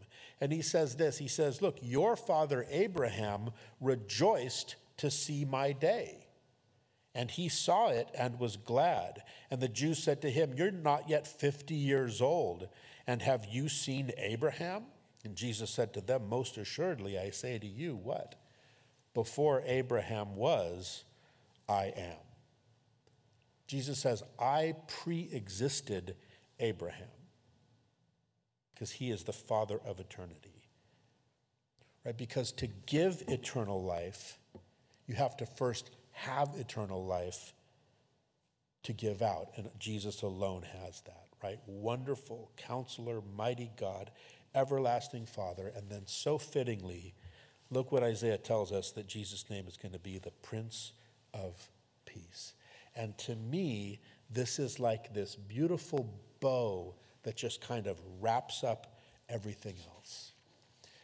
And 0.41 0.53
he 0.53 0.63
says 0.63 0.97
this 0.97 1.19
He 1.19 1.29
says, 1.29 1.61
Look, 1.61 1.79
your 1.83 2.17
father 2.17 2.67
Abraham 2.71 3.51
rejoiced 3.81 4.77
to 4.99 5.11
see 5.11 5.45
my 5.45 5.73
day. 5.73 6.27
And 7.15 7.31
he 7.31 7.51
saw 7.51 7.91
it 7.91 8.09
and 8.15 8.41
was 8.41 8.57
glad. 8.57 9.23
And 9.51 9.61
the 9.61 9.69
Jews 9.69 10.03
said 10.03 10.23
to 10.23 10.31
him, 10.31 10.55
You're 10.57 10.71
not 10.71 11.11
yet 11.11 11.27
50 11.27 11.75
years 11.75 12.23
old 12.23 12.69
and 13.07 13.23
have 13.23 13.47
you 13.47 13.69
seen 13.69 14.13
Abraham? 14.17 14.85
And 15.25 15.37
Jesus 15.37 15.71
said 15.71 15.93
to 15.95 16.01
them, 16.01 16.29
Most 16.29 16.57
assuredly, 16.57 17.19
I 17.19 17.31
say 17.31 17.59
to 17.59 17.67
you, 17.67 17.97
what? 17.97 18.37
Before 19.15 19.63
Abraham 19.67 20.37
was, 20.37 21.05
I 21.69 21.93
am. 21.97 22.32
Jesus 23.73 23.99
says, 23.99 24.23
I 24.39 24.75
pre 24.87 25.29
existed 25.33 26.15
Abraham 26.61 27.09
because 28.75 28.93
he 28.93 29.11
is 29.11 29.25
the 29.25 29.33
father 29.33 29.81
of 29.85 29.99
eternity. 29.99 30.67
Right? 32.05 32.17
Because 32.17 32.53
to 32.53 32.69
give 32.87 33.23
eternal 33.29 33.83
life, 33.83 34.39
you 35.07 35.15
have 35.15 35.37
to 35.39 35.47
first 35.47 35.91
have 36.13 36.51
eternal 36.57 37.05
life 37.05 37.55
to 38.85 38.93
give 38.93 39.23
out, 39.23 39.49
and 39.57 39.71
Jesus 39.79 40.23
alone 40.23 40.65
has 40.85 41.01
that 41.03 41.23
right? 41.43 41.59
Wonderful 41.67 42.51
counselor, 42.57 43.21
mighty 43.37 43.71
God, 43.79 44.11
everlasting 44.55 45.27
Father. 45.27 45.73
And 45.75 45.89
then, 45.91 46.03
so 46.07 46.39
fittingly, 46.39 47.15
look 47.71 47.91
what 47.93 48.03
Isaiah 48.03 48.39
tells 48.39 48.73
us 48.73 48.91
that 48.93 49.07
Jesus' 49.07 49.51
name 49.51 49.67
is 49.67 49.77
going 49.77 49.93
to 49.93 49.99
be 49.99 50.19
the 50.19 50.31
Prince 50.43 50.93
of 51.35 51.71
Peace. 52.07 52.55
And 52.95 53.17
to 53.19 53.37
me, 53.37 54.01
this 54.31 54.59
is 54.59 54.79
like 54.79 55.13
this 55.15 55.37
beautiful 55.37 56.13
bow 56.41 56.95
that 57.23 57.37
just 57.37 57.61
kind 57.61 57.87
of 57.87 57.99
wraps 58.21 58.65
up 58.65 58.99
everything 59.29 59.77
else. 59.95 60.33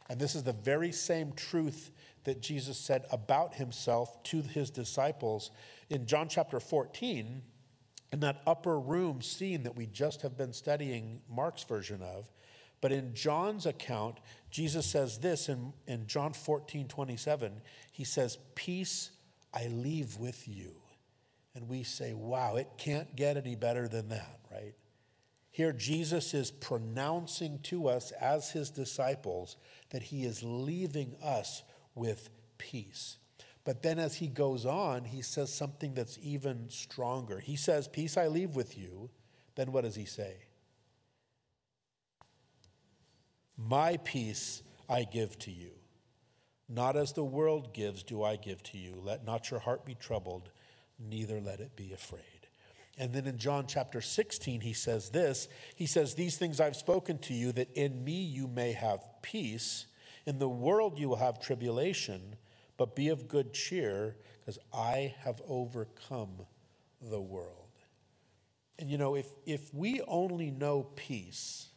And 0.09 0.18
this 0.18 0.34
is 0.34 0.43
the 0.43 0.53
very 0.53 0.93
same 0.93 1.32
truth 1.32 1.91
that 2.24 2.41
Jesus 2.41 2.78
said 2.78 3.07
about 3.11 3.55
himself 3.55 4.22
to 4.24 4.43
his 4.43 4.70
disciples 4.70 5.51
in 5.91 6.07
John 6.07 6.28
chapter 6.28 6.61
14 6.61 7.43
in 8.12 8.20
that 8.20 8.43
upper 8.47 8.78
room 8.78 9.20
scene 9.20 9.62
that 9.64 9.76
we 9.76 9.86
just 9.86 10.22
have 10.22 10.36
been 10.36 10.53
studying 10.53 11.20
Mark's 11.30 11.64
version 11.64 12.03
of. 12.03 12.30
But 12.80 12.93
in 12.93 13.14
John's 13.14 13.66
account, 13.66 14.18
Jesus 14.51 14.86
says 14.86 15.18
this 15.18 15.49
in, 15.49 15.72
in 15.86 16.07
John 16.07 16.32
14, 16.32 16.89
27. 16.89 17.61
He 17.93 18.05
says, 18.05 18.39
Peace 18.55 19.11
I 19.53 19.66
leave 19.66 20.16
with 20.16 20.47
you. 20.47 20.74
And 21.59 21.68
we 21.68 21.82
say, 21.82 22.14
wow, 22.14 22.54
it 22.54 22.68
can't 22.78 23.16
get 23.16 23.36
any 23.36 23.56
better 23.56 23.88
than 23.88 24.11
that, 24.11 24.38
right? 24.48 24.74
Here, 25.50 25.72
Jesus 25.72 26.32
is 26.32 26.52
pronouncing 26.52 27.59
to 27.64 27.88
us 27.88 28.12
as 28.12 28.52
his 28.52 28.70
disciples 28.70 29.56
that 29.90 30.04
he 30.04 30.22
is 30.24 30.40
leaving 30.44 31.16
us 31.20 31.64
with 31.96 32.30
peace. 32.59 33.18
But 33.64 33.82
then 33.82 33.98
as 33.98 34.14
he 34.14 34.28
goes 34.28 34.66
on, 34.66 35.04
he 35.04 35.20
says 35.20 35.52
something 35.52 35.94
that's 35.94 36.16
even 36.22 36.70
stronger. 36.70 37.40
He 37.40 37.56
says, 37.56 37.88
Peace 37.88 38.16
I 38.16 38.28
leave 38.28 38.54
with 38.54 38.78
you. 38.78 39.11
Then 39.56 39.72
what 39.72 39.82
does 39.82 39.96
he 39.96 40.04
say? 40.04 40.36
My 43.56 43.96
peace 43.96 44.62
I 44.88 45.02
give 45.02 45.36
to 45.40 45.50
you. 45.50 45.72
Not 46.68 46.96
as 46.96 47.14
the 47.14 47.24
world 47.24 47.74
gives, 47.74 48.04
do 48.04 48.22
I 48.22 48.36
give 48.36 48.62
to 48.62 48.78
you. 48.78 49.00
Let 49.02 49.24
not 49.24 49.50
your 49.50 49.59
heart 49.59 49.84
be 49.84 49.96
troubled, 49.96 50.50
neither 50.99 51.40
let 51.40 51.61
it 51.61 51.76
be 51.76 51.92
afraid. 51.92 52.22
And 52.99 53.12
then 53.12 53.26
in 53.26 53.38
John 53.38 53.66
chapter 53.68 54.01
16, 54.01 54.61
he 54.61 54.72
says 54.72 55.11
this 55.11 55.49
He 55.76 55.86
says, 55.86 56.14
These 56.14 56.36
things 56.36 56.61
I've 56.61 56.76
spoken 56.76 57.18
to 57.18 57.34
you, 57.34 57.53
that 57.53 57.72
in 57.74 58.05
me 58.05 58.22
you 58.22 58.49
may 58.49 58.72
have 58.72 59.05
peace. 59.22 59.86
In 60.26 60.38
the 60.38 60.49
world 60.49 60.99
you 60.99 61.09
will 61.09 61.16
have 61.16 61.40
tribulation 61.40 62.36
but 62.78 62.94
be 62.94 63.09
of 63.09 63.28
good 63.28 63.53
cheer, 63.53 64.16
because 64.40 64.59
I 64.72 65.14
have 65.24 65.42
overcome 65.46 66.46
the 67.03 67.20
world. 67.20 67.55
And 68.78 68.88
you 68.88 68.96
know, 68.96 69.16
if, 69.16 69.26
if 69.44 69.74
we 69.74 70.01
only 70.07 70.51
know 70.51 70.84
peace 70.94 71.68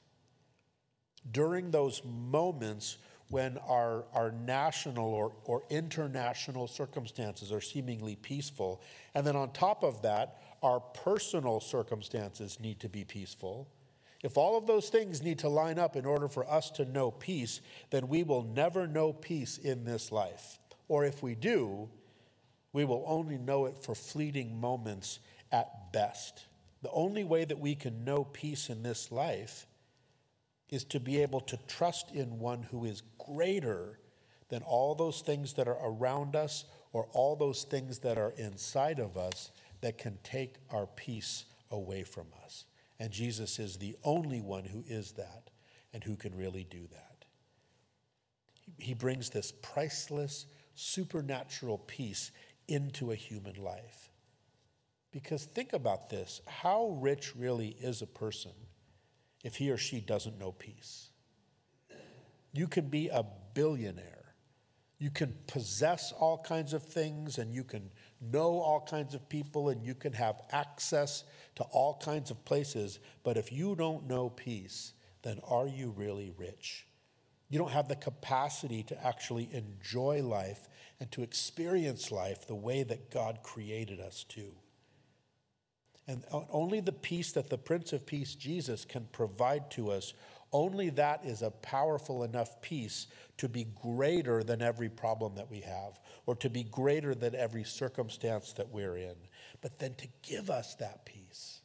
during 1.29 1.71
those 1.71 2.01
moments 2.05 2.97
when 3.31 3.57
our, 3.67 4.03
our 4.13 4.31
national 4.31 5.05
or, 5.05 5.31
or 5.45 5.63
international 5.69 6.67
circumstances 6.67 7.51
are 7.51 7.61
seemingly 7.61 8.15
peaceful, 8.17 8.81
and 9.15 9.25
then 9.25 9.35
on 9.35 9.51
top 9.51 9.83
of 9.83 10.01
that, 10.01 10.41
our 10.61 10.79
personal 10.79 11.59
circumstances 11.59 12.59
need 12.59 12.79
to 12.81 12.89
be 12.89 13.03
peaceful. 13.03 13.67
If 14.21 14.37
all 14.37 14.57
of 14.57 14.67
those 14.67 14.89
things 14.89 15.23
need 15.23 15.39
to 15.39 15.49
line 15.49 15.79
up 15.79 15.95
in 15.95 16.05
order 16.05 16.27
for 16.27 16.47
us 16.47 16.69
to 16.71 16.85
know 16.85 17.09
peace, 17.09 17.61
then 17.89 18.07
we 18.07 18.21
will 18.21 18.43
never 18.43 18.85
know 18.85 19.13
peace 19.13 19.57
in 19.57 19.83
this 19.83 20.11
life. 20.11 20.59
Or 20.87 21.05
if 21.05 21.23
we 21.23 21.33
do, 21.33 21.89
we 22.73 22.85
will 22.85 23.03
only 23.07 23.37
know 23.37 23.65
it 23.65 23.77
for 23.81 23.95
fleeting 23.95 24.59
moments 24.59 25.19
at 25.51 25.91
best. 25.91 26.45
The 26.83 26.91
only 26.91 27.23
way 27.23 27.45
that 27.45 27.59
we 27.59 27.75
can 27.75 28.03
know 28.03 28.25
peace 28.25 28.69
in 28.69 28.83
this 28.83 29.11
life 29.11 29.65
is 30.71 30.85
to 30.85 30.99
be 30.99 31.21
able 31.21 31.41
to 31.41 31.59
trust 31.67 32.11
in 32.11 32.39
one 32.39 32.63
who 32.63 32.85
is 32.85 33.03
greater 33.19 33.99
than 34.49 34.63
all 34.63 34.95
those 34.95 35.21
things 35.21 35.53
that 35.53 35.67
are 35.67 35.77
around 35.83 36.35
us 36.35 36.65
or 36.93 37.07
all 37.11 37.35
those 37.35 37.63
things 37.63 37.99
that 37.99 38.17
are 38.17 38.33
inside 38.37 38.99
of 38.99 39.17
us 39.17 39.51
that 39.81 39.97
can 39.97 40.17
take 40.23 40.55
our 40.71 40.87
peace 40.87 41.45
away 41.69 42.03
from 42.03 42.27
us. 42.43 42.65
And 42.99 43.11
Jesus 43.11 43.59
is 43.59 43.77
the 43.77 43.95
only 44.03 44.41
one 44.41 44.65
who 44.65 44.83
is 44.87 45.13
that 45.13 45.49
and 45.93 46.03
who 46.03 46.15
can 46.15 46.35
really 46.35 46.65
do 46.69 46.87
that. 46.91 47.25
He 48.77 48.93
brings 48.93 49.29
this 49.29 49.51
priceless 49.61 50.45
supernatural 50.75 51.79
peace 51.79 52.31
into 52.67 53.11
a 53.11 53.15
human 53.15 53.55
life. 53.55 54.09
Because 55.11 55.43
think 55.43 55.73
about 55.73 56.09
this 56.09 56.41
how 56.47 56.97
rich 57.01 57.35
really 57.35 57.75
is 57.81 58.01
a 58.01 58.07
person 58.07 58.51
if 59.43 59.55
he 59.55 59.71
or 59.71 59.77
she 59.77 59.99
doesn't 59.99 60.39
know 60.39 60.51
peace? 60.51 61.09
You 62.53 62.67
can 62.67 62.89
be 62.89 63.07
a 63.09 63.25
billionaire. 63.53 64.35
You 64.99 65.09
can 65.09 65.35
possess 65.47 66.11
all 66.11 66.37
kinds 66.37 66.73
of 66.73 66.83
things 66.83 67.37
and 67.37 67.53
you 67.53 67.63
can 67.63 67.89
know 68.21 68.59
all 68.59 68.81
kinds 68.81 69.15
of 69.15 69.27
people 69.29 69.69
and 69.69 69.83
you 69.83 69.95
can 69.95 70.13
have 70.13 70.41
access 70.51 71.23
to 71.55 71.63
all 71.63 71.99
kinds 72.03 72.29
of 72.29 72.45
places. 72.45 72.99
But 73.23 73.37
if 73.37 73.51
you 73.51 73.75
don't 73.75 74.07
know 74.07 74.29
peace, 74.29 74.93
then 75.23 75.39
are 75.47 75.67
you 75.67 75.91
really 75.97 76.31
rich? 76.37 76.85
You 77.49 77.57
don't 77.57 77.71
have 77.71 77.87
the 77.87 77.95
capacity 77.95 78.83
to 78.83 79.05
actually 79.05 79.49
enjoy 79.51 80.23
life 80.23 80.69
and 80.99 81.11
to 81.11 81.23
experience 81.23 82.11
life 82.11 82.45
the 82.47 82.55
way 82.55 82.83
that 82.83 83.11
God 83.11 83.39
created 83.43 83.99
us 83.99 84.23
to. 84.29 84.53
And 86.11 86.25
only 86.49 86.81
the 86.81 86.91
peace 86.91 87.31
that 87.31 87.49
the 87.49 87.57
Prince 87.57 87.93
of 87.93 88.05
Peace, 88.05 88.35
Jesus, 88.35 88.83
can 88.83 89.07
provide 89.13 89.71
to 89.71 89.91
us 89.91 90.13
only 90.51 90.89
that 90.89 91.23
is 91.23 91.41
a 91.41 91.51
powerful 91.51 92.23
enough 92.23 92.61
peace 92.61 93.07
to 93.37 93.47
be 93.47 93.67
greater 93.81 94.43
than 94.43 94.61
every 94.61 94.89
problem 94.89 95.35
that 95.35 95.49
we 95.49 95.61
have 95.61 95.97
or 96.25 96.35
to 96.35 96.49
be 96.49 96.63
greater 96.63 97.15
than 97.15 97.33
every 97.33 97.63
circumstance 97.63 98.51
that 98.53 98.69
we're 98.69 98.97
in, 98.97 99.15
but 99.61 99.79
then 99.79 99.93
to 99.95 100.07
give 100.21 100.49
us 100.49 100.75
that 100.75 101.05
peace. 101.05 101.61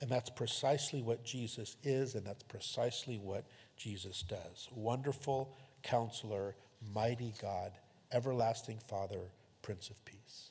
And 0.00 0.08
that's 0.08 0.30
precisely 0.30 1.02
what 1.02 1.24
Jesus 1.24 1.76
is, 1.82 2.14
and 2.14 2.24
that's 2.24 2.44
precisely 2.44 3.18
what 3.18 3.46
Jesus 3.76 4.22
does. 4.22 4.68
Wonderful 4.72 5.56
counselor, 5.82 6.54
mighty 6.94 7.34
God, 7.42 7.72
everlasting 8.12 8.78
Father, 8.86 9.32
Prince 9.62 9.90
of 9.90 10.04
Peace. 10.04 10.50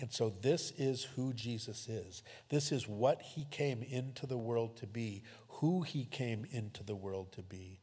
And 0.00 0.12
so, 0.12 0.32
this 0.40 0.72
is 0.76 1.04
who 1.04 1.32
Jesus 1.32 1.88
is. 1.88 2.22
This 2.48 2.72
is 2.72 2.88
what 2.88 3.22
he 3.22 3.46
came 3.50 3.82
into 3.82 4.26
the 4.26 4.36
world 4.36 4.76
to 4.78 4.86
be, 4.86 5.22
who 5.48 5.82
he 5.82 6.04
came 6.04 6.44
into 6.50 6.82
the 6.82 6.96
world 6.96 7.32
to 7.32 7.42
be, 7.42 7.80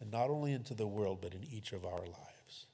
and 0.00 0.10
not 0.10 0.30
only 0.30 0.52
into 0.52 0.74
the 0.74 0.86
world, 0.86 1.18
but 1.20 1.34
in 1.34 1.44
each 1.44 1.72
of 1.72 1.84
our 1.84 2.00
lives. 2.00 2.66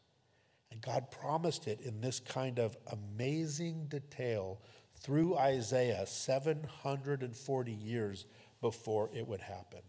And 0.71 0.81
God 0.81 1.11
promised 1.11 1.67
it 1.67 1.81
in 1.81 2.01
this 2.01 2.21
kind 2.21 2.59
of 2.59 2.77
amazing 2.93 3.87
detail 3.89 4.61
through 5.01 5.37
Isaiah 5.37 6.07
740 6.07 7.73
years 7.73 8.27
before 8.61 9.11
it 9.13 9.27
would 9.27 9.41
happen. 9.41 9.81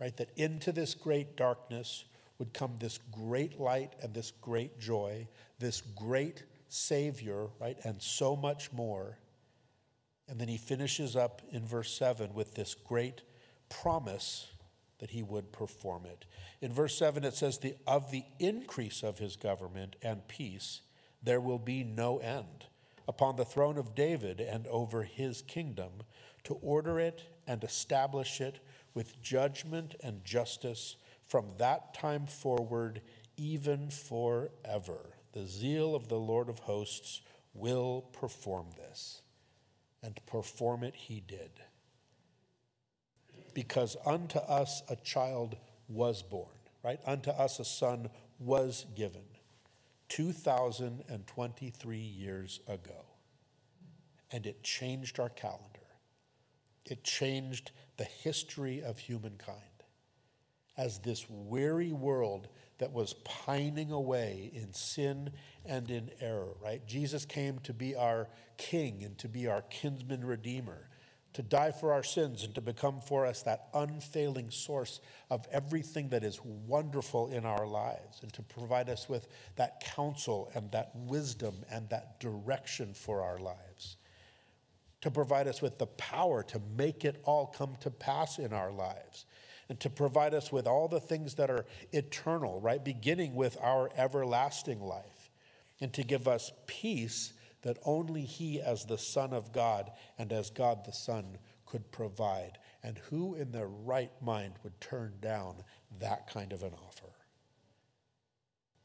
Right? 0.00 0.16
That 0.16 0.30
into 0.36 0.72
this 0.72 0.94
great 0.94 1.36
darkness 1.36 2.04
would 2.38 2.52
come 2.52 2.74
this 2.78 2.98
great 3.10 3.60
light 3.60 3.92
and 4.02 4.12
this 4.12 4.32
great 4.40 4.80
joy, 4.80 5.28
this 5.58 5.80
great 5.80 6.42
Savior, 6.72 7.48
right? 7.60 7.76
And 7.84 8.00
so 8.02 8.34
much 8.34 8.72
more. 8.72 9.18
And 10.26 10.40
then 10.40 10.48
he 10.48 10.56
finishes 10.56 11.16
up 11.16 11.42
in 11.50 11.66
verse 11.66 11.92
7 11.92 12.32
with 12.32 12.54
this 12.54 12.74
great 12.74 13.20
promise 13.68 14.48
that 14.98 15.10
he 15.10 15.22
would 15.22 15.52
perform 15.52 16.06
it. 16.06 16.24
In 16.62 16.72
verse 16.72 16.96
7, 16.96 17.24
it 17.24 17.34
says, 17.34 17.58
the, 17.58 17.74
Of 17.86 18.10
the 18.10 18.24
increase 18.38 19.02
of 19.02 19.18
his 19.18 19.36
government 19.36 19.96
and 20.00 20.26
peace, 20.28 20.80
there 21.22 21.40
will 21.40 21.58
be 21.58 21.84
no 21.84 22.18
end 22.18 22.64
upon 23.06 23.36
the 23.36 23.44
throne 23.44 23.76
of 23.76 23.94
David 23.94 24.40
and 24.40 24.66
over 24.68 25.02
his 25.02 25.42
kingdom, 25.42 25.90
to 26.44 26.54
order 26.54 26.98
it 26.98 27.22
and 27.46 27.62
establish 27.62 28.40
it 28.40 28.60
with 28.94 29.20
judgment 29.20 29.94
and 30.02 30.24
justice 30.24 30.96
from 31.26 31.46
that 31.58 31.92
time 31.92 32.26
forward, 32.26 33.02
even 33.36 33.90
forever. 33.90 35.16
The 35.32 35.46
zeal 35.46 35.94
of 35.94 36.08
the 36.08 36.18
Lord 36.18 36.48
of 36.48 36.60
hosts 36.60 37.22
will 37.54 38.02
perform 38.12 38.66
this. 38.76 39.22
And 40.02 40.20
perform 40.26 40.82
it 40.82 40.94
he 40.94 41.20
did. 41.20 41.50
Because 43.54 43.96
unto 44.04 44.38
us 44.38 44.82
a 44.88 44.96
child 44.96 45.56
was 45.88 46.22
born, 46.22 46.56
right? 46.82 47.00
Unto 47.06 47.30
us 47.30 47.60
a 47.60 47.64
son 47.64 48.08
was 48.38 48.86
given 48.96 49.22
2,023 50.08 51.98
years 51.98 52.60
ago. 52.66 53.04
And 54.30 54.46
it 54.46 54.62
changed 54.62 55.20
our 55.20 55.28
calendar, 55.28 55.80
it 56.84 57.04
changed 57.04 57.70
the 57.96 58.04
history 58.04 58.82
of 58.82 58.98
humankind. 58.98 59.58
As 60.76 60.98
this 60.98 61.26
weary 61.28 61.92
world 61.92 62.48
that 62.82 62.92
was 62.92 63.14
pining 63.22 63.92
away 63.92 64.50
in 64.52 64.72
sin 64.74 65.30
and 65.64 65.88
in 65.88 66.10
error, 66.20 66.48
right? 66.60 66.84
Jesus 66.84 67.24
came 67.24 67.60
to 67.60 67.72
be 67.72 67.94
our 67.94 68.26
king 68.56 69.04
and 69.04 69.16
to 69.18 69.28
be 69.28 69.46
our 69.46 69.62
kinsman 69.62 70.24
redeemer, 70.24 70.88
to 71.34 71.42
die 71.44 71.70
for 71.70 71.92
our 71.92 72.02
sins 72.02 72.42
and 72.42 72.56
to 72.56 72.60
become 72.60 73.00
for 73.00 73.24
us 73.24 73.44
that 73.44 73.68
unfailing 73.72 74.50
source 74.50 74.98
of 75.30 75.46
everything 75.52 76.08
that 76.08 76.24
is 76.24 76.40
wonderful 76.44 77.28
in 77.28 77.46
our 77.46 77.68
lives 77.68 78.18
and 78.20 78.32
to 78.32 78.42
provide 78.42 78.88
us 78.88 79.08
with 79.08 79.28
that 79.54 79.80
counsel 79.94 80.50
and 80.52 80.68
that 80.72 80.90
wisdom 80.96 81.54
and 81.70 81.88
that 81.90 82.18
direction 82.18 82.94
for 82.94 83.22
our 83.22 83.38
lives. 83.38 83.96
To 85.02 85.10
provide 85.12 85.46
us 85.46 85.62
with 85.62 85.78
the 85.78 85.86
power 85.86 86.42
to 86.42 86.60
make 86.76 87.04
it 87.04 87.22
all 87.22 87.46
come 87.46 87.76
to 87.82 87.92
pass 87.92 88.40
in 88.40 88.52
our 88.52 88.72
lives 88.72 89.24
and 89.72 89.80
to 89.80 89.88
provide 89.88 90.34
us 90.34 90.52
with 90.52 90.66
all 90.66 90.86
the 90.86 91.00
things 91.00 91.36
that 91.36 91.48
are 91.48 91.64
eternal, 91.92 92.60
right? 92.60 92.84
Beginning 92.84 93.34
with 93.34 93.56
our 93.58 93.88
everlasting 93.96 94.82
life, 94.82 95.30
and 95.80 95.90
to 95.94 96.02
give 96.02 96.28
us 96.28 96.52
peace 96.66 97.32
that 97.62 97.78
only 97.86 98.20
He, 98.20 98.60
as 98.60 98.84
the 98.84 98.98
Son 98.98 99.32
of 99.32 99.50
God 99.50 99.90
and 100.18 100.30
as 100.30 100.50
God 100.50 100.84
the 100.84 100.92
Son, 100.92 101.38
could 101.64 101.90
provide. 101.90 102.58
And 102.82 102.98
who 103.08 103.34
in 103.34 103.50
their 103.50 103.66
right 103.66 104.12
mind 104.20 104.56
would 104.62 104.78
turn 104.78 105.14
down 105.22 105.64
that 106.00 106.28
kind 106.28 106.52
of 106.52 106.62
an 106.62 106.74
offer? 106.86 107.14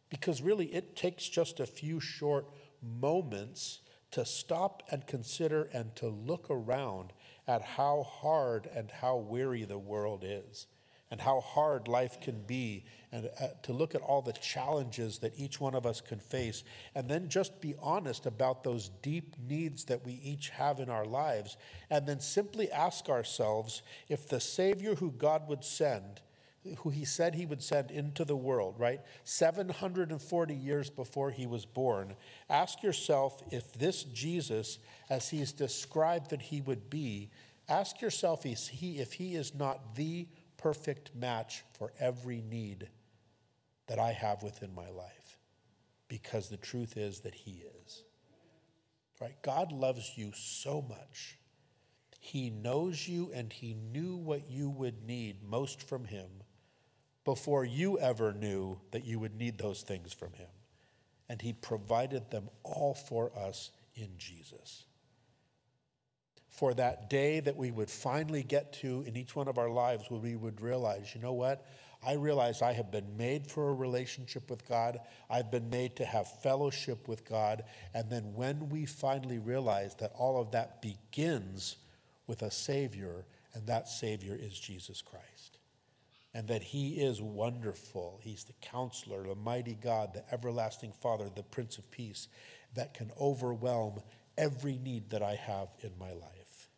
Because 0.10 0.42
really, 0.42 0.68
it 0.68 0.96
takes 0.96 1.28
just 1.28 1.60
a 1.60 1.66
few 1.66 2.00
short 2.00 2.48
moments 2.82 3.82
to 4.12 4.24
stop 4.24 4.84
and 4.90 5.06
consider 5.06 5.64
and 5.74 5.94
to 5.98 6.08
look 6.08 6.48
around 6.50 7.12
at 7.48 7.62
how 7.62 8.04
hard 8.04 8.70
and 8.76 8.92
how 8.92 9.18
weary 9.18 9.64
the 9.64 9.78
world 9.78 10.24
is 10.26 10.68
and 11.10 11.22
how 11.22 11.40
hard 11.40 11.88
life 11.88 12.20
can 12.20 12.42
be, 12.42 12.84
and 13.12 13.30
uh, 13.40 13.48
to 13.64 13.72
look 13.72 13.96
at 13.96 14.02
all 14.02 14.22
the 14.22 14.34
challenges 14.34 15.20
that 15.20 15.34
each 15.38 15.60
one 15.60 15.74
of 15.74 15.86
us 15.86 16.02
can 16.02 16.20
face, 16.20 16.64
and 16.96 17.10
then 17.10 17.30
just 17.30 17.62
be 17.62 17.76
honest 17.80 18.26
about 18.26 18.64
those 18.64 18.90
deep 19.02 19.36
needs 19.48 19.86
that 19.86 20.06
we 20.06 20.20
each 20.24 20.50
have 20.50 20.80
in 20.80 20.90
our 20.90 21.06
lives, 21.06 21.56
and 21.90 22.06
then 22.06 22.20
simply 22.20 22.70
ask 22.72 23.08
ourselves 23.08 23.84
if 24.10 24.28
the 24.28 24.40
Savior 24.40 24.96
who 24.96 25.12
God 25.12 25.48
would 25.48 25.64
send, 25.64 26.22
who 26.76 26.90
he 26.90 27.06
said 27.06 27.36
he 27.36 27.46
would 27.46 27.64
send 27.64 27.92
into 27.92 28.26
the 28.26 28.36
world, 28.36 28.76
right? 28.78 29.02
740 29.24 30.54
years 30.54 30.90
before 30.90 31.32
he 31.32 31.46
was 31.46 31.66
born. 31.66 32.16
Ask 32.50 32.84
yourself 32.84 33.42
if 33.52 33.74
this 33.74 34.04
Jesus, 34.04 34.80
as 35.10 35.30
he's 35.30 35.52
described 35.52 36.30
that 36.32 36.42
he 36.42 36.62
would 36.62 36.90
be, 36.90 37.30
ask 37.70 38.02
yourself 38.02 38.46
if 38.46 38.68
he, 38.68 39.00
if 39.00 39.14
he 39.14 39.36
is 39.36 39.54
not 39.54 39.96
the 39.96 40.28
perfect 40.58 41.16
match 41.16 41.64
for 41.78 41.94
every 42.00 42.42
need 42.42 42.90
that 43.88 44.00
I 44.00 44.12
have 44.12 44.44
within 44.44 44.74
my 44.76 44.90
life. 44.90 45.38
Because 46.08 46.50
the 46.50 46.58
truth 46.58 46.98
is 46.98 47.22
that 47.22 47.36
He 47.36 47.64
is. 47.84 48.04
Right? 49.20 49.36
God 49.42 49.72
loves 49.72 50.14
you 50.16 50.32
so 50.36 50.82
much. 50.82 51.38
He 52.20 52.50
knows 52.50 53.08
you 53.08 53.32
and 53.34 53.52
He 53.52 53.74
knew 53.74 54.16
what 54.16 54.50
you 54.50 54.70
would 54.70 55.06
need 55.06 55.44
most 55.44 55.82
from 55.82 56.06
Him 56.06 56.28
before 57.28 57.66
you 57.66 58.00
ever 58.00 58.32
knew 58.32 58.80
that 58.92 59.04
you 59.04 59.20
would 59.20 59.36
need 59.36 59.58
those 59.58 59.82
things 59.82 60.14
from 60.14 60.32
Him. 60.32 60.48
And 61.28 61.42
He 61.42 61.52
provided 61.52 62.32
them 62.32 62.50
all 62.64 62.94
for 62.94 63.32
us 63.38 63.72
in 63.96 64.12
Jesus 64.18 64.86
for 66.58 66.74
that 66.74 67.10
day 67.10 67.40
that 67.40 67.56
we 67.56 67.70
would 67.70 67.90
finally 67.90 68.42
get 68.42 68.74
to 68.74 69.04
in 69.06 69.16
each 69.16 69.36
one 69.36 69.48
of 69.48 69.60
our 69.60 69.70
lives 69.70 70.06
where 70.10 70.20
we 70.20 70.36
would 70.36 70.60
realize, 70.60 71.14
you 71.14 71.22
know 71.22 71.34
what? 71.34 71.68
I 72.04 72.14
realize 72.14 72.64
I 72.64 72.74
have 72.74 72.90
been 72.90 73.16
made 73.16 73.46
for 73.46 73.70
a 73.70 73.74
relationship 73.74 74.50
with 74.50 74.68
God. 74.68 75.00
I've 75.30 75.52
been 75.52 75.70
made 75.70 75.96
to 75.98 76.06
have 76.06 76.28
fellowship 76.42 77.08
with 77.08 77.26
God. 77.30 77.64
And 77.94 78.10
then 78.10 78.34
when 78.34 78.70
we 78.70 78.86
finally 78.88 79.38
realize 79.38 79.94
that 79.96 80.14
all 80.18 80.42
of 80.42 80.52
that 80.52 80.82
begins 80.82 81.76
with 82.26 82.42
a 82.42 82.50
Savior, 82.50 83.26
and 83.54 83.68
that 83.68 83.88
Savior 83.88 84.36
is 84.40 84.60
Jesus 84.60 85.02
Christ. 85.02 85.37
And 86.38 86.48
that 86.50 86.62
He 86.62 86.90
is 87.02 87.20
wonderful. 87.20 88.20
He's 88.22 88.44
the 88.44 88.54
counselor, 88.62 89.24
the 89.24 89.34
mighty 89.34 89.74
God, 89.74 90.14
the 90.14 90.24
everlasting 90.32 90.92
Father, 90.92 91.32
the 91.36 91.42
Prince 91.42 91.80
of 91.80 91.90
Peace 91.90 92.28
that 92.76 92.94
can 92.94 93.10
overwhelm 93.20 94.02
every 94.38 94.78
need 94.78 95.10
that 95.10 95.24
I 95.24 95.34
have 95.34 95.70
in 95.82 95.92
my 96.00 96.12
life. 96.12 96.70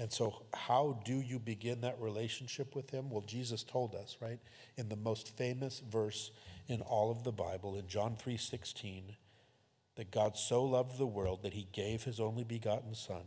And 0.00 0.10
so, 0.10 0.46
how 0.52 1.00
do 1.04 1.20
you 1.20 1.38
begin 1.38 1.82
that 1.82 2.00
relationship 2.00 2.74
with 2.74 2.90
Him? 2.90 3.08
Well, 3.08 3.20
Jesus 3.20 3.62
told 3.62 3.94
us, 3.94 4.16
right, 4.20 4.40
in 4.76 4.88
the 4.88 4.96
most 4.96 5.36
famous 5.36 5.80
verse 5.88 6.32
in 6.66 6.80
all 6.80 7.12
of 7.12 7.22
the 7.22 7.30
Bible, 7.30 7.76
in 7.76 7.86
John 7.86 8.16
3 8.16 8.36
16, 8.36 9.14
that 9.94 10.10
God 10.10 10.36
so 10.36 10.64
loved 10.64 10.98
the 10.98 11.06
world 11.06 11.42
that 11.42 11.52
He 11.52 11.68
gave 11.70 12.02
His 12.02 12.18
only 12.18 12.42
begotten 12.42 12.96
Son, 12.96 13.22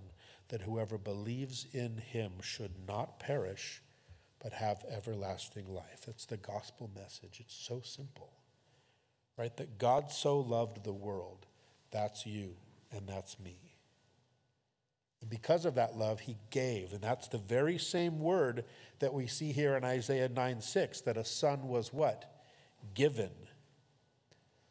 that 0.53 0.61
whoever 0.61 0.99
believes 0.99 1.65
in 1.73 1.97
Him 1.97 2.33
should 2.39 2.87
not 2.87 3.17
perish, 3.17 3.81
but 4.39 4.53
have 4.53 4.85
everlasting 4.87 5.65
life. 5.73 6.03
That's 6.05 6.27
the 6.27 6.37
gospel 6.37 6.91
message. 6.95 7.39
It's 7.39 7.55
so 7.55 7.81
simple, 7.83 8.29
right? 9.35 9.57
That 9.57 9.79
God 9.79 10.11
so 10.11 10.39
loved 10.39 10.83
the 10.83 10.93
world. 10.93 11.47
That's 11.89 12.27
you, 12.27 12.53
and 12.91 13.07
that's 13.07 13.39
me. 13.39 13.57
And 15.21 15.29
because 15.31 15.65
of 15.65 15.73
that 15.73 15.97
love, 15.97 16.19
he 16.19 16.37
gave. 16.51 16.93
And 16.93 17.01
that's 17.01 17.29
the 17.29 17.39
very 17.39 17.79
same 17.79 18.19
word 18.19 18.63
that 18.99 19.11
we 19.11 19.25
see 19.25 19.53
here 19.53 19.75
in 19.75 19.83
Isaiah 19.83 20.29
9 20.29 20.61
6 20.61 21.01
that 21.01 21.17
a 21.17 21.25
son 21.25 21.67
was 21.67 21.91
what? 21.91 22.31
Given. 22.93 23.31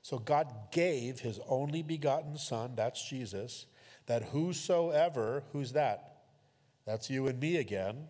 So 0.01 0.21
God 0.21 0.47
gave 0.71 1.19
his 1.19 1.41
only 1.49 1.83
begotten 1.83 2.39
son, 2.39 2.75
that's 2.77 3.05
Jesus, 3.05 3.67
that 4.13 4.25
whosoever, 4.25 5.43
who's 5.53 5.73
that? 5.73 6.09
that's 6.85 7.09
you 7.09 7.29
and 7.29 7.41
me 7.41 7.57
again, 7.57 8.09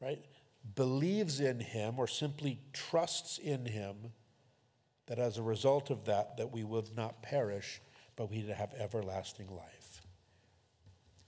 right? 0.00 0.24
Believes 0.74 1.38
in 1.38 1.60
him 1.60 1.94
or 1.98 2.08
simply 2.08 2.58
trusts 2.72 3.38
in 3.38 3.64
him 3.64 3.94
that 5.06 5.20
as 5.20 5.38
a 5.38 5.42
result 5.42 5.90
of 5.90 6.06
that 6.06 6.36
that 6.38 6.50
we 6.50 6.64
would 6.64 6.96
not 6.96 7.22
perish 7.22 7.80
but 8.16 8.28
we 8.28 8.40
have 8.40 8.74
everlasting 8.74 9.46
life. 9.54 10.00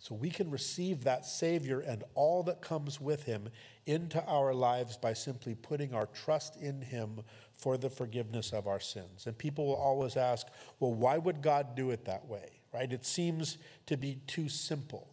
So 0.01 0.17
we 0.17 0.31
can 0.31 0.51
receive 0.51 1.05
that 1.05 1.25
Savior 1.25 1.79
and 1.79 2.03
all 2.15 2.43
that 2.45 2.61
comes 2.61 3.01
with 3.01 3.23
him 3.23 3.49
into 3.87 4.21
our 4.25 4.53
lives 4.53 4.97
by 4.97 5.13
simply 5.13 5.55
putting 5.55 5.95
our 5.95 6.07
trust 6.07 6.57
in 6.57 6.81
him 6.81 7.21
for 7.55 7.77
the 7.77 7.91
forgiveness 7.91 8.53
of 8.53 8.67
our 8.67 8.81
sins. 8.81 9.27
And 9.27 9.39
people 9.39 9.67
will 9.67 9.77
always 9.77 10.17
ask, 10.17 10.49
well, 10.81 10.95
why 10.95 11.19
would 11.19 11.41
God 11.41 11.77
do 11.77 11.91
it 11.91 12.05
that 12.07 12.27
way? 12.27 12.51
Right? 12.77 12.93
It 12.93 13.07
seems 13.07 13.57
to 13.87 13.97
be 13.97 14.19
too 14.27 14.51
simple. 14.51 15.09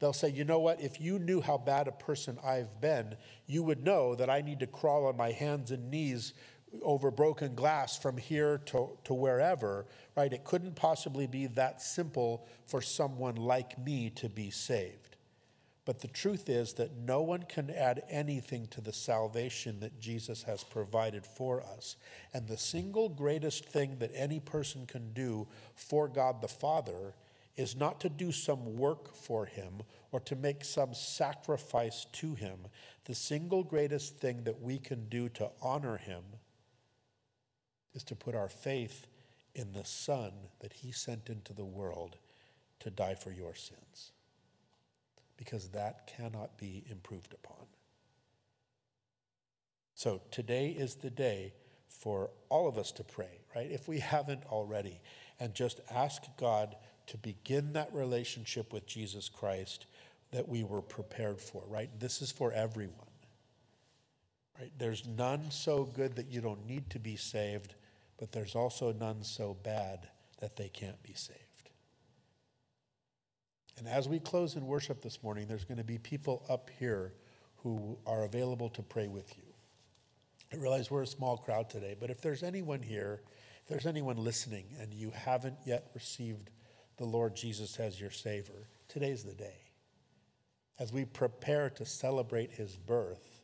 They'll 0.00 0.12
say, 0.12 0.28
you 0.28 0.44
know 0.44 0.58
what? 0.58 0.82
If 0.82 1.00
you 1.00 1.18
knew 1.18 1.40
how 1.40 1.56
bad 1.56 1.88
a 1.88 1.92
person 1.92 2.36
I've 2.44 2.78
been, 2.78 3.16
you 3.46 3.62
would 3.62 3.82
know 3.82 4.14
that 4.16 4.28
I 4.28 4.42
need 4.42 4.60
to 4.60 4.66
crawl 4.66 5.06
on 5.06 5.16
my 5.16 5.30
hands 5.30 5.70
and 5.70 5.90
knees 5.90 6.34
over 6.82 7.10
broken 7.10 7.54
glass 7.54 7.96
from 7.96 8.18
here 8.18 8.58
to, 8.66 8.90
to 9.04 9.14
wherever, 9.14 9.86
right? 10.14 10.30
It 10.30 10.44
couldn't 10.44 10.74
possibly 10.74 11.26
be 11.26 11.46
that 11.46 11.80
simple 11.80 12.46
for 12.66 12.82
someone 12.82 13.36
like 13.36 13.78
me 13.78 14.10
to 14.10 14.28
be 14.28 14.50
saved. 14.50 15.01
But 15.84 16.00
the 16.00 16.08
truth 16.08 16.48
is 16.48 16.74
that 16.74 16.96
no 16.96 17.22
one 17.22 17.42
can 17.42 17.68
add 17.70 18.04
anything 18.08 18.68
to 18.68 18.80
the 18.80 18.92
salvation 18.92 19.80
that 19.80 20.00
Jesus 20.00 20.44
has 20.44 20.62
provided 20.62 21.26
for 21.26 21.62
us. 21.62 21.96
And 22.32 22.46
the 22.46 22.56
single 22.56 23.08
greatest 23.08 23.64
thing 23.64 23.96
that 23.98 24.12
any 24.14 24.38
person 24.38 24.86
can 24.86 25.12
do 25.12 25.48
for 25.74 26.06
God 26.06 26.40
the 26.40 26.48
Father 26.48 27.14
is 27.56 27.76
not 27.76 28.00
to 28.00 28.08
do 28.08 28.30
some 28.30 28.76
work 28.76 29.12
for 29.14 29.44
him 29.44 29.82
or 30.12 30.20
to 30.20 30.36
make 30.36 30.64
some 30.64 30.94
sacrifice 30.94 32.06
to 32.12 32.34
him. 32.34 32.58
The 33.04 33.14
single 33.14 33.64
greatest 33.64 34.18
thing 34.18 34.44
that 34.44 34.60
we 34.60 34.78
can 34.78 35.08
do 35.08 35.28
to 35.30 35.50
honor 35.60 35.96
him 35.96 36.22
is 37.94 38.04
to 38.04 38.16
put 38.16 38.34
our 38.34 38.48
faith 38.48 39.06
in 39.54 39.72
the 39.72 39.84
Son 39.84 40.32
that 40.60 40.72
He 40.72 40.92
sent 40.92 41.28
into 41.28 41.52
the 41.52 41.64
world 41.64 42.16
to 42.80 42.90
die 42.90 43.14
for 43.14 43.32
your 43.32 43.54
sins. 43.54 44.12
Because 45.36 45.68
that 45.70 46.06
cannot 46.06 46.56
be 46.58 46.84
improved 46.90 47.32
upon. 47.32 47.66
So 49.94 50.20
today 50.30 50.68
is 50.68 50.96
the 50.96 51.10
day 51.10 51.54
for 51.88 52.30
all 52.48 52.68
of 52.68 52.78
us 52.78 52.90
to 52.92 53.04
pray, 53.04 53.40
right? 53.54 53.70
If 53.70 53.86
we 53.88 54.00
haven't 54.00 54.44
already, 54.50 55.00
and 55.38 55.54
just 55.54 55.80
ask 55.90 56.22
God 56.36 56.76
to 57.06 57.18
begin 57.18 57.72
that 57.72 57.92
relationship 57.92 58.72
with 58.72 58.86
Jesus 58.86 59.28
Christ 59.28 59.86
that 60.30 60.48
we 60.48 60.64
were 60.64 60.82
prepared 60.82 61.40
for, 61.40 61.62
right? 61.68 61.90
This 61.98 62.22
is 62.22 62.30
for 62.32 62.52
everyone. 62.52 62.96
Right? 64.58 64.72
There's 64.78 65.06
none 65.06 65.50
so 65.50 65.84
good 65.84 66.16
that 66.16 66.28
you 66.28 66.40
don't 66.40 66.66
need 66.66 66.90
to 66.90 66.98
be 66.98 67.16
saved, 67.16 67.74
but 68.18 68.32
there's 68.32 68.54
also 68.54 68.92
none 68.92 69.22
so 69.22 69.56
bad 69.62 70.08
that 70.40 70.56
they 70.56 70.68
can't 70.68 71.02
be 71.02 71.14
saved. 71.14 71.38
And 73.82 73.90
as 73.90 74.08
we 74.08 74.20
close 74.20 74.54
in 74.54 74.64
worship 74.64 75.02
this 75.02 75.24
morning, 75.24 75.48
there's 75.48 75.64
going 75.64 75.78
to 75.78 75.82
be 75.82 75.98
people 75.98 76.46
up 76.48 76.70
here 76.78 77.14
who 77.64 77.98
are 78.06 78.22
available 78.22 78.68
to 78.68 78.82
pray 78.82 79.08
with 79.08 79.36
you. 79.36 79.42
I 80.52 80.56
realize 80.62 80.88
we're 80.88 81.02
a 81.02 81.06
small 81.06 81.36
crowd 81.36 81.68
today, 81.68 81.96
but 81.98 82.08
if 82.08 82.20
there's 82.20 82.44
anyone 82.44 82.80
here, 82.80 83.22
if 83.60 83.68
there's 83.68 83.86
anyone 83.86 84.18
listening 84.18 84.66
and 84.78 84.94
you 84.94 85.10
haven't 85.10 85.56
yet 85.66 85.90
received 85.94 86.50
the 86.96 87.04
Lord 87.06 87.34
Jesus 87.34 87.80
as 87.80 88.00
your 88.00 88.12
Savior, 88.12 88.68
today's 88.86 89.24
the 89.24 89.34
day. 89.34 89.72
As 90.78 90.92
we 90.92 91.04
prepare 91.04 91.68
to 91.70 91.84
celebrate 91.84 92.52
his 92.52 92.76
birth, 92.76 93.42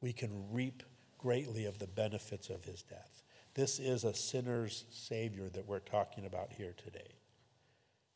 we 0.00 0.14
can 0.14 0.50
reap 0.50 0.82
greatly 1.18 1.66
of 1.66 1.78
the 1.78 1.86
benefits 1.86 2.48
of 2.48 2.64
his 2.64 2.82
death. 2.82 3.22
This 3.52 3.78
is 3.78 4.04
a 4.04 4.14
sinner's 4.14 4.86
Savior 4.88 5.50
that 5.50 5.66
we're 5.66 5.80
talking 5.80 6.24
about 6.24 6.50
here 6.50 6.72
today. 6.82 7.19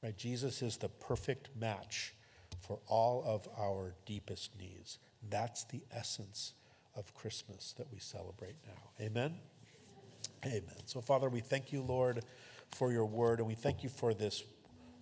Right? 0.04 0.16
Jesus 0.18 0.60
is 0.60 0.76
the 0.76 0.90
perfect 0.90 1.48
match 1.58 2.12
for 2.60 2.78
all 2.86 3.24
of 3.26 3.48
our 3.58 3.94
deepest 4.04 4.50
needs. 4.58 4.98
That's 5.30 5.64
the 5.64 5.80
essence 5.90 6.52
of 6.94 7.14
Christmas 7.14 7.74
that 7.78 7.90
we 7.90 7.98
celebrate 7.98 8.56
now. 8.66 9.04
Amen? 9.04 9.34
Amen. 10.44 10.76
So, 10.84 11.00
Father, 11.00 11.30
we 11.30 11.40
thank 11.40 11.72
you, 11.72 11.80
Lord, 11.80 12.22
for 12.70 12.92
your 12.92 13.06
word, 13.06 13.38
and 13.38 13.48
we 13.48 13.54
thank 13.54 13.82
you 13.82 13.88
for 13.88 14.12
this 14.12 14.44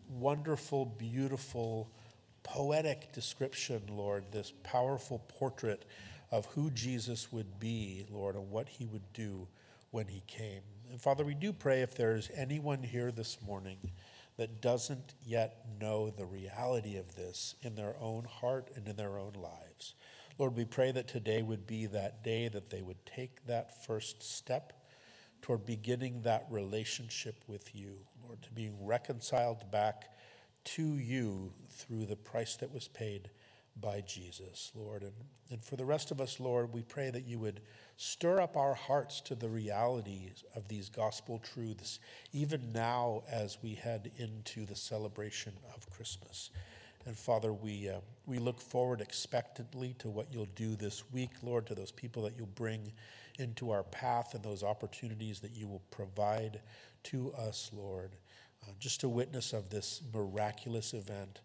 wonderful, 0.09 0.84
beautiful, 0.84 1.90
poetic 2.44 3.12
description, 3.12 3.82
Lord, 3.90 4.26
this 4.30 4.53
powerful 4.62 5.18
portrait 5.26 5.84
of 6.30 6.46
who 6.46 6.70
Jesus 6.70 7.32
would 7.32 7.59
be, 7.59 8.07
Lord, 8.09 8.36
and 8.36 8.53
what 8.53 8.68
he 8.68 8.86
would 8.86 9.12
do 9.12 9.48
when 9.90 10.07
he 10.07 10.22
came. 10.28 10.62
And 10.92 11.00
Father, 11.00 11.24
we 11.24 11.34
do 11.34 11.53
pray 11.53 11.82
if 11.82 11.96
there's 11.96 12.30
anyone 12.36 12.84
here 12.84 13.11
this 13.11 13.38
morning 13.44 13.78
that 14.37 14.61
doesn't 14.61 15.14
yet 15.24 15.66
know 15.80 16.11
the 16.11 16.24
reality 16.24 16.97
of 16.97 17.14
this 17.16 17.55
in 17.62 17.74
their 17.74 17.95
own 18.01 18.24
heart 18.24 18.70
and 18.74 18.89
in 18.89 18.97
their 18.97 19.18
own 19.18 19.33
lives. 19.35 19.95
Lord, 20.39 20.57
we 20.57 20.64
pray 20.64 20.93
that 20.93 21.09
today 21.09 21.43
would 21.43 21.66
be 21.66 21.87
that 21.87 22.24
day 22.24 22.49
that 22.49 22.70
they 22.70 22.83
would 22.83 23.05
take 23.05 23.47
that 23.47 23.85
first 23.85 24.22
step 24.22 24.72
toward 25.43 25.66
beginning 25.66 26.22
that 26.22 26.47
relationship 26.51 27.43
with 27.47 27.74
you, 27.74 27.99
Lord, 28.24 28.41
to 28.43 28.51
being 28.53 28.87
reconciled 28.87 29.70
back 29.70 30.11
to 30.64 30.97
you 30.97 31.53
through 31.68 32.07
the 32.07 32.16
price 32.16 32.57
that 32.57 32.72
was 32.72 32.89
paid 32.89 33.28
by 33.81 34.03
Jesus, 34.03 34.73
Lord. 34.75 35.03
And, 35.03 35.12
and 35.51 35.64
for 35.64 35.77
the 35.77 35.85
rest 35.85 36.11
of 36.11 36.20
us, 36.20 36.41
Lord, 36.41 36.73
we 36.73 36.83
pray 36.83 37.11
that 37.11 37.27
you 37.27 37.39
would 37.39 37.61
Stir 38.05 38.41
up 38.41 38.57
our 38.57 38.75
hearts 38.75 39.20
to 39.20 39.37
the 39.37 39.49
realities 39.49 40.43
of 40.57 40.66
these 40.66 40.89
gospel 40.89 41.39
truths, 41.39 42.01
even 42.33 42.73
now 42.73 43.23
as 43.31 43.59
we 43.62 43.75
head 43.75 44.11
into 44.16 44.66
the 44.66 44.75
celebration 44.75 45.53
of 45.73 45.89
Christmas. 45.89 46.51
And 47.07 47.16
Father, 47.16 47.53
we, 47.53 47.89
uh, 47.89 48.01
we 48.27 48.41
look 48.41 48.61
forward 48.61 49.01
expectantly 49.01 49.95
to 50.01 50.11
what 50.11 50.33
you'll 50.33 50.49
do 50.57 50.75
this 50.75 51.05
week, 51.12 51.31
Lord, 51.45 51.64
to 51.66 51.77
those 51.77 51.93
people 51.93 52.25
that 52.25 52.37
you'll 52.37 52.47
bring 52.47 52.93
into 53.39 53.70
our 53.70 53.85
path 53.85 54.35
and 54.35 54.43
those 54.43 54.64
opportunities 54.64 55.39
that 55.39 55.53
you 55.53 55.68
will 55.68 55.83
provide 55.93 56.61
to 57.05 57.33
us, 57.35 57.70
Lord, 57.73 58.16
uh, 58.64 58.73
just 58.81 59.05
a 59.05 59.09
witness 59.09 59.53
of 59.53 59.70
this 59.70 60.03
miraculous 60.12 60.93
event, 60.93 61.41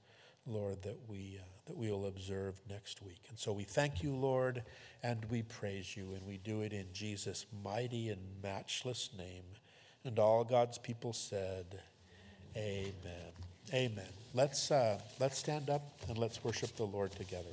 Lord, 0.48 0.82
that 0.84 0.98
we. 1.08 1.40
Uh, 1.40 1.46
that 1.68 1.78
we 1.78 1.92
will 1.92 2.08
observe 2.08 2.60
next 2.70 3.02
week. 3.02 3.20
And 3.30 3.38
so 3.38 3.52
we 3.52 3.64
thank 3.64 4.02
you, 4.02 4.16
Lord, 4.16 4.64
and 5.04 5.24
we 5.30 5.44
praise 5.44 5.96
you, 5.96 6.14
and 6.14 6.26
we 6.26 6.38
do 6.38 6.62
it 6.62 6.74
in 6.74 6.86
Jesus' 6.94 7.46
mighty 7.64 8.10
and 8.10 8.22
matchless 8.42 9.10
name. 9.18 9.44
And 10.04 10.18
all 10.18 10.44
God's 10.44 10.78
people 10.78 11.14
said, 11.14 11.66
Amen. 12.56 12.94
Amen. 13.74 14.06
Let's, 14.34 14.72
uh, 14.72 15.00
let's 15.20 15.38
stand 15.38 15.70
up 15.70 16.00
and 16.08 16.18
let's 16.18 16.44
worship 16.44 16.76
the 16.78 16.86
Lord 16.86 17.12
together. 17.12 17.50